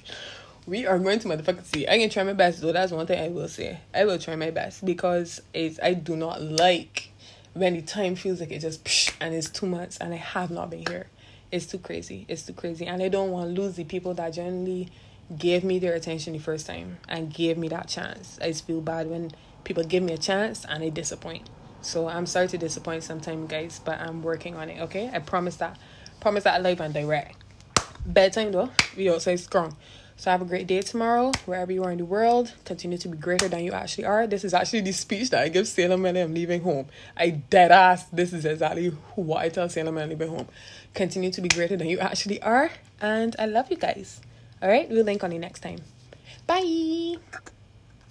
we 0.67 0.87
are 0.87 0.99
going 0.99 1.21
to 1.21 1.29
motherfucking 1.29 1.65
see. 1.65 1.89
I 1.89 1.97
can 1.97 2.11
try 2.11 2.23
my 2.23 2.35
best 2.35 2.61
though. 2.61 2.73
That's 2.73 2.93
one 2.93 3.07
thing 3.07 3.19
I 3.19 3.29
will 3.29 3.49
say. 3.49 3.81
I 3.95 4.05
will 4.05 4.19
try 4.19 4.37
my 4.37 4.51
best 4.51 4.85
because 4.85 5.41
it's 5.55 5.81
I 5.83 5.95
do 5.95 6.17
not 6.17 6.43
like 6.43 7.09
when 7.55 7.75
the 7.75 7.83
time 7.83 8.15
feels 8.15 8.41
like 8.41 8.53
it 8.53 8.61
just 8.61 9.15
and 9.23 9.35
it's 9.35 9.49
two 9.49 9.67
months 9.67 9.97
and 9.99 10.13
I 10.13 10.19
have 10.19 10.51
not 10.51 10.69
been 10.69 10.85
here 10.87 11.07
it's 11.53 11.67
too 11.67 11.79
crazy. 11.79 12.27
It's 12.29 12.43
too 12.43 12.53
crazy. 12.53 12.87
And 12.87 13.03
I 13.03 13.09
don't 13.09 13.31
want 13.31 13.55
to 13.55 13.61
lose 13.61 13.77
the 13.77 13.85
people 13.85 14.15
that 14.15 14.33
generally 14.33 14.89
gave 15.37 15.65
me 15.65 15.79
their 15.79 15.95
attention 15.95 16.33
the 16.33 16.39
first 16.39 16.67
time 16.67 16.99
and 17.09 17.33
gave 17.33 17.57
me 17.57 17.69
that 17.69 17.89
chance. 17.89 18.39
I 18.41 18.49
just 18.49 18.67
feel 18.67 18.81
bad 18.81 19.09
when 19.09 19.31
people 19.65 19.85
give 19.85 20.03
me 20.03 20.13
a 20.13 20.19
chance 20.19 20.65
and 20.65 20.83
they 20.83 20.91
disappoint. 20.91 21.49
So 21.83 22.09
I'm 22.09 22.27
sorry 22.27 22.49
to 22.49 22.59
disappoint 22.59 23.05
sometimes, 23.05 23.49
guys, 23.49 23.81
but 23.85 24.01
I'm 24.01 24.23
working 24.23 24.57
on 24.57 24.69
it, 24.69 24.81
okay? 24.83 25.11
I 25.13 25.19
promise 25.21 25.57
that. 25.57 25.79
Promise 26.21 26.45
that 26.45 26.63
live 26.63 26.81
and 26.81 26.93
direct. 26.93 27.37
Bedtime 28.05 28.53
though, 28.53 28.71
we 28.97 29.09
also 29.09 29.37
strong. 29.37 29.77
So 30.17 30.31
have 30.31 30.43
a 30.43 30.45
great 30.45 30.67
day 30.67 30.83
tomorrow, 30.83 31.33
wherever 31.47 31.73
you 31.73 31.83
are 31.83 31.91
in 31.91 31.97
the 31.97 32.05
world. 32.05 32.53
Continue 32.67 32.99
to 32.99 33.09
be 33.09 33.17
greater 33.17 33.49
than 33.49 33.65
you 33.65 33.73
actually 33.73 34.05
are. 34.05 34.27
This 34.27 34.45
is 34.45 34.53
actually 34.53 34.83
the 34.83 34.93
speech 34.93 35.31
that 35.31 35.43
I 35.43 35.49
give 35.49 35.67
Salem 35.67 36.03
when 36.03 36.15
I'm 36.15 36.35
leaving 36.35 36.61
home. 36.61 36.89
I 37.17 37.31
dead 37.31 37.73
ass. 37.73 38.05
This 38.13 38.35
is 38.35 38.45
exactly 38.45 38.89
what 39.15 39.39
I 39.39 39.49
tell 39.49 39.67
Salem 39.71 39.95
when 39.95 40.05
I'm 40.05 40.11
leaving 40.11 40.29
home. 40.29 40.47
Continue 40.95 41.31
to 41.31 41.41
be 41.41 41.49
greater 41.49 41.77
than 41.77 41.89
you 41.89 41.99
actually 41.99 42.41
are. 42.43 42.71
And 43.01 43.37
I 43.39 43.47
love 43.47 43.71
you 43.71 43.77
guys. 43.77 44.21
All 44.63 44.69
right, 44.69 44.89
we'll 44.89 45.05
link 45.05 45.25
on 45.25 45.33
you 45.33 45.39
next 45.39 45.61
time. 45.61 45.79
Bye. 46.47 47.17